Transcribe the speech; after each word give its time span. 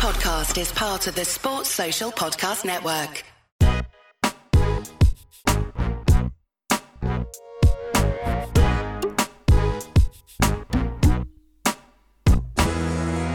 podcast 0.00 0.58
is 0.58 0.72
part 0.72 1.06
of 1.08 1.14
the 1.14 1.26
Sports 1.26 1.68
Social 1.68 2.10
Podcast 2.10 2.64
Network. 2.64 3.22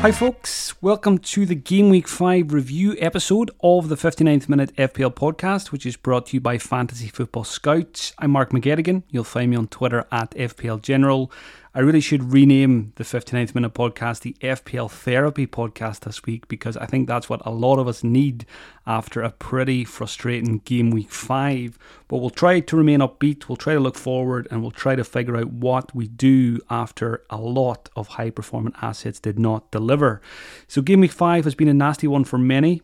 Hi, 0.02 0.12
folks. 0.12 0.82
Welcome 0.82 1.20
to 1.20 1.46
the 1.46 1.54
Game 1.54 1.90
Week 1.90 2.08
5 2.08 2.52
review 2.52 2.96
episode 3.00 3.52
of 3.62 3.90
the 3.90 3.96
59th 3.96 4.50
Minute 4.50 4.76
FPL 4.76 5.14
podcast, 5.14 5.72
which 5.72 5.86
is 5.86 5.98
brought 5.98 6.26
to 6.28 6.38
you 6.38 6.42
by 6.42 6.58
Fantasy 6.58 7.10
Football 7.10 7.44
Scouts. 7.44 8.14
I'm 8.18 8.32
Mark 8.32 8.50
McGettigan. 8.50 9.04
You'll 9.12 9.24
find 9.24 9.52
me 9.52 9.58
on 9.58 9.68
Twitter 9.68 10.06
at 10.12 10.32
FPL 10.32 10.82
General. 10.82 11.32
I 11.78 11.82
really 11.82 12.00
should 12.00 12.32
rename 12.32 12.94
the 12.96 13.04
59th 13.04 13.54
Minute 13.54 13.74
podcast 13.74 14.22
the 14.22 14.38
FPL 14.40 14.90
Therapy 14.90 15.46
podcast 15.46 16.06
this 16.06 16.24
week 16.24 16.48
because 16.48 16.78
I 16.78 16.86
think 16.86 17.06
that's 17.06 17.28
what 17.28 17.46
a 17.46 17.52
lot 17.52 17.80
of 17.80 17.88
us 17.90 18.02
need 18.02 18.46
after 18.88 19.22
a 19.22 19.30
pretty 19.30 19.84
frustrating 19.84 20.60
game 20.60 20.90
week 20.90 21.12
five. 21.12 21.78
But 22.08 22.20
we'll 22.20 22.30
try 22.30 22.62
to 22.62 22.78
remain 22.78 23.02
upbeat, 23.02 23.50
we'll 23.50 23.58
try 23.58 23.74
to 23.74 23.82
look 23.82 23.98
forward, 23.98 24.48
and 24.50 24.62
we'll 24.62 24.72
try 24.72 24.96
to 24.96 25.04
figure 25.04 25.36
out 25.36 25.52
what 25.52 25.94
we 25.94 26.08
do 26.08 26.62
after 26.70 27.26
a 27.30 27.36
lot 27.36 27.90
of 27.98 28.08
high 28.08 28.30
performing 28.30 28.74
assets 28.82 29.20
did 29.20 29.38
not 29.38 29.70
deliver. 29.72 30.22
So, 30.70 30.82
game 30.82 31.02
week 31.02 31.12
five 31.12 31.44
has 31.44 31.56
been 31.56 31.68
a 31.68 31.74
nasty 31.74 32.08
one 32.08 32.24
for 32.24 32.38
many 32.38 32.84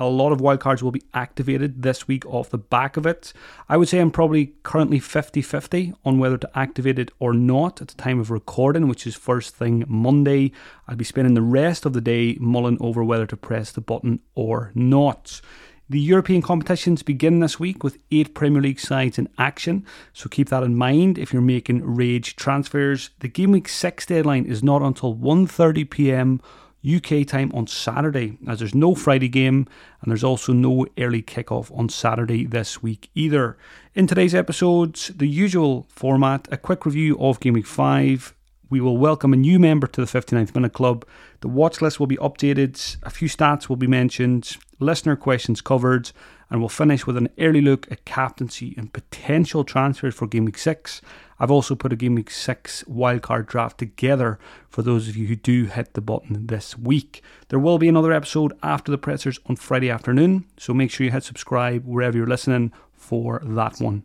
a 0.00 0.06
lot 0.06 0.32
of 0.32 0.40
wildcards 0.40 0.82
will 0.82 0.90
be 0.90 1.04
activated 1.12 1.82
this 1.82 2.08
week 2.08 2.24
off 2.26 2.48
the 2.48 2.58
back 2.58 2.96
of 2.96 3.04
it. 3.04 3.34
I 3.68 3.76
would 3.76 3.88
say 3.88 3.98
I'm 3.98 4.10
probably 4.10 4.54
currently 4.62 4.98
50 4.98 5.42
50 5.42 5.92
on 6.04 6.18
whether 6.18 6.38
to 6.38 6.58
activate 6.58 6.98
it 6.98 7.10
or 7.18 7.34
not 7.34 7.82
at 7.82 7.88
the 7.88 7.94
time 7.94 8.18
of 8.18 8.30
recording, 8.30 8.88
which 8.88 9.06
is 9.06 9.14
first 9.14 9.54
thing 9.54 9.84
Monday. 9.86 10.52
I'll 10.88 10.96
be 10.96 11.04
spending 11.04 11.34
the 11.34 11.42
rest 11.42 11.84
of 11.84 11.92
the 11.92 12.00
day 12.00 12.38
mulling 12.40 12.78
over 12.80 13.04
whether 13.04 13.26
to 13.26 13.36
press 13.36 13.70
the 13.70 13.82
button 13.82 14.20
or 14.34 14.72
not. 14.74 15.42
The 15.90 16.00
European 16.00 16.40
competitions 16.40 17.02
begin 17.02 17.40
this 17.40 17.58
week 17.58 17.82
with 17.82 17.98
eight 18.12 18.32
Premier 18.32 18.62
League 18.62 18.78
sides 18.78 19.18
in 19.18 19.28
action, 19.38 19.84
so 20.12 20.28
keep 20.28 20.48
that 20.48 20.62
in 20.62 20.76
mind 20.76 21.18
if 21.18 21.32
you're 21.32 21.42
making 21.42 21.84
rage 21.84 22.36
transfers. 22.36 23.10
The 23.18 23.28
game 23.28 23.50
week 23.50 23.68
6 23.68 24.06
deadline 24.06 24.44
is 24.46 24.62
not 24.62 24.82
until 24.82 25.16
1:30 25.16 25.90
p.m. 25.90 26.40
UK 26.84 27.26
time 27.26 27.50
on 27.54 27.66
Saturday, 27.66 28.38
as 28.46 28.58
there's 28.58 28.74
no 28.74 28.94
Friday 28.94 29.28
game 29.28 29.66
and 30.00 30.10
there's 30.10 30.24
also 30.24 30.52
no 30.52 30.86
early 30.98 31.22
kickoff 31.22 31.76
on 31.76 31.88
Saturday 31.88 32.46
this 32.46 32.82
week 32.82 33.10
either. 33.14 33.58
In 33.94 34.06
today's 34.06 34.34
episodes, 34.34 35.08
the 35.08 35.26
usual 35.28 35.86
format 35.90 36.48
a 36.50 36.56
quick 36.56 36.86
review 36.86 37.18
of 37.18 37.40
Game 37.40 37.54
Week 37.54 37.66
5. 37.66 38.34
We 38.70 38.80
will 38.80 38.96
welcome 38.96 39.32
a 39.32 39.36
new 39.36 39.58
member 39.58 39.86
to 39.88 40.04
the 40.04 40.06
59th 40.06 40.54
Minute 40.54 40.72
Club. 40.72 41.04
The 41.40 41.48
watch 41.48 41.82
list 41.82 41.98
will 41.98 42.06
be 42.06 42.16
updated, 42.18 42.96
a 43.02 43.10
few 43.10 43.28
stats 43.28 43.68
will 43.68 43.76
be 43.76 43.88
mentioned, 43.88 44.56
listener 44.78 45.16
questions 45.16 45.60
covered, 45.60 46.12
and 46.50 46.60
we'll 46.60 46.68
finish 46.68 47.06
with 47.06 47.16
an 47.16 47.28
early 47.38 47.60
look 47.60 47.90
at 47.90 48.04
captaincy 48.04 48.74
and 48.76 48.92
potential 48.92 49.64
transfers 49.64 50.14
for 50.14 50.26
Game 50.26 50.44
Week 50.44 50.58
6 50.58 51.00
I've 51.40 51.50
also 51.50 51.74
put 51.74 51.92
a 51.92 51.96
Game 51.96 52.16
Week 52.16 52.30
6 52.30 52.84
wildcard 52.84 53.46
draft 53.46 53.78
together 53.78 54.38
for 54.68 54.82
those 54.82 55.08
of 55.08 55.16
you 55.16 55.26
who 55.26 55.36
do 55.36 55.64
hit 55.64 55.94
the 55.94 56.02
button 56.02 56.46
this 56.48 56.76
week. 56.76 57.22
There 57.48 57.58
will 57.58 57.78
be 57.78 57.88
another 57.88 58.12
episode 58.12 58.52
after 58.62 58.92
the 58.92 58.98
pressers 58.98 59.40
on 59.46 59.56
Friday 59.56 59.88
afternoon, 59.90 60.44
so 60.58 60.74
make 60.74 60.90
sure 60.90 61.06
you 61.06 61.12
hit 61.12 61.24
subscribe 61.24 61.86
wherever 61.86 62.18
you're 62.18 62.26
listening 62.26 62.72
for 62.92 63.40
that 63.42 63.80
one. 63.80 64.02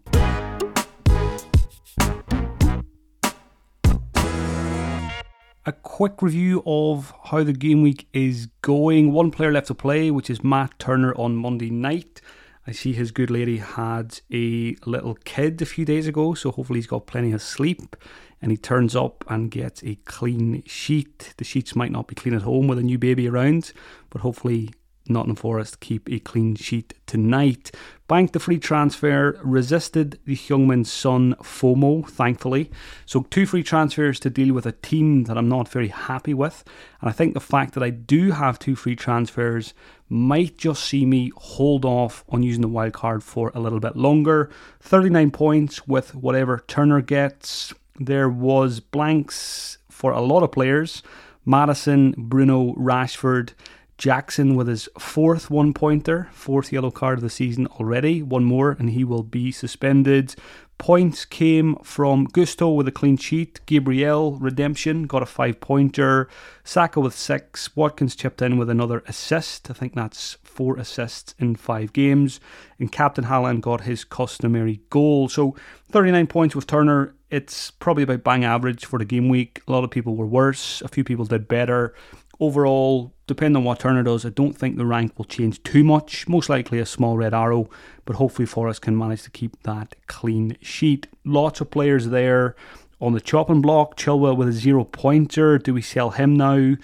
A 5.65 5.71
quick 5.71 6.21
review 6.21 6.61
of 6.65 7.11
how 7.25 7.43
the 7.43 7.53
game 7.53 7.81
week 7.81 8.07
is 8.13 8.47
going. 8.61 9.11
One 9.11 9.31
player 9.31 9.51
left 9.51 9.67
to 9.67 9.73
play, 9.73 10.11
which 10.11 10.29
is 10.29 10.43
Matt 10.43 10.77
Turner 10.77 11.13
on 11.15 11.35
Monday 11.35 11.71
night. 11.71 12.21
I 12.67 12.71
see 12.71 12.93
his 12.93 13.11
good 13.11 13.31
lady 13.31 13.57
had 13.57 14.19
a 14.31 14.75
little 14.85 15.15
kid 15.25 15.61
a 15.61 15.65
few 15.65 15.83
days 15.83 16.05
ago, 16.05 16.35
so 16.35 16.51
hopefully 16.51 16.77
he's 16.77 16.87
got 16.87 17.07
plenty 17.07 17.31
of 17.31 17.41
sleep. 17.41 17.95
And 18.41 18.51
he 18.51 18.57
turns 18.57 18.95
up 18.95 19.23
and 19.27 19.49
gets 19.49 19.83
a 19.83 19.95
clean 20.05 20.61
sheet. 20.67 21.33
The 21.37 21.43
sheets 21.43 21.75
might 21.75 21.91
not 21.91 22.07
be 22.07 22.15
clean 22.15 22.35
at 22.35 22.43
home 22.43 22.67
with 22.67 22.77
a 22.77 22.83
new 22.83 22.99
baby 22.99 23.27
around, 23.27 23.73
but 24.11 24.21
hopefully 24.21 24.69
Nottingham 25.07 25.35
Forest 25.35 25.79
keep 25.79 26.11
a 26.11 26.19
clean 26.19 26.55
sheet 26.55 26.93
tonight. 27.07 27.71
Banked 28.07 28.33
the 28.33 28.39
free 28.39 28.59
transfer, 28.59 29.39
resisted 29.43 30.19
the 30.25 30.35
Heung-min 30.35 30.85
Son 30.85 31.33
FOMO, 31.41 32.07
thankfully. 32.07 32.69
So, 33.07 33.23
two 33.31 33.47
free 33.47 33.63
transfers 33.63 34.19
to 34.19 34.29
deal 34.29 34.53
with 34.53 34.67
a 34.67 34.73
team 34.73 35.23
that 35.23 35.39
I'm 35.39 35.49
not 35.49 35.67
very 35.67 35.87
happy 35.87 36.35
with. 36.35 36.63
And 37.01 37.09
I 37.09 37.13
think 37.13 37.33
the 37.33 37.39
fact 37.39 37.73
that 37.73 37.81
I 37.81 37.89
do 37.89 38.31
have 38.31 38.59
two 38.59 38.75
free 38.75 38.95
transfers 38.95 39.73
might 40.07 40.55
just 40.55 40.83
see 40.83 41.03
me 41.03 41.31
hold 41.35 41.83
off 41.83 42.23
on 42.29 42.43
using 42.43 42.61
the 42.61 42.67
wild 42.67 42.93
card 42.93 43.23
for 43.23 43.51
a 43.55 43.59
little 43.59 43.79
bit 43.79 43.95
longer. 43.95 44.51
39 44.81 45.31
points 45.31 45.87
with 45.87 46.13
whatever 46.13 46.63
Turner 46.67 47.01
gets. 47.01 47.73
There 47.99 48.29
was 48.29 48.79
blanks 48.81 49.79
for 49.89 50.11
a 50.11 50.21
lot 50.21 50.43
of 50.43 50.51
players. 50.51 51.01
Maddison, 51.43 52.13
Bruno, 52.17 52.73
Rashford, 52.73 53.53
Jackson 53.97 54.55
with 54.55 54.67
his 54.67 54.89
fourth 54.99 55.49
one 55.49 55.73
pointer, 55.73 56.29
fourth 56.33 56.71
yellow 56.71 56.91
card 56.91 57.19
of 57.19 57.23
the 57.23 57.29
season 57.29 57.67
already. 57.67 58.21
One 58.21 58.43
more 58.43 58.71
and 58.71 58.89
he 58.89 59.03
will 59.03 59.23
be 59.23 59.51
suspended. 59.51 60.35
Points 60.77 61.23
came 61.23 61.77
from 61.77 62.25
Gusto 62.25 62.69
with 62.69 62.85
a 62.87 62.91
clean 62.91 63.15
sheet, 63.15 63.61
Gabriel 63.65 64.33
redemption 64.33 65.03
got 65.03 65.23
a 65.23 65.25
five 65.25 65.61
pointer, 65.61 66.27
Saka 66.65 66.99
with 66.99 67.15
six, 67.15 67.73
Watkins 67.77 68.13
chipped 68.13 68.41
in 68.41 68.57
with 68.57 68.69
another 68.69 69.01
assist. 69.07 69.71
I 69.71 69.73
think 69.73 69.95
that's 69.95 70.33
four 70.43 70.77
assists 70.77 71.33
in 71.39 71.55
five 71.55 71.93
games, 71.93 72.41
and 72.77 72.91
Captain 72.91 73.23
Haaland 73.23 73.61
got 73.61 73.81
his 73.81 74.03
customary 74.03 74.81
goal. 74.89 75.29
So 75.29 75.55
39 75.91 76.27
points 76.27 76.55
with 76.55 76.67
Turner. 76.67 77.15
It's 77.31 77.71
probably 77.71 78.03
about 78.03 78.23
bang 78.23 78.43
average 78.43 78.85
for 78.85 78.99
the 78.99 79.05
game 79.05 79.29
week. 79.29 79.61
A 79.67 79.71
lot 79.71 79.83
of 79.83 79.91
people 79.91 80.15
were 80.15 80.27
worse, 80.27 80.81
a 80.81 80.89
few 80.89 81.05
people 81.05 81.25
did 81.25 81.47
better 81.47 81.95
overall, 82.39 83.13
depending 83.27 83.57
on 83.57 83.63
what 83.63 83.79
Turner 83.79 84.03
does, 84.03 84.25
I 84.25 84.29
don't 84.29 84.53
think 84.53 84.77
the 84.77 84.85
rank 84.85 85.17
will 85.17 85.25
change 85.25 85.61
too 85.63 85.83
much. 85.83 86.27
Most 86.27 86.49
likely 86.49 86.79
a 86.79 86.85
small 86.85 87.17
red 87.17 87.33
arrow, 87.33 87.69
but 88.05 88.17
hopefully 88.17 88.45
Forest 88.45 88.81
can 88.81 88.97
manage 88.97 89.23
to 89.23 89.31
keep 89.31 89.61
that 89.63 89.95
clean 90.07 90.57
sheet. 90.61 91.07
Lots 91.23 91.61
of 91.61 91.71
players 91.71 92.09
there 92.09 92.55
on 93.01 93.13
the 93.13 93.21
chopping 93.21 93.61
block. 93.61 93.97
Chilwell 93.97 94.37
with 94.37 94.49
a 94.49 94.53
zero 94.53 94.83
pointer. 94.83 95.57
Do 95.57 95.73
we 95.73 95.81
sell 95.81 96.11
him 96.11 96.35
now? 96.35 96.75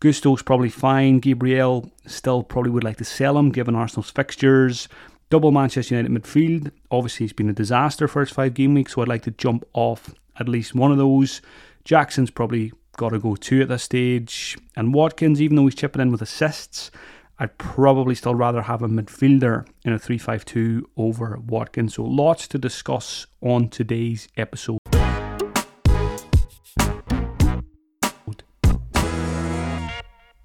Gusto's 0.00 0.42
probably 0.42 0.70
fine. 0.70 1.18
Gabriel 1.18 1.90
still 2.06 2.42
probably 2.42 2.70
would 2.70 2.84
like 2.84 2.98
to 2.98 3.04
sell 3.04 3.36
him 3.36 3.50
given 3.50 3.74
Arsenal's 3.74 4.10
fixtures. 4.10 4.88
Double 5.30 5.50
Manchester 5.50 5.96
United 5.96 6.22
midfield. 6.22 6.70
Obviously, 6.90 7.24
it's 7.24 7.32
been 7.32 7.50
a 7.50 7.54
disaster 7.54 8.08
first 8.08 8.32
five 8.32 8.54
game 8.54 8.74
weeks, 8.74 8.94
so 8.94 9.02
I'd 9.02 9.08
like 9.08 9.22
to 9.22 9.30
jump 9.32 9.64
off 9.74 10.14
at 10.38 10.48
least 10.48 10.74
one 10.74 10.92
of 10.92 10.98
those. 10.98 11.42
Jackson's 11.84 12.30
probably 12.30 12.72
got 12.98 13.10
to 13.10 13.18
go 13.18 13.36
two 13.36 13.62
at 13.62 13.68
this 13.68 13.84
stage. 13.84 14.58
And 14.76 14.92
Watkins, 14.92 15.40
even 15.40 15.56
though 15.56 15.64
he's 15.64 15.76
chipping 15.76 16.02
in 16.02 16.10
with 16.10 16.20
assists, 16.20 16.90
I'd 17.38 17.56
probably 17.56 18.16
still 18.16 18.34
rather 18.34 18.62
have 18.62 18.82
a 18.82 18.88
midfielder 18.88 19.66
in 19.84 19.92
a 19.92 19.98
3 19.98 20.18
5 20.18 20.44
2 20.44 20.90
over 20.96 21.38
Watkins. 21.38 21.94
So 21.94 22.04
lots 22.04 22.48
to 22.48 22.58
discuss 22.58 23.26
on 23.40 23.68
today's 23.68 24.28
episode. 24.36 24.80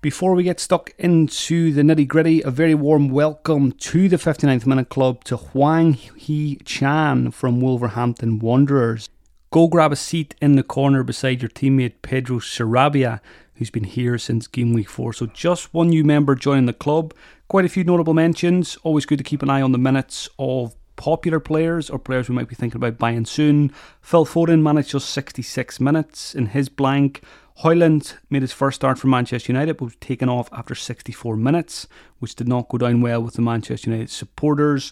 Before 0.01 0.35
we 0.35 0.43
get 0.43 0.59
stuck 0.59 0.91
into 0.99 1.71
the 1.71 1.81
nitty 1.81 2.07
gritty, 2.09 2.41
a 2.41 2.51
very 2.51 2.75
warm 2.75 3.07
welcome 3.07 3.71
to 3.71 4.09
the 4.09 4.17
59th 4.17 4.65
Minute 4.65 4.89
Club 4.89 5.23
to 5.23 5.37
Hwang 5.37 5.93
Hee-chan 5.93 7.31
from 7.31 7.61
Wolverhampton 7.61 8.39
Wanderers. 8.39 9.09
Go 9.53 9.67
grab 9.67 9.91
a 9.91 9.95
seat 9.95 10.33
in 10.41 10.55
the 10.55 10.63
corner 10.63 11.03
beside 11.03 11.43
your 11.43 11.49
teammate 11.49 12.01
Pedro 12.01 12.39
Sarabia, 12.39 13.19
who's 13.53 13.69
been 13.69 13.83
here 13.83 14.17
since 14.17 14.47
game 14.47 14.73
week 14.73 14.89
four. 14.89 15.13
So 15.13 15.27
just 15.27 15.71
one 15.75 15.89
new 15.89 16.03
member 16.03 16.33
joining 16.33 16.65
the 16.65 16.73
club. 16.73 17.13
Quite 17.49 17.63
a 17.63 17.69
few 17.69 17.83
notable 17.83 18.15
mentions. 18.15 18.77
Always 18.77 19.05
good 19.05 19.19
to 19.19 19.23
keep 19.23 19.43
an 19.43 19.51
eye 19.51 19.61
on 19.61 19.71
the 19.71 19.77
minutes 19.77 20.27
of 20.39 20.73
popular 20.95 21.39
players 21.39 21.91
or 21.91 21.99
players 21.99 22.27
we 22.27 22.33
might 22.33 22.47
be 22.47 22.55
thinking 22.55 22.77
about 22.77 22.97
buying 22.97 23.25
soon. 23.25 23.71
Phil 24.01 24.25
Foden 24.25 24.63
managed 24.63 24.89
just 24.89 25.11
66 25.11 25.79
minutes 25.79 26.33
in 26.33 26.47
his 26.47 26.67
blank. 26.67 27.21
Højlund 27.59 28.15
made 28.31 28.41
his 28.41 28.53
first 28.53 28.77
start 28.77 28.97
for 28.97 29.05
Manchester 29.05 29.51
United 29.51 29.77
but 29.77 29.85
was 29.85 29.95
taken 29.97 30.29
off 30.29 30.49
after 30.51 30.73
64 30.73 31.37
minutes, 31.37 31.87
which 32.17 32.33
did 32.33 32.47
not 32.47 32.69
go 32.69 32.79
down 32.79 33.01
well 33.01 33.21
with 33.21 33.35
the 33.35 33.43
Manchester 33.43 33.91
United 33.91 34.09
supporters. 34.09 34.91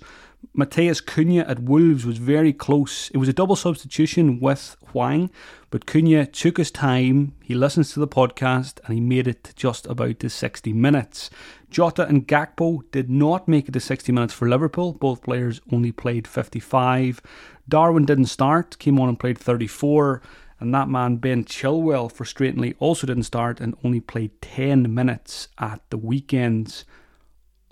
Matheus 0.56 1.02
Cunha 1.06 1.48
at 1.48 1.60
Wolves 1.60 2.06
was 2.06 2.18
very 2.18 2.52
close. 2.52 3.10
It 3.12 3.18
was 3.18 3.30
a 3.30 3.34
double 3.34 3.56
substitution 3.56 4.40
with 4.40 4.76
Hwang, 4.92 5.30
but 5.70 5.86
Cunha 5.86 6.26
took 6.26 6.58
his 6.58 6.72
time. 6.72 7.36
He 7.42 7.56
listens 7.56 7.94
to 7.94 8.00
the 8.00 8.08
podcast 8.08 8.80
and 8.84 8.94
he 8.94 9.00
made 9.00 9.28
it 9.28 9.54
just 9.56 9.88
about 9.88 10.20
to 10.20 10.30
60 10.30 10.74
minutes. 10.74 11.30
Jota 11.70 12.06
and 12.06 12.28
Gakpo 12.28 12.82
did 12.92 13.10
not 13.10 13.48
make 13.48 13.70
it 13.70 13.72
to 13.72 13.80
60 13.80 14.12
minutes 14.12 14.34
for 14.34 14.50
Liverpool. 14.50 14.94
Both 14.94 15.24
players 15.24 15.62
only 15.72 15.92
played 15.92 16.28
55. 16.28 17.22
Darwin 17.70 18.06
didn't 18.06 18.26
start, 18.26 18.78
came 18.78 19.00
on 19.00 19.10
and 19.10 19.20
played 19.20 19.38
34. 19.38 20.22
And 20.60 20.74
that 20.74 20.90
man, 20.90 21.16
Ben 21.16 21.46
Chilwell, 21.46 22.12
frustratingly 22.12 22.76
also 22.80 23.08
didn't 23.08 23.24
start 23.24 23.62
and 23.62 23.76
only 23.84 24.02
played 24.02 24.42
10 24.42 24.94
minutes 24.94 25.48
at 25.58 25.82
the 25.92 25.98
weekends. 25.98 26.84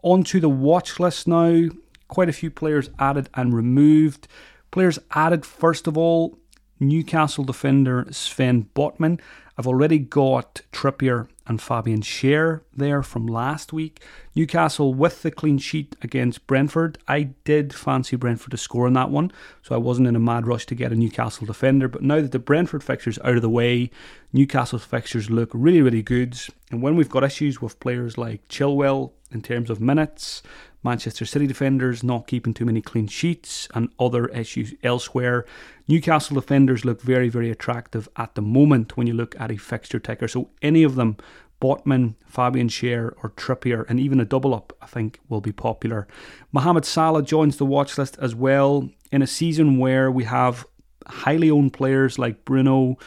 On 0.02 0.24
to 0.24 0.40
the 0.40 0.50
watch 0.50 1.00
list 1.00 1.28
now. 1.28 1.70
Quite 2.10 2.28
a 2.28 2.34
few 2.34 2.52
players 2.52 2.90
added 3.00 3.30
and 3.34 3.54
removed. 3.54 4.28
Players 4.72 5.00
added, 5.12 5.46
first 5.46 5.88
of 5.88 5.98
all, 5.98 6.38
Newcastle 6.80 7.44
defender 7.44 8.06
Sven 8.12 8.70
Botman. 8.76 9.20
I've 9.58 9.68
already 9.68 10.00
got 10.00 10.62
Trippier 10.72 11.28
and 11.46 11.62
Fabian 11.62 12.02
Schär 12.02 12.62
there 12.74 13.04
from 13.04 13.28
last 13.28 13.74
week. 13.74 14.02
Newcastle 14.34 14.94
with 14.94 15.22
the 15.22 15.32
clean 15.32 15.58
sheet 15.58 15.96
against 16.02 16.48
Brentford. 16.48 16.98
I 17.08 17.32
did 17.44 17.74
fancy 17.74 18.16
Brentford 18.16 18.52
to 18.52 18.58
score 18.58 18.88
in 18.88 18.94
that 18.94 19.10
one, 19.10 19.34
so 19.62 19.76
I 19.76 19.80
wasn't 19.80 20.08
in 20.08 20.16
a 20.16 20.20
mad 20.20 20.48
rush 20.48 20.66
to 20.68 20.76
get 20.76 20.94
a 20.94 20.96
Newcastle 20.96 21.46
defender. 21.46 21.90
But 21.90 22.04
now 22.04 22.22
that 22.22 22.32
the 22.32 22.40
Brentford 22.40 22.84
fixtures 22.84 23.20
out 23.26 23.36
of 23.36 23.42
the 23.42 23.50
way, 23.50 23.92
Newcastle's 24.32 24.86
fixtures 24.86 25.30
look 25.30 25.50
really, 25.54 25.82
really 25.82 26.04
good. 26.04 26.40
And 26.72 26.82
when 26.82 26.96
we've 26.96 27.10
got 27.10 27.26
issues 27.26 27.62
with 27.62 27.82
players 27.82 28.18
like 28.18 28.48
Chilwell 28.48 29.12
in 29.32 29.42
terms 29.42 29.70
of 29.70 29.82
minutes, 29.82 30.42
Manchester 30.84 31.26
City 31.26 31.46
defenders 31.46 32.04
not 32.04 32.28
keeping 32.28 32.54
too 32.54 32.66
many 32.66 32.82
clean 32.82 33.08
sheets, 33.08 33.68
and 33.74 33.90
other 34.00 34.28
issues 34.28 34.74
elsewhere. 34.84 35.46
Newcastle 35.88 36.36
defenders 36.36 36.86
look 36.86 37.02
very, 37.02 37.30
very 37.30 37.50
attractive 37.50 38.08
at 38.16 38.36
the 38.36 38.42
moment 38.42 38.96
when 38.96 39.08
you 39.08 39.14
look 39.14 39.40
at 39.40 39.52
a 39.52 39.58
fixture 39.58 40.00
ticker. 40.00 40.28
So 40.28 40.50
any 40.62 40.84
of 40.84 40.96
them, 40.96 41.18
Botman, 41.62 42.16
Fabian 42.26 42.70
Schär, 42.70 43.14
or 43.22 43.32
Trippier, 43.32 43.86
and 43.90 44.00
even 44.00 44.20
a 44.20 44.26
double 44.26 44.56
up, 44.56 44.72
I 44.82 44.86
think, 44.86 45.20
will 45.28 45.42
be 45.42 45.52
popular. 45.52 46.08
Mohamed 46.52 46.86
Salah 46.86 47.24
joins 47.24 47.58
the 47.58 47.66
watch 47.66 47.98
list 47.98 48.18
as 48.22 48.34
well 48.34 48.90
in 49.12 49.22
a 49.22 49.28
season 49.28 49.78
where 49.78 50.10
we 50.10 50.24
have 50.24 50.66
highly 51.08 51.50
owned 51.50 51.74
players 51.74 52.18
like 52.18 52.46
Bruno, 52.46 52.98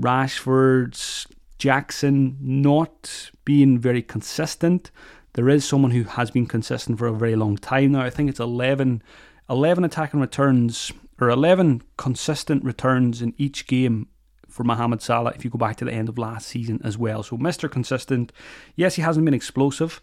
Rashford, 0.00 1.26
Jackson 1.58 2.38
not 2.40 3.30
being 3.44 3.78
very 3.78 4.02
consistent 4.02 4.90
there 5.34 5.48
is 5.48 5.64
someone 5.64 5.92
who 5.92 6.04
has 6.04 6.30
been 6.30 6.46
consistent 6.46 6.98
for 6.98 7.06
a 7.06 7.12
very 7.12 7.36
long 7.36 7.56
time 7.56 7.92
now. 7.92 8.02
I 8.02 8.10
think 8.10 8.28
it's 8.28 8.40
11, 8.40 9.02
11 9.48 9.84
attacking 9.84 10.20
returns 10.20 10.92
or 11.20 11.28
11 11.28 11.82
consistent 11.96 12.64
returns 12.64 13.22
in 13.22 13.34
each 13.36 13.66
game 13.66 14.08
for 14.48 14.64
Mohamed 14.64 15.02
Salah 15.02 15.32
if 15.34 15.44
you 15.44 15.50
go 15.50 15.58
back 15.58 15.76
to 15.76 15.84
the 15.84 15.92
end 15.92 16.08
of 16.08 16.18
last 16.18 16.48
season 16.48 16.80
as 16.82 16.98
well. 16.98 17.22
So 17.22 17.36
Mr. 17.36 17.70
Consistent, 17.70 18.32
yes, 18.74 18.96
he 18.96 19.02
hasn't 19.02 19.24
been 19.24 19.34
explosive, 19.34 20.00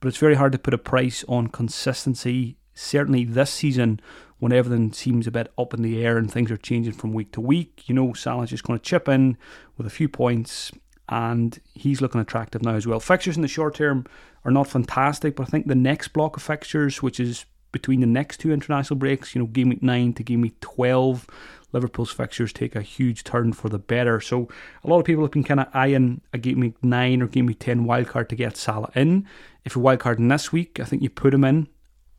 but 0.00 0.08
it's 0.08 0.18
very 0.18 0.36
hard 0.36 0.52
to 0.52 0.58
put 0.58 0.74
a 0.74 0.78
price 0.78 1.24
on 1.28 1.48
consistency. 1.48 2.56
Certainly 2.74 3.24
this 3.24 3.50
season, 3.50 4.00
when 4.38 4.52
everything 4.52 4.92
seems 4.92 5.26
a 5.26 5.32
bit 5.32 5.52
up 5.58 5.74
in 5.74 5.82
the 5.82 6.04
air 6.04 6.16
and 6.16 6.30
things 6.30 6.50
are 6.50 6.56
changing 6.56 6.92
from 6.92 7.12
week 7.12 7.32
to 7.32 7.40
week, 7.40 7.88
you 7.88 7.94
know, 7.94 8.12
Salah's 8.12 8.50
just 8.50 8.62
going 8.62 8.78
to 8.78 8.84
chip 8.84 9.08
in 9.08 9.36
with 9.76 9.86
a 9.86 9.90
few 9.90 10.08
points 10.08 10.70
and 11.08 11.58
he's 11.74 12.00
looking 12.00 12.20
attractive 12.20 12.62
now 12.62 12.74
as 12.74 12.86
well. 12.86 13.00
Fixtures 13.00 13.36
in 13.36 13.42
the 13.42 13.48
short 13.48 13.74
term 13.74 14.04
are 14.44 14.50
not 14.50 14.68
fantastic, 14.68 15.36
but 15.36 15.44
I 15.44 15.50
think 15.50 15.66
the 15.66 15.74
next 15.74 16.08
block 16.08 16.36
of 16.36 16.42
fixtures, 16.42 17.02
which 17.02 17.18
is 17.18 17.46
between 17.72 18.00
the 18.00 18.06
next 18.06 18.38
two 18.38 18.52
international 18.52 18.98
breaks, 18.98 19.34
you 19.34 19.40
know, 19.40 19.46
game 19.46 19.70
week 19.70 19.82
9 19.82 20.14
to 20.14 20.22
game 20.22 20.40
week 20.40 20.58
12, 20.60 21.26
Liverpool's 21.72 22.10
fixtures 22.10 22.52
take 22.52 22.74
a 22.74 22.82
huge 22.82 23.24
turn 23.24 23.52
for 23.52 23.68
the 23.68 23.78
better. 23.78 24.20
So 24.20 24.48
a 24.84 24.88
lot 24.88 24.98
of 24.98 25.04
people 25.04 25.22
have 25.22 25.32
been 25.32 25.44
kind 25.44 25.60
of 25.60 25.68
eyeing 25.74 26.22
a 26.32 26.38
game 26.38 26.60
week 26.60 26.82
9 26.82 27.22
or 27.22 27.26
game 27.26 27.46
week 27.46 27.58
10 27.58 27.84
wildcard 27.84 28.28
to 28.28 28.36
get 28.36 28.56
Salah 28.56 28.90
in. 28.94 29.26
If 29.64 29.76
you're 29.76 29.84
wildcarding 29.84 30.30
this 30.30 30.50
week, 30.50 30.80
I 30.80 30.84
think 30.84 31.02
you 31.02 31.10
put 31.10 31.34
him 31.34 31.44
in. 31.44 31.68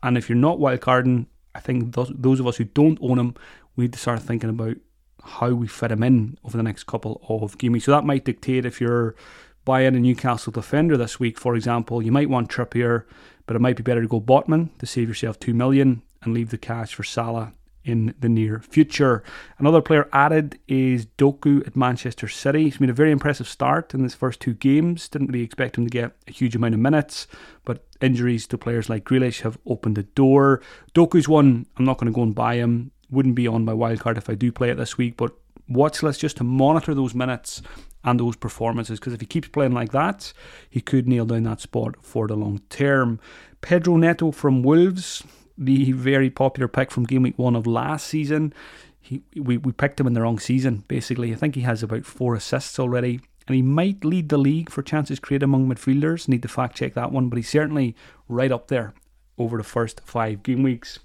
And 0.03 0.17
if 0.17 0.29
you're 0.29 0.37
not 0.37 0.59
wildcarding, 0.59 1.25
I 1.55 1.59
think 1.59 1.95
those, 1.95 2.11
those 2.15 2.39
of 2.39 2.47
us 2.47 2.57
who 2.57 2.65
don't 2.65 2.99
own 3.01 3.17
him, 3.17 3.35
we 3.75 3.85
need 3.85 3.93
to 3.93 3.99
start 3.99 4.21
thinking 4.21 4.49
about 4.49 4.77
how 5.23 5.49
we 5.51 5.67
fit 5.67 5.91
him 5.91 6.03
in 6.03 6.37
over 6.43 6.57
the 6.57 6.63
next 6.63 6.85
couple 6.85 7.21
of 7.27 7.57
games. 7.57 7.83
So 7.83 7.91
that 7.91 8.05
might 8.05 8.25
dictate 8.25 8.65
if 8.65 8.79
you're 8.79 9.15
buying 9.65 9.95
a 9.95 9.99
Newcastle 9.99 10.51
defender 10.51 10.97
this 10.97 11.19
week, 11.19 11.39
for 11.39 11.55
example, 11.55 12.01
you 12.01 12.11
might 12.11 12.29
want 12.29 12.49
Trippier, 12.49 13.05
but 13.45 13.55
it 13.55 13.59
might 13.59 13.75
be 13.75 13.83
better 13.83 14.01
to 14.01 14.07
go 14.07 14.21
Botman 14.21 14.69
to 14.79 14.85
save 14.85 15.07
yourself 15.07 15.39
two 15.39 15.53
million 15.53 16.01
and 16.21 16.33
leave 16.33 16.49
the 16.49 16.57
cash 16.57 16.93
for 16.93 17.03
Salah 17.03 17.53
in 17.83 18.13
the 18.19 18.29
near 18.29 18.59
future. 18.59 19.23
Another 19.57 19.81
player 19.81 20.09
added 20.11 20.59
is 20.67 21.05
Doku 21.17 21.65
at 21.65 21.75
Manchester 21.75 22.27
City. 22.27 22.65
He's 22.65 22.79
made 22.79 22.89
a 22.89 22.93
very 22.93 23.11
impressive 23.11 23.47
start 23.47 23.93
in 23.93 24.03
his 24.03 24.13
first 24.13 24.39
two 24.39 24.53
games. 24.53 25.07
Didn't 25.07 25.31
really 25.31 25.43
expect 25.43 25.77
him 25.77 25.85
to 25.85 25.89
get 25.89 26.11
a 26.27 26.31
huge 26.31 26.55
amount 26.55 26.73
of 26.73 26.79
minutes, 26.79 27.27
but 27.65 27.85
injuries 28.01 28.47
to 28.47 28.57
players 28.57 28.89
like 28.89 29.05
Grealish 29.05 29.41
have 29.41 29.57
opened 29.65 29.95
the 29.95 30.03
door. 30.03 30.61
Doku's 30.93 31.27
one, 31.27 31.65
I'm 31.77 31.85
not 31.85 31.97
going 31.97 32.11
to 32.11 32.15
go 32.15 32.23
and 32.23 32.35
buy 32.35 32.55
him 32.55 32.91
wouldn't 33.11 33.35
be 33.35 33.47
on 33.47 33.65
my 33.65 33.73
wildcard 33.73 34.17
if 34.17 34.29
I 34.29 34.35
do 34.35 34.51
play 34.51 34.69
it 34.69 34.75
this 34.75 34.97
week, 34.97 35.17
but 35.17 35.33
watch 35.67 36.01
list 36.03 36.21
just 36.21 36.37
to 36.37 36.43
monitor 36.43 36.93
those 36.93 37.13
minutes 37.13 37.61
and 38.03 38.19
those 38.19 38.35
performances 38.35 38.99
because 38.99 39.13
if 39.13 39.19
he 39.19 39.25
keeps 39.25 39.47
playing 39.49 39.73
like 39.73 39.91
that, 39.91 40.33
he 40.69 40.81
could 40.81 41.07
nail 41.07 41.25
down 41.25 41.43
that 41.43 41.61
spot 41.61 41.95
for 42.01 42.27
the 42.27 42.35
long 42.35 42.61
term. 42.69 43.19
Pedro 43.61 43.97
Neto 43.97 44.31
from 44.31 44.63
Wolves, 44.63 45.23
the 45.57 45.91
very 45.91 46.29
popular 46.29 46.67
pick 46.67 46.91
from 46.91 47.03
game 47.03 47.23
week 47.23 47.37
one 47.37 47.55
of 47.55 47.67
last 47.67 48.07
season. 48.07 48.53
He, 49.01 49.21
we, 49.35 49.57
we 49.57 49.71
picked 49.71 49.99
him 49.99 50.07
in 50.07 50.13
the 50.13 50.21
wrong 50.21 50.39
season, 50.39 50.83
basically. 50.87 51.33
I 51.33 51.35
think 51.35 51.55
he 51.55 51.61
has 51.61 51.83
about 51.83 52.05
four 52.05 52.35
assists 52.35 52.79
already, 52.79 53.19
and 53.47 53.55
he 53.55 53.61
might 53.61 54.05
lead 54.05 54.29
the 54.29 54.37
league 54.37 54.69
for 54.69 54.81
chances 54.81 55.19
created 55.19 55.43
among 55.43 55.67
midfielders. 55.67 56.27
Need 56.27 56.43
to 56.43 56.47
fact 56.47 56.77
check 56.77 56.93
that 56.93 57.11
one, 57.11 57.27
but 57.27 57.37
he's 57.37 57.49
certainly 57.49 57.95
right 58.27 58.51
up 58.51 58.67
there 58.67 58.93
over 59.37 59.57
the 59.57 59.63
first 59.63 60.01
five 60.05 60.43
game 60.43 60.63
weeks. 60.63 60.99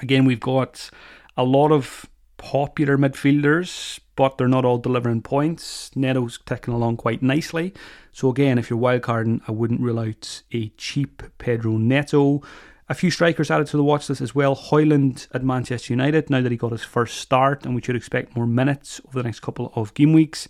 Again, 0.00 0.24
we've 0.24 0.40
got 0.40 0.90
a 1.36 1.44
lot 1.44 1.72
of 1.72 2.06
popular 2.36 2.96
midfielders, 2.96 3.98
but 4.14 4.38
they're 4.38 4.48
not 4.48 4.64
all 4.64 4.78
delivering 4.78 5.22
points. 5.22 5.90
Neto's 5.94 6.38
ticking 6.44 6.74
along 6.74 6.96
quite 6.96 7.22
nicely. 7.22 7.74
So 8.12 8.30
again, 8.30 8.58
if 8.58 8.70
you're 8.70 8.78
wildcarding, 8.78 9.42
I 9.46 9.52
wouldn't 9.52 9.80
rule 9.80 10.00
out 10.00 10.42
a 10.52 10.68
cheap 10.70 11.22
Pedro 11.38 11.76
Neto. 11.76 12.42
A 12.88 12.94
few 12.94 13.10
strikers 13.10 13.50
added 13.50 13.66
to 13.68 13.76
the 13.76 13.84
watch 13.84 14.08
list 14.08 14.20
as 14.20 14.34
well. 14.34 14.54
Højlund 14.54 15.26
at 15.34 15.42
Manchester 15.42 15.92
United, 15.92 16.30
now 16.30 16.40
that 16.40 16.52
he 16.52 16.56
got 16.56 16.72
his 16.72 16.84
first 16.84 17.18
start, 17.18 17.66
and 17.66 17.74
we 17.74 17.82
should 17.82 17.96
expect 17.96 18.36
more 18.36 18.46
minutes 18.46 19.00
over 19.06 19.18
the 19.18 19.24
next 19.24 19.40
couple 19.40 19.72
of 19.74 19.92
game 19.94 20.12
weeks. 20.12 20.48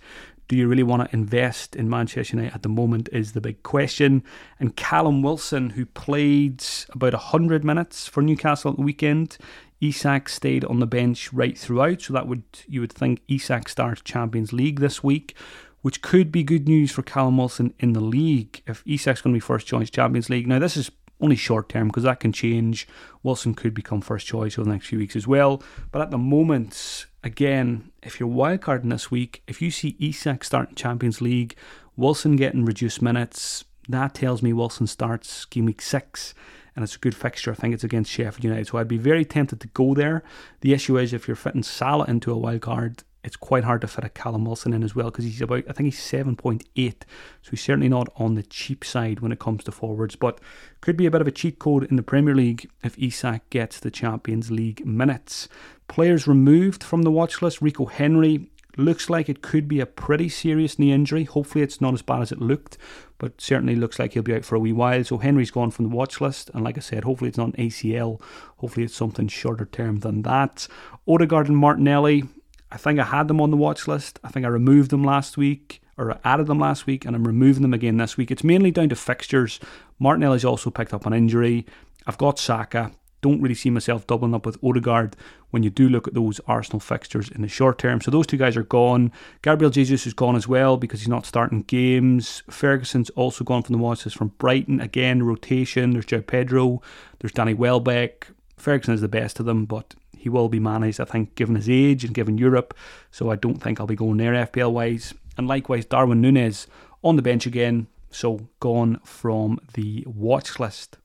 Do 0.48 0.54
you 0.54 0.68
really 0.68 0.84
want 0.84 1.02
to 1.08 1.16
invest 1.16 1.74
in 1.74 1.90
Manchester 1.90 2.36
United 2.36 2.54
at 2.54 2.62
the 2.62 2.68
moment? 2.68 3.08
Is 3.10 3.32
the 3.32 3.40
big 3.40 3.62
question. 3.64 4.22
And 4.60 4.76
Callum 4.76 5.22
Wilson, 5.22 5.70
who 5.70 5.86
played 5.86 6.62
about 6.90 7.14
100 7.14 7.64
minutes 7.64 8.06
for 8.06 8.22
Newcastle 8.22 8.70
at 8.70 8.76
the 8.76 8.84
weekend, 8.84 9.38
Isak 9.80 10.28
stayed 10.28 10.64
on 10.64 10.80
the 10.80 10.86
bench 10.86 11.32
right 11.32 11.56
throughout, 11.56 12.02
so 12.02 12.12
that 12.14 12.26
would 12.26 12.44
you 12.66 12.80
would 12.80 12.92
think 12.92 13.20
Isak 13.28 13.68
starts 13.68 14.02
Champions 14.02 14.52
League 14.52 14.80
this 14.80 15.02
week, 15.04 15.36
which 15.82 16.02
could 16.02 16.32
be 16.32 16.42
good 16.42 16.66
news 16.66 16.90
for 16.90 17.02
Callum 17.02 17.36
Wilson 17.36 17.74
in 17.78 17.92
the 17.92 18.00
league 18.00 18.62
if 18.66 18.82
Isak's 18.86 19.20
going 19.20 19.34
to 19.34 19.36
be 19.36 19.40
first 19.40 19.66
choice 19.66 19.90
Champions 19.90 20.30
League. 20.30 20.46
Now 20.46 20.58
this 20.58 20.76
is 20.76 20.90
only 21.20 21.36
short 21.36 21.68
term 21.68 21.88
because 21.88 22.02
that 22.04 22.20
can 22.20 22.32
change. 22.32 22.86
Wilson 23.22 23.54
could 23.54 23.74
become 23.74 24.00
first 24.00 24.26
choice 24.26 24.58
over 24.58 24.64
the 24.64 24.72
next 24.72 24.86
few 24.86 24.98
weeks 24.98 25.16
as 25.16 25.26
well. 25.26 25.62
But 25.90 26.02
at 26.02 26.10
the 26.10 26.18
moment, 26.18 27.06
again, 27.24 27.90
if 28.02 28.20
you're 28.20 28.28
wildcarding 28.28 28.90
this 28.90 29.10
week, 29.10 29.42
if 29.46 29.62
you 29.62 29.70
see 29.70 29.96
Isak 29.98 30.44
starting 30.44 30.74
Champions 30.74 31.20
League, 31.20 31.56
Wilson 31.96 32.36
getting 32.36 32.64
reduced 32.64 33.00
minutes, 33.00 33.64
that 33.88 34.14
tells 34.14 34.42
me 34.42 34.52
Wilson 34.52 34.86
starts 34.86 35.44
game 35.46 35.66
week 35.66 35.80
six 35.80 36.34
and 36.76 36.84
it's 36.84 36.94
a 36.94 37.00
good 37.00 37.16
fixture. 37.16 37.50
I 37.50 37.54
think 37.54 37.74
it's 37.74 37.82
against 37.82 38.12
Sheffield 38.12 38.44
United, 38.44 38.68
so 38.68 38.78
I'd 38.78 38.86
be 38.86 38.98
very 38.98 39.24
tempted 39.24 39.60
to 39.60 39.68
go 39.68 39.94
there. 39.94 40.22
The 40.60 40.74
issue 40.74 40.98
is 40.98 41.12
if 41.12 41.26
you're 41.26 41.34
fitting 41.34 41.64
Salah 41.64 42.04
into 42.06 42.30
a 42.30 42.36
wild 42.36 42.60
card, 42.60 43.02
it's 43.24 43.34
quite 43.34 43.64
hard 43.64 43.80
to 43.80 43.88
fit 43.88 44.04
a 44.04 44.08
Callum 44.08 44.44
Wilson 44.44 44.72
in 44.72 44.84
as 44.84 44.94
well 44.94 45.10
because 45.10 45.24
he's 45.24 45.40
about 45.40 45.64
I 45.68 45.72
think 45.72 45.86
he's 45.86 45.98
seven 45.98 46.36
point 46.36 46.62
eight, 46.76 47.04
so 47.42 47.50
he's 47.50 47.60
certainly 47.60 47.88
not 47.88 48.08
on 48.14 48.36
the 48.36 48.44
cheap 48.44 48.84
side 48.84 49.18
when 49.18 49.32
it 49.32 49.40
comes 49.40 49.64
to 49.64 49.72
forwards, 49.72 50.14
but 50.14 50.40
could 50.80 50.96
be 50.96 51.06
a 51.06 51.10
bit 51.10 51.22
of 51.22 51.26
a 51.26 51.32
cheat 51.32 51.58
code 51.58 51.82
in 51.90 51.96
the 51.96 52.04
Premier 52.04 52.36
League 52.36 52.70
if 52.84 52.96
Isak 52.96 53.50
gets 53.50 53.80
the 53.80 53.90
Champions 53.90 54.52
League 54.52 54.86
minutes. 54.86 55.48
Players 55.88 56.28
removed 56.28 56.84
from 56.84 57.02
the 57.02 57.10
watch 57.10 57.42
list: 57.42 57.60
Rico 57.60 57.86
Henry 57.86 58.50
Looks 58.76 59.08
like 59.08 59.28
it 59.28 59.42
could 59.42 59.68
be 59.68 59.80
a 59.80 59.86
pretty 59.86 60.28
serious 60.28 60.78
knee 60.78 60.92
injury. 60.92 61.24
Hopefully, 61.24 61.64
it's 61.64 61.80
not 61.80 61.94
as 61.94 62.02
bad 62.02 62.22
as 62.22 62.32
it 62.32 62.40
looked, 62.40 62.76
but 63.18 63.40
certainly 63.40 63.74
looks 63.74 63.98
like 63.98 64.12
he'll 64.12 64.22
be 64.22 64.34
out 64.34 64.44
for 64.44 64.54
a 64.54 64.60
wee 64.60 64.72
while. 64.72 65.02
So, 65.04 65.18
Henry's 65.18 65.50
gone 65.50 65.70
from 65.70 65.86
the 65.86 65.96
watch 65.96 66.20
list. 66.20 66.50
And 66.52 66.62
like 66.62 66.76
I 66.76 66.80
said, 66.80 67.04
hopefully, 67.04 67.28
it's 67.28 67.38
not 67.38 67.56
an 67.56 67.68
ACL. 67.68 68.20
Hopefully, 68.58 68.84
it's 68.84 68.94
something 68.94 69.28
shorter 69.28 69.64
term 69.64 70.00
than 70.00 70.22
that. 70.22 70.68
Odegaard 71.08 71.48
and 71.48 71.56
Martinelli, 71.56 72.24
I 72.70 72.76
think 72.76 72.98
I 72.98 73.04
had 73.04 73.28
them 73.28 73.40
on 73.40 73.50
the 73.50 73.56
watch 73.56 73.88
list. 73.88 74.18
I 74.24 74.28
think 74.28 74.44
I 74.44 74.50
removed 74.50 74.90
them 74.90 75.04
last 75.04 75.36
week 75.36 75.80
or 75.96 76.18
added 76.24 76.46
them 76.46 76.58
last 76.58 76.86
week 76.86 77.04
and 77.04 77.16
I'm 77.16 77.26
removing 77.26 77.62
them 77.62 77.74
again 77.74 77.96
this 77.96 78.16
week. 78.16 78.30
It's 78.30 78.44
mainly 78.44 78.70
down 78.70 78.88
to 78.90 78.96
fixtures. 78.96 79.60
Martinelli's 79.98 80.44
also 80.44 80.70
picked 80.70 80.92
up 80.92 81.06
an 81.06 81.14
injury. 81.14 81.64
I've 82.06 82.18
got 82.18 82.38
Saka 82.38 82.92
don't 83.26 83.42
really 83.42 83.56
see 83.56 83.70
myself 83.70 84.06
doubling 84.06 84.34
up 84.34 84.46
with 84.46 84.62
Odegaard 84.62 85.16
when 85.50 85.64
you 85.64 85.70
do 85.70 85.88
look 85.88 86.06
at 86.06 86.14
those 86.14 86.40
Arsenal 86.46 86.78
fixtures 86.78 87.28
in 87.28 87.42
the 87.42 87.48
short 87.48 87.76
term. 87.76 88.00
So 88.00 88.12
those 88.12 88.24
two 88.24 88.36
guys 88.36 88.56
are 88.56 88.62
gone. 88.62 89.10
Gabriel 89.42 89.72
Jesus 89.72 90.06
is 90.06 90.14
gone 90.14 90.36
as 90.36 90.46
well 90.46 90.76
because 90.76 91.00
he's 91.00 91.08
not 91.08 91.26
starting 91.26 91.62
games. 91.62 92.44
Ferguson's 92.48 93.10
also 93.10 93.42
gone 93.42 93.64
from 93.64 93.72
the 93.72 93.82
watches 93.82 94.12
from 94.12 94.28
Brighton. 94.38 94.80
Again, 94.80 95.24
rotation. 95.24 95.90
There's 95.90 96.06
João 96.06 96.24
Pedro. 96.24 96.80
There's 97.18 97.32
Danny 97.32 97.52
Welbeck. 97.52 98.28
Ferguson 98.56 98.94
is 98.94 99.00
the 99.00 99.08
best 99.08 99.40
of 99.40 99.46
them, 99.46 99.64
but 99.64 99.96
he 100.16 100.28
will 100.28 100.48
be 100.48 100.60
managed, 100.60 101.00
I 101.00 101.04
think, 101.04 101.34
given 101.34 101.56
his 101.56 101.68
age 101.68 102.04
and 102.04 102.14
given 102.14 102.38
Europe. 102.38 102.74
So 103.10 103.32
I 103.32 103.34
don't 103.34 103.60
think 103.60 103.80
I'll 103.80 103.88
be 103.88 103.96
going 103.96 104.18
there 104.18 104.34
FPL 104.34 104.70
wise. 104.70 105.14
And 105.36 105.48
likewise, 105.48 105.84
Darwin 105.84 106.20
Nunez 106.20 106.68
on 107.02 107.16
the 107.16 107.22
bench 107.22 107.44
again. 107.44 107.88
So 108.08 108.48
gone 108.60 109.00
from 109.02 109.58
the 109.74 110.04
watch 110.06 110.60
list. 110.60 110.98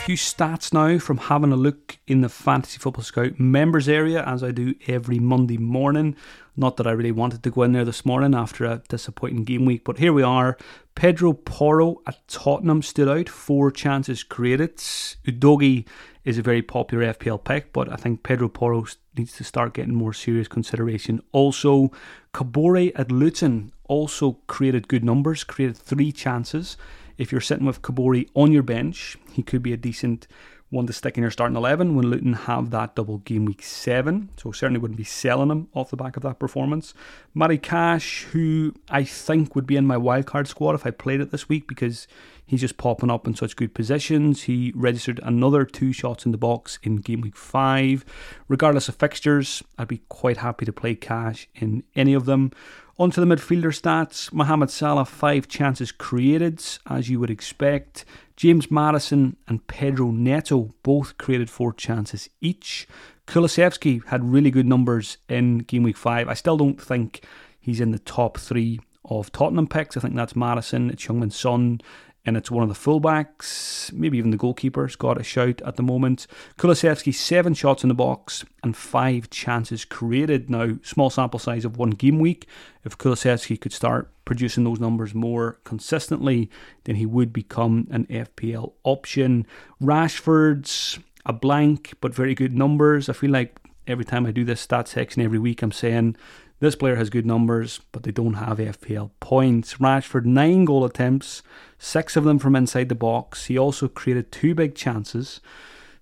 Few 0.00 0.16
stats 0.16 0.72
now 0.72 0.98
from 0.98 1.18
having 1.18 1.52
a 1.52 1.56
look 1.56 1.98
in 2.06 2.22
the 2.22 2.28
Fantasy 2.30 2.78
Football 2.78 3.04
Scout 3.04 3.38
members 3.38 3.86
area 3.86 4.24
as 4.24 4.42
I 4.42 4.50
do 4.50 4.74
every 4.86 5.18
Monday 5.18 5.58
morning. 5.58 6.16
Not 6.56 6.78
that 6.78 6.86
I 6.86 6.92
really 6.92 7.12
wanted 7.12 7.42
to 7.42 7.50
go 7.50 7.64
in 7.64 7.72
there 7.72 7.84
this 7.84 8.06
morning 8.06 8.34
after 8.34 8.64
a 8.64 8.82
disappointing 8.88 9.44
game 9.44 9.66
week, 9.66 9.84
but 9.84 9.98
here 9.98 10.14
we 10.14 10.22
are. 10.22 10.56
Pedro 10.94 11.34
Porro 11.34 12.00
at 12.06 12.26
Tottenham 12.28 12.80
stood 12.80 13.08
out, 13.08 13.28
four 13.28 13.70
chances 13.70 14.22
created. 14.22 14.78
Udogie 14.78 15.86
is 16.24 16.38
a 16.38 16.42
very 16.42 16.62
popular 16.62 17.12
FPL 17.12 17.44
pick, 17.44 17.70
but 17.74 17.92
I 17.92 17.96
think 17.96 18.22
Pedro 18.22 18.48
Porro 18.48 18.86
needs 19.18 19.36
to 19.36 19.44
start 19.44 19.74
getting 19.74 19.94
more 19.94 20.14
serious 20.14 20.48
consideration. 20.48 21.20
Also, 21.32 21.92
Kabore 22.32 22.92
at 22.94 23.12
Luton 23.12 23.70
also 23.84 24.38
created 24.46 24.88
good 24.88 25.04
numbers, 25.04 25.44
created 25.44 25.76
three 25.76 26.10
chances 26.10 26.78
if 27.20 27.30
you're 27.30 27.40
sitting 27.40 27.66
with 27.66 27.82
Kabore 27.82 28.26
on 28.34 28.50
your 28.50 28.62
bench, 28.62 29.18
he 29.32 29.42
could 29.42 29.62
be 29.62 29.74
a 29.74 29.76
decent 29.76 30.26
one 30.70 30.86
to 30.86 30.92
stick 30.92 31.16
in 31.16 31.22
your 31.22 31.30
starting 31.30 31.56
11 31.56 31.96
when 31.96 32.08
Luton 32.08 32.32
have 32.32 32.70
that 32.70 32.94
double 32.94 33.18
game 33.18 33.44
week 33.44 33.62
7. 33.62 34.30
So 34.36 34.52
certainly 34.52 34.80
wouldn't 34.80 34.96
be 34.96 35.04
selling 35.04 35.50
him 35.50 35.68
off 35.74 35.90
the 35.90 35.96
back 35.96 36.16
of 36.16 36.22
that 36.22 36.38
performance. 36.38 36.94
Matty 37.34 37.58
Cash, 37.58 38.22
who 38.30 38.72
I 38.88 39.04
think 39.04 39.54
would 39.54 39.66
be 39.66 39.76
in 39.76 39.86
my 39.86 39.96
wildcard 39.96 40.46
squad 40.46 40.76
if 40.76 40.86
I 40.86 40.92
played 40.92 41.20
it 41.20 41.32
this 41.32 41.48
week 41.48 41.66
because 41.66 42.06
he's 42.46 42.60
just 42.60 42.78
popping 42.78 43.10
up 43.10 43.26
in 43.26 43.34
such 43.34 43.56
good 43.56 43.74
positions. 43.74 44.44
He 44.44 44.72
registered 44.74 45.20
another 45.24 45.64
two 45.64 45.92
shots 45.92 46.24
in 46.24 46.32
the 46.32 46.38
box 46.38 46.78
in 46.84 46.96
game 46.96 47.20
week 47.20 47.36
5. 47.36 48.04
Regardless 48.48 48.88
of 48.88 48.94
fixtures, 48.94 49.62
I'd 49.76 49.88
be 49.88 50.02
quite 50.08 50.38
happy 50.38 50.64
to 50.64 50.72
play 50.72 50.94
Cash 50.94 51.48
in 51.54 51.82
any 51.96 52.14
of 52.14 52.26
them. 52.26 52.52
Onto 53.00 53.18
the 53.24 53.34
midfielder 53.34 53.72
stats 53.72 54.30
Mohamed 54.30 54.68
Salah, 54.68 55.06
five 55.06 55.48
chances 55.48 55.90
created, 55.90 56.62
as 56.86 57.08
you 57.08 57.18
would 57.18 57.30
expect. 57.30 58.04
James 58.36 58.70
Maddison 58.70 59.38
and 59.48 59.66
Pedro 59.66 60.10
Neto 60.10 60.74
both 60.82 61.16
created 61.16 61.48
four 61.48 61.72
chances 61.72 62.28
each. 62.42 62.86
Kulusevski 63.26 64.04
had 64.08 64.30
really 64.30 64.50
good 64.50 64.66
numbers 64.66 65.16
in 65.30 65.60
game 65.60 65.82
week 65.84 65.96
five. 65.96 66.28
I 66.28 66.34
still 66.34 66.58
don't 66.58 66.78
think 66.78 67.24
he's 67.58 67.80
in 67.80 67.90
the 67.90 67.98
top 67.98 68.36
three 68.36 68.80
of 69.06 69.32
Tottenham 69.32 69.66
picks. 69.66 69.96
I 69.96 70.00
think 70.00 70.14
that's 70.14 70.36
Maddison, 70.36 70.90
it's 70.90 71.06
Heung-min 71.06 71.30
Son, 71.30 71.80
and 72.26 72.36
it's 72.36 72.50
one 72.50 72.62
of 72.62 72.68
the 72.68 72.74
fullbacks, 72.74 73.92
maybe 73.92 74.18
even 74.18 74.30
the 74.30 74.36
goalkeeper's 74.36 74.94
got 74.94 75.20
a 75.20 75.24
shout 75.24 75.62
at 75.62 75.76
the 75.76 75.82
moment. 75.82 76.26
Kulusevski, 76.58 77.14
seven 77.14 77.54
shots 77.54 77.82
in 77.82 77.88
the 77.88 77.94
box 77.94 78.44
and 78.62 78.76
five 78.76 79.30
chances 79.30 79.86
created. 79.86 80.50
Now, 80.50 80.76
small 80.82 81.08
sample 81.08 81.38
size 81.38 81.64
of 81.64 81.78
one 81.78 81.90
game 81.90 82.18
week. 82.18 82.46
If 82.84 82.98
Kulusevski 82.98 83.58
could 83.58 83.72
start 83.72 84.12
producing 84.26 84.64
those 84.64 84.80
numbers 84.80 85.14
more 85.14 85.60
consistently, 85.64 86.50
then 86.84 86.96
he 86.96 87.06
would 87.06 87.32
become 87.32 87.88
an 87.90 88.04
FPL 88.06 88.74
option. 88.84 89.46
Rashford's 89.82 90.98
a 91.24 91.32
blank, 91.32 91.94
but 92.00 92.14
very 92.14 92.34
good 92.34 92.52
numbers. 92.52 93.08
I 93.08 93.14
feel 93.14 93.30
like 93.30 93.58
every 93.86 94.04
time 94.04 94.26
I 94.26 94.30
do 94.30 94.44
this 94.44 94.60
stat 94.60 94.88
section 94.88 95.22
every 95.22 95.38
week, 95.38 95.62
I'm 95.62 95.72
saying 95.72 96.16
this 96.60 96.76
player 96.76 96.96
has 96.96 97.10
good 97.10 97.26
numbers, 97.26 97.80
but 97.90 98.02
they 98.02 98.10
don't 98.10 98.34
have 98.34 98.58
FPL 98.58 99.10
points. 99.18 99.74
Rashford, 99.74 100.26
nine 100.26 100.66
goal 100.66 100.84
attempts, 100.84 101.42
six 101.78 102.16
of 102.16 102.24
them 102.24 102.38
from 102.38 102.54
inside 102.54 102.90
the 102.90 102.94
box. 102.94 103.46
He 103.46 103.58
also 103.58 103.88
created 103.88 104.30
two 104.30 104.54
big 104.54 104.74
chances. 104.74 105.40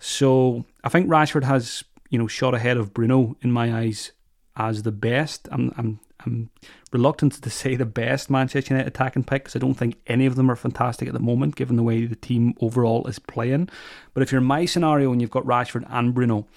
So 0.00 0.64
I 0.82 0.88
think 0.88 1.08
Rashford 1.08 1.44
has, 1.44 1.84
you 2.10 2.18
know, 2.18 2.26
shot 2.26 2.54
ahead 2.54 2.76
of 2.76 2.92
Bruno 2.92 3.36
in 3.40 3.52
my 3.52 3.72
eyes 3.72 4.12
as 4.56 4.82
the 4.82 4.92
best. 4.92 5.48
I'm, 5.52 5.72
I'm, 5.76 6.00
I'm 6.26 6.50
reluctant 6.92 7.34
to 7.34 7.50
say 7.50 7.76
the 7.76 7.86
best 7.86 8.28
Manchester 8.28 8.74
United 8.74 8.88
attacking 8.88 9.24
pick 9.24 9.44
because 9.44 9.54
I 9.54 9.60
don't 9.60 9.74
think 9.74 9.96
any 10.08 10.26
of 10.26 10.34
them 10.34 10.50
are 10.50 10.56
fantastic 10.56 11.06
at 11.06 11.14
the 11.14 11.20
moment, 11.20 11.54
given 11.54 11.76
the 11.76 11.84
way 11.84 12.04
the 12.04 12.16
team 12.16 12.54
overall 12.60 13.06
is 13.06 13.20
playing. 13.20 13.68
But 14.12 14.24
if 14.24 14.32
you're 14.32 14.40
my 14.40 14.64
scenario 14.64 15.12
and 15.12 15.20
you've 15.20 15.30
got 15.30 15.44
Rashford 15.44 15.86
and 15.88 16.12
Bruno, 16.12 16.48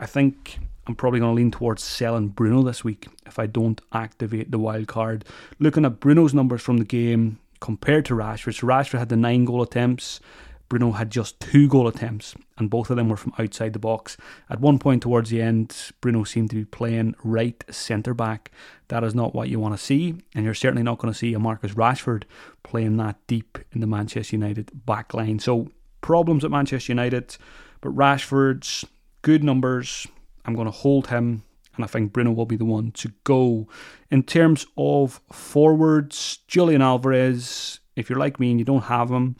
I 0.00 0.06
think 0.06 0.58
I'm 0.86 0.96
probably 0.96 1.20
going 1.20 1.32
to 1.32 1.36
lean 1.36 1.50
towards 1.50 1.82
selling 1.82 2.28
Bruno 2.28 2.62
this 2.62 2.82
week 2.82 3.06
if 3.26 3.38
I 3.38 3.46
don't 3.46 3.80
activate 3.92 4.50
the 4.50 4.58
wild 4.58 4.88
card. 4.88 5.24
Looking 5.58 5.84
at 5.84 6.00
Bruno's 6.00 6.34
numbers 6.34 6.62
from 6.62 6.78
the 6.78 6.84
game 6.84 7.38
compared 7.60 8.04
to 8.06 8.14
Rashford, 8.14 8.58
so 8.58 8.66
Rashford 8.66 8.98
had 8.98 9.08
the 9.08 9.16
nine 9.16 9.44
goal 9.44 9.62
attempts. 9.62 10.20
Bruno 10.68 10.92
had 10.92 11.10
just 11.10 11.38
two 11.38 11.68
goal 11.68 11.86
attempts, 11.86 12.34
and 12.56 12.70
both 12.70 12.88
of 12.88 12.96
them 12.96 13.10
were 13.10 13.16
from 13.16 13.34
outside 13.38 13.74
the 13.74 13.78
box. 13.78 14.16
At 14.48 14.58
one 14.58 14.78
point 14.78 15.02
towards 15.02 15.28
the 15.28 15.42
end, 15.42 15.92
Bruno 16.00 16.24
seemed 16.24 16.48
to 16.50 16.56
be 16.56 16.64
playing 16.64 17.14
right 17.22 17.62
centre 17.68 18.14
back. 18.14 18.50
That 18.88 19.04
is 19.04 19.14
not 19.14 19.34
what 19.34 19.50
you 19.50 19.60
want 19.60 19.76
to 19.76 19.84
see, 19.84 20.14
and 20.34 20.46
you're 20.46 20.54
certainly 20.54 20.82
not 20.82 20.98
going 20.98 21.12
to 21.12 21.18
see 21.18 21.34
a 21.34 21.38
Marcus 21.38 21.74
Rashford 21.74 22.24
playing 22.62 22.96
that 22.96 23.18
deep 23.26 23.58
in 23.72 23.82
the 23.82 23.86
Manchester 23.86 24.34
United 24.34 24.70
back 24.86 25.12
line. 25.12 25.38
So, 25.38 25.68
problems 26.00 26.42
at 26.42 26.50
Manchester 26.50 26.90
United, 26.90 27.36
but 27.82 27.94
Rashford's 27.94 28.86
good 29.20 29.44
numbers, 29.44 30.06
I'm 30.44 30.54
going 30.54 30.66
to 30.66 30.72
hold 30.72 31.08
him, 31.08 31.42
and 31.76 31.84
I 31.84 31.88
think 31.88 32.12
Bruno 32.12 32.32
will 32.32 32.46
be 32.46 32.56
the 32.56 32.64
one 32.64 32.92
to 32.92 33.12
go. 33.24 33.68
In 34.10 34.22
terms 34.22 34.66
of 34.76 35.20
forwards, 35.32 36.38
Julian 36.48 36.82
Alvarez, 36.82 37.80
if 37.96 38.08
you're 38.08 38.18
like 38.18 38.40
me 38.40 38.50
and 38.50 38.58
you 38.58 38.64
don't 38.64 38.84
have 38.84 39.10
him, 39.10 39.36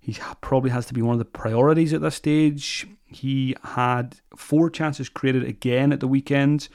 he 0.00 0.16
probably 0.40 0.70
has 0.70 0.86
to 0.86 0.94
be 0.94 1.02
one 1.02 1.14
of 1.14 1.18
the 1.18 1.24
priorities 1.24 1.92
at 1.92 2.00
this 2.00 2.14
stage. 2.14 2.86
He 3.04 3.56
had 3.62 4.20
four 4.36 4.70
chances 4.70 5.08
created 5.08 5.42
again 5.42 5.92
at 5.92 5.98
the 5.98 6.06
weekend. 6.06 6.68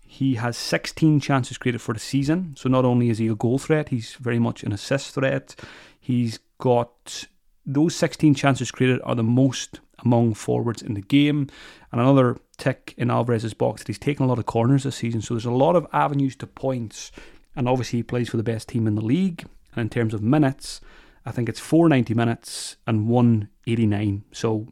He 0.00 0.36
has 0.36 0.56
16 0.56 1.20
chances 1.20 1.58
created 1.58 1.82
for 1.82 1.92
the 1.92 2.00
season. 2.00 2.54
So 2.56 2.70
not 2.70 2.86
only 2.86 3.10
is 3.10 3.18
he 3.18 3.28
a 3.28 3.34
goal 3.34 3.58
threat, 3.58 3.90
he's 3.90 4.14
very 4.14 4.38
much 4.38 4.62
an 4.62 4.72
assist 4.72 5.14
threat. 5.14 5.54
He's 6.00 6.38
got 6.56 7.26
those 7.66 7.94
16 7.94 8.34
chances 8.34 8.70
created 8.70 9.00
are 9.04 9.14
the 9.14 9.22
most 9.22 9.80
among 9.98 10.32
forwards 10.32 10.80
in 10.80 10.94
the 10.94 11.02
game. 11.02 11.48
And 11.92 12.00
another 12.00 12.38
tick 12.58 12.94
in 12.98 13.10
Alvarez's 13.10 13.54
box 13.54 13.80
that 13.80 13.88
he's 13.88 13.98
taken 13.98 14.24
a 14.24 14.28
lot 14.28 14.38
of 14.38 14.46
corners 14.46 14.82
this 14.82 14.96
season. 14.96 15.22
So 15.22 15.34
there's 15.34 15.44
a 15.44 15.50
lot 15.50 15.76
of 15.76 15.86
avenues 15.92 16.36
to 16.36 16.46
points. 16.46 17.10
And 17.56 17.68
obviously, 17.68 18.00
he 18.00 18.02
plays 18.02 18.28
for 18.28 18.36
the 18.36 18.42
best 18.42 18.68
team 18.68 18.86
in 18.86 18.94
the 18.94 19.04
league. 19.04 19.46
And 19.72 19.82
in 19.82 19.88
terms 19.88 20.12
of 20.12 20.22
minutes, 20.22 20.80
I 21.24 21.30
think 21.30 21.48
it's 21.48 21.60
490 21.60 22.14
minutes 22.14 22.76
and 22.86 23.08
189. 23.08 24.24
So 24.32 24.68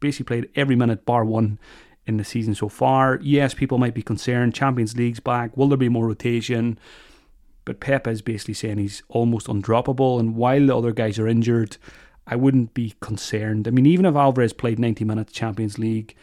basically, 0.00 0.42
played 0.42 0.50
every 0.54 0.76
minute 0.76 1.06
bar 1.06 1.24
one 1.24 1.58
in 2.06 2.16
the 2.16 2.24
season 2.24 2.54
so 2.54 2.68
far. 2.68 3.18
Yes, 3.22 3.54
people 3.54 3.78
might 3.78 3.94
be 3.94 4.02
concerned. 4.02 4.54
Champions 4.54 4.96
League's 4.96 5.20
back. 5.20 5.56
Will 5.56 5.68
there 5.68 5.78
be 5.78 5.88
more 5.88 6.06
rotation? 6.06 6.78
But 7.64 7.80
Pep 7.80 8.06
is 8.06 8.22
basically 8.22 8.54
saying 8.54 8.78
he's 8.78 9.02
almost 9.08 9.46
undroppable. 9.46 10.18
And 10.18 10.34
while 10.34 10.66
the 10.66 10.76
other 10.76 10.92
guys 10.92 11.18
are 11.18 11.28
injured, 11.28 11.76
I 12.26 12.36
wouldn't 12.36 12.72
be 12.72 12.94
concerned. 13.00 13.68
I 13.68 13.70
mean, 13.70 13.86
even 13.86 14.06
if 14.06 14.14
Alvarez 14.14 14.52
played 14.52 14.78
90 14.78 15.04
minutes 15.04 15.32
Champions 15.32 15.78
League, 15.78 16.14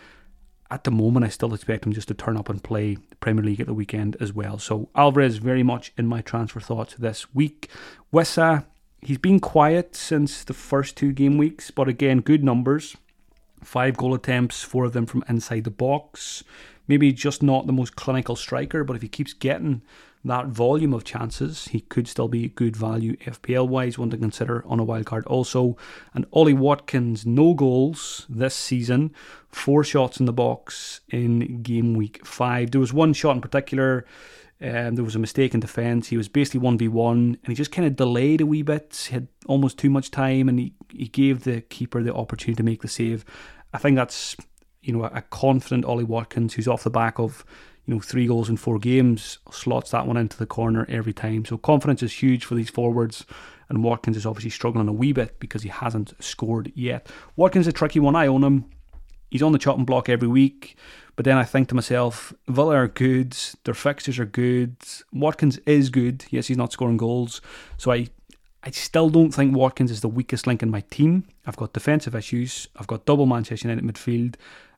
at 0.72 0.84
the 0.84 0.92
moment 0.92 1.26
I 1.26 1.30
still 1.30 1.54
expect 1.54 1.86
him 1.86 1.94
just 1.94 2.08
to 2.08 2.14
turn 2.14 2.38
up 2.38 2.50
and 2.50 2.64
play 2.64 2.98
Premier 3.20 3.44
League 3.44 3.60
at 3.60 3.68
the 3.68 3.74
weekend 3.74 4.18
as 4.20 4.34
well. 4.34 4.58
So 4.58 4.90
Alvarez 4.96 5.38
very 5.38 5.64
much 5.64 5.94
in 5.98 6.08
my 6.08 6.22
transfer 6.22 6.60
thoughts 6.60 6.96
this 6.96 7.34
week. 7.34 7.70
Wissa, 8.12 8.66
he's 9.02 9.18
been 9.18 9.40
quiet 9.40 9.96
since 9.96 10.44
the 10.44 10.54
first 10.54 10.98
two 10.98 11.12
game 11.12 11.38
weeks, 11.38 11.72
but 11.72 11.88
again, 11.88 12.22
good 12.22 12.44
numbers. 12.44 12.96
Five 13.64 13.98
goal 13.98 14.14
attempts, 14.14 14.64
four 14.64 14.86
of 14.86 14.94
them 14.94 15.06
from 15.06 15.24
inside 15.28 15.64
the 15.64 15.72
box. 15.72 16.44
Maybe 16.88 17.12
just 17.12 17.42
not 17.42 17.66
the 17.66 17.74
most 17.74 17.96
clinical 17.96 18.36
striker, 18.36 18.84
but 18.84 18.96
if 18.96 19.02
he 19.02 19.08
keeps 19.08 19.34
getting 19.34 19.82
that 20.26 20.48
volume 20.48 20.94
of 20.94 21.04
chances, 21.04 21.68
he 21.70 21.82
could 21.82 22.08
still 22.08 22.28
be 22.28 22.50
good 22.50 22.76
value 22.76 23.16
FPL 23.18 23.68
wise, 23.68 23.98
one 23.98 24.10
to 24.10 24.18
consider 24.18 24.64
on 24.68 24.80
a 24.80 24.84
wild 24.84 25.06
card 25.06 25.26
also. 25.28 25.78
And 26.14 26.26
Ollie 26.32 26.54
Watkins, 26.54 27.26
no 27.26 27.54
goals 27.54 28.26
this 28.28 28.56
season, 28.56 29.14
four 29.50 29.84
shots 29.84 30.20
in 30.20 30.26
the 30.26 30.34
box 30.34 31.02
in 31.10 31.62
game 31.62 31.94
week 31.94 32.26
five. 32.26 32.72
There 32.72 32.82
was 32.82 32.94
one 32.94 33.14
shot 33.14 33.36
in 33.36 33.42
particular. 33.42 34.06
Um, 34.62 34.96
there 34.96 35.04
was 35.04 35.16
a 35.16 35.20
mistake 35.20 35.54
in 35.54 35.60
defence. 35.60 36.08
He 36.08 36.18
was 36.18 36.28
basically 36.28 36.62
1v1 36.62 37.12
and 37.12 37.48
he 37.48 37.54
just 37.54 37.72
kind 37.72 37.88
of 37.88 37.96
delayed 37.96 38.42
a 38.42 38.46
wee 38.46 38.62
bit. 38.62 39.06
He 39.08 39.14
had 39.14 39.28
almost 39.46 39.78
too 39.78 39.90
much 39.90 40.12
time 40.12 40.50
and 40.50 40.58
he, 40.58 40.74
he 40.90 41.08
gave 41.08 41.44
the 41.44 41.62
keeper 41.62 42.02
the 42.02 42.14
opportunity 42.14 42.56
to 42.56 42.64
make 42.64 42.82
the 42.82 42.88
save. 42.88 43.26
I 43.74 43.78
think 43.78 43.96
that's 43.96 44.36
you 44.82 44.94
know 44.94 45.04
a 45.04 45.22
confident 45.22 45.86
Ollie 45.86 46.04
Watkins 46.04 46.54
who's 46.54 46.68
off 46.68 46.84
the 46.84 46.90
back 46.90 47.20
of 47.20 47.44
you 47.86 47.94
know, 47.94 48.00
three 48.00 48.28
goals 48.28 48.50
in 48.50 48.58
four 48.58 48.80
games, 48.80 49.40
slots 49.52 49.92
that 49.92 50.08
one 50.08 50.18
into 50.18 50.38
the 50.38 50.46
corner 50.46 50.86
every 50.90 51.14
time. 51.14 51.46
So 51.46 51.58
confidence 51.58 52.02
is 52.02 52.14
huge 52.14 52.46
for 52.46 52.56
these 52.56 52.70
forwards. 52.70 53.26
And 53.70 53.84
Watkins 53.84 54.18
is 54.18 54.26
obviously 54.26 54.52
struggling 54.52 54.88
a 54.88 54.94
wee 54.94 55.12
bit 55.12 55.40
because 55.40 55.64
he 55.64 55.70
hasn't 55.70 56.14
scored 56.24 56.72
yet. 56.76 57.10
Watkins 57.36 57.66
is 57.66 57.70
a 57.70 57.74
tricky 57.74 58.00
one. 58.00 58.16
I 58.16 58.28
own 58.28 58.44
him. 58.44 58.66
He's 59.32 59.44
on 59.44 59.52
the 59.52 59.58
chopping 59.60 59.86
block 59.86 60.08
every 60.08 60.28
week. 60.28 60.78
But 61.16 61.26
then 61.26 61.38
I 61.38 61.44
think 61.44 61.70
to 61.70 61.76
myself, 61.76 62.34
Villa 62.48 62.76
are 62.76 62.88
good. 62.88 63.36
Their 63.64 63.74
fixtures 63.74 64.20
are 64.20 64.26
good. 64.26 64.76
Watkins 65.14 65.58
is 65.66 65.90
good. 65.90 66.26
Yes, 66.30 66.48
he's 66.48 66.58
not 66.58 66.74
scoring 66.74 66.98
goals. 66.98 67.42
So 67.78 67.92
I 67.92 68.08
I 68.66 68.72
still 68.72 69.12
don't 69.12 69.32
think 69.32 69.56
Watkins 69.56 69.92
is 69.92 70.02
the 70.02 70.08
weakest 70.08 70.48
link 70.48 70.64
in 70.64 70.72
my 70.72 70.82
team. 70.90 71.26
I've 71.46 71.56
got 71.56 71.74
defensive 71.74 72.16
issues. 72.16 72.68
I've 72.76 72.88
got 72.88 73.06
double 73.06 73.28
Manchester 73.28 73.68
United 73.68 73.86
midfield. 73.88 74.36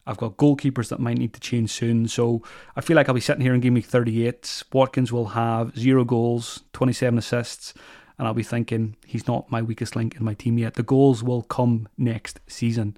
I've 0.07 0.17
got 0.17 0.37
goalkeepers 0.37 0.87
that 0.89 0.99
might 0.99 1.17
need 1.17 1.33
to 1.33 1.39
change 1.39 1.69
soon. 1.71 2.07
So 2.07 2.41
I 2.75 2.81
feel 2.81 2.95
like 2.95 3.09
I'll 3.09 3.15
be 3.15 3.21
sitting 3.21 3.41
here 3.41 3.53
in 3.53 3.59
game 3.59 3.73
week 3.73 3.85
38. 3.85 4.63
Watkins 4.71 5.11
will 5.11 5.27
have 5.27 5.77
zero 5.77 6.05
goals, 6.05 6.63
27 6.71 7.19
assists, 7.19 7.73
and 8.17 8.27
I'll 8.27 8.33
be 8.33 8.41
thinking 8.41 8.95
he's 9.05 9.27
not 9.27 9.51
my 9.51 9.61
weakest 9.61 9.95
link 9.97 10.15
in 10.15 10.23
my 10.23 10.33
team 10.33 10.57
yet. 10.57 10.75
The 10.75 10.83
goals 10.83 11.23
will 11.23 11.41
come 11.43 11.89
next 11.97 12.39
season. 12.47 12.97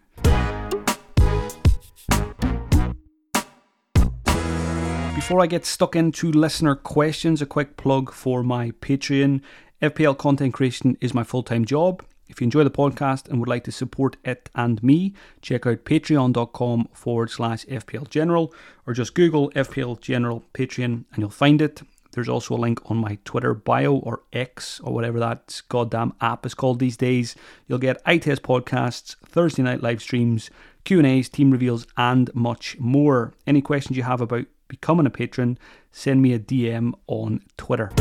Before 5.16 5.42
I 5.42 5.48
get 5.48 5.66
stuck 5.66 5.96
into 5.96 6.32
listener 6.32 6.76
questions, 6.76 7.42
a 7.42 7.46
quick 7.46 7.76
plug 7.76 8.12
for 8.14 8.44
my 8.44 8.72
Patreon. 8.72 9.42
FPL 9.82 10.18
content 10.18 10.54
creation 10.54 10.98
is 11.02 11.14
my 11.14 11.24
full 11.24 11.44
time 11.44 11.66
job. 11.66 12.04
If 12.30 12.40
you 12.40 12.46
enjoy 12.46 12.64
the 12.64 12.72
podcast 12.72 13.28
and 13.28 13.40
would 13.40 13.50
like 13.50 13.64
to 13.66 13.72
support 13.72 14.16
it 14.24 14.50
and 14.56 14.82
me, 14.84 15.14
check 15.42 15.66
out 15.66 15.84
patreon.com 15.84 16.90
forward 16.94 17.32
slash 17.32 17.66
FPL 17.66 18.10
General 18.10 18.54
or 18.86 18.94
just 18.94 19.16
Google 19.16 19.52
FPL 19.52 20.00
General 20.00 20.44
Patreon 20.54 21.06
and 21.12 21.18
you'll 21.18 21.30
find 21.30 21.62
it. 21.62 21.82
There's 22.12 22.30
also 22.30 22.56
a 22.56 22.58
link 22.58 22.80
on 22.90 22.98
my 22.98 23.18
Twitter 23.26 23.54
bio 23.54 23.96
or 23.96 24.24
X 24.32 24.80
or 24.82 24.94
whatever 24.94 25.20
that 25.20 25.62
goddamn 25.70 26.14
app 26.22 26.46
is 26.46 26.54
called 26.54 26.80
these 26.80 26.98
days. 26.98 27.36
You'll 27.68 27.80
get 27.80 28.04
iTest 28.06 28.40
podcasts, 28.40 29.16
Thursday 29.26 29.64
night 29.64 29.84
live 29.84 30.02
streams, 30.02 30.50
Q&As, 30.86 31.30
team 31.30 31.52
reveals 31.52 31.86
and 31.98 32.34
much 32.34 32.78
more. 32.80 33.34
Any 33.46 33.62
questions 33.62 33.98
you 33.98 34.04
have 34.04 34.22
about 34.22 34.46
becoming 34.68 35.06
a 35.06 35.12
patron, 35.12 35.58
send 35.92 36.22
me 36.22 36.34
a 36.34 36.40
DM 36.40 36.94
on 37.08 37.42
Twitter. 37.58 37.92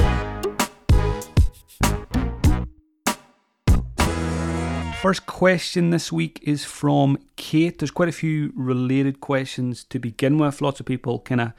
First 5.00 5.26
question 5.26 5.90
this 5.90 6.10
week 6.10 6.40
is 6.42 6.64
from 6.64 7.18
Kate. 7.36 7.78
There's 7.78 7.92
quite 7.92 8.08
a 8.08 8.12
few 8.12 8.52
related 8.56 9.20
questions 9.20 9.84
to 9.84 10.00
begin 10.00 10.38
with. 10.38 10.60
Lots 10.60 10.80
of 10.80 10.86
people 10.86 11.20
kind 11.20 11.40
of 11.40 11.52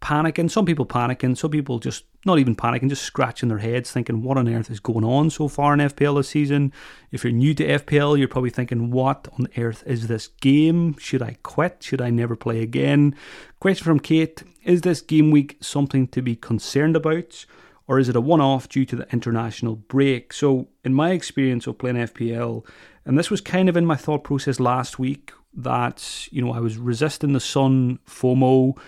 panicking. 0.00 0.48
Some 0.48 0.64
people 0.64 0.86
panicking. 0.86 1.36
Some 1.36 1.50
people 1.50 1.80
just 1.80 2.04
not 2.24 2.38
even 2.38 2.54
panicking, 2.54 2.88
just 2.88 3.02
scratching 3.02 3.48
their 3.48 3.58
heads, 3.58 3.90
thinking, 3.90 4.22
what 4.22 4.38
on 4.38 4.48
earth 4.48 4.70
is 4.70 4.78
going 4.78 5.04
on 5.04 5.28
so 5.30 5.48
far 5.48 5.74
in 5.74 5.80
FPL 5.80 6.18
this 6.18 6.28
season? 6.28 6.72
If 7.10 7.24
you're 7.24 7.32
new 7.32 7.52
to 7.54 7.66
FPL, 7.80 8.16
you're 8.16 8.28
probably 8.28 8.50
thinking, 8.50 8.92
what 8.92 9.26
on 9.36 9.48
earth 9.56 9.82
is 9.84 10.06
this 10.06 10.28
game? 10.28 10.96
Should 10.98 11.20
I 11.20 11.36
quit? 11.42 11.78
Should 11.80 12.00
I 12.00 12.10
never 12.10 12.36
play 12.36 12.62
again? 12.62 13.16
Question 13.58 13.86
from 13.86 13.98
Kate 13.98 14.44
Is 14.62 14.82
this 14.82 15.00
game 15.00 15.32
week 15.32 15.56
something 15.60 16.06
to 16.08 16.22
be 16.22 16.36
concerned 16.36 16.94
about? 16.94 17.44
Or 17.88 17.98
is 17.98 18.08
it 18.08 18.16
a 18.16 18.20
one 18.20 18.40
off 18.40 18.68
due 18.68 18.84
to 18.84 18.96
the 18.96 19.08
international 19.12 19.76
break? 19.76 20.32
So, 20.32 20.68
in 20.84 20.94
my 20.94 21.10
experience 21.10 21.66
of 21.66 21.78
playing 21.78 21.96
FPL, 21.96 22.64
and 23.04 23.18
this 23.18 23.30
was 23.30 23.40
kind 23.40 23.68
of 23.68 23.76
in 23.76 23.86
my 23.86 23.96
thought 23.96 24.24
process 24.24 24.60
last 24.60 24.98
week, 24.98 25.32
that, 25.54 26.28
you 26.30 26.42
know, 26.42 26.52
I 26.52 26.60
was 26.60 26.76
resisting 26.76 27.32
the 27.32 27.40
Son 27.40 27.98
FOMO 28.06 28.78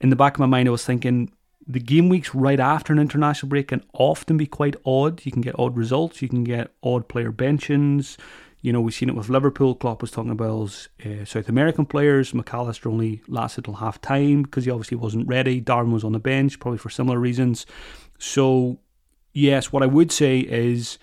in 0.00 0.10
the 0.10 0.16
back 0.16 0.34
of 0.34 0.40
my 0.40 0.46
mind, 0.46 0.68
I 0.68 0.72
was 0.72 0.84
thinking 0.84 1.32
the 1.66 1.80
game 1.80 2.08
weeks 2.08 2.34
right 2.34 2.60
after 2.60 2.92
an 2.92 2.98
international 2.98 3.50
break 3.50 3.68
can 3.68 3.84
often 3.92 4.36
be 4.36 4.46
quite 4.46 4.76
odd. 4.86 5.24
You 5.26 5.32
can 5.32 5.42
get 5.42 5.58
odd 5.58 5.76
results, 5.76 6.22
you 6.22 6.28
can 6.28 6.44
get 6.44 6.72
odd 6.82 7.08
player 7.08 7.30
benchings. 7.30 8.16
You 8.60 8.72
know, 8.72 8.80
we've 8.80 8.94
seen 8.94 9.08
it 9.08 9.14
with 9.14 9.28
Liverpool. 9.28 9.76
Klopp 9.76 10.00
was 10.00 10.10
talking 10.10 10.32
about 10.32 10.88
uh, 11.04 11.24
South 11.24 11.48
American 11.48 11.86
players. 11.86 12.34
Mac 12.34 12.52
Allister 12.52 12.88
only 12.88 13.22
lasted 13.28 13.64
till 13.64 13.74
half 13.74 14.00
time 14.00 14.42
because 14.42 14.64
he 14.64 14.70
obviously 14.70 14.96
wasn't 14.96 15.28
ready. 15.28 15.60
Darwin 15.60 15.92
was 15.92 16.02
on 16.02 16.12
the 16.12 16.18
bench, 16.18 16.58
probably 16.58 16.78
for 16.78 16.90
similar 16.90 17.20
reasons. 17.20 17.66
So, 18.18 18.80
yes, 19.32 19.72
what 19.72 19.82
I 19.82 19.86
would 19.86 20.12
say 20.12 20.40
is 20.40 20.98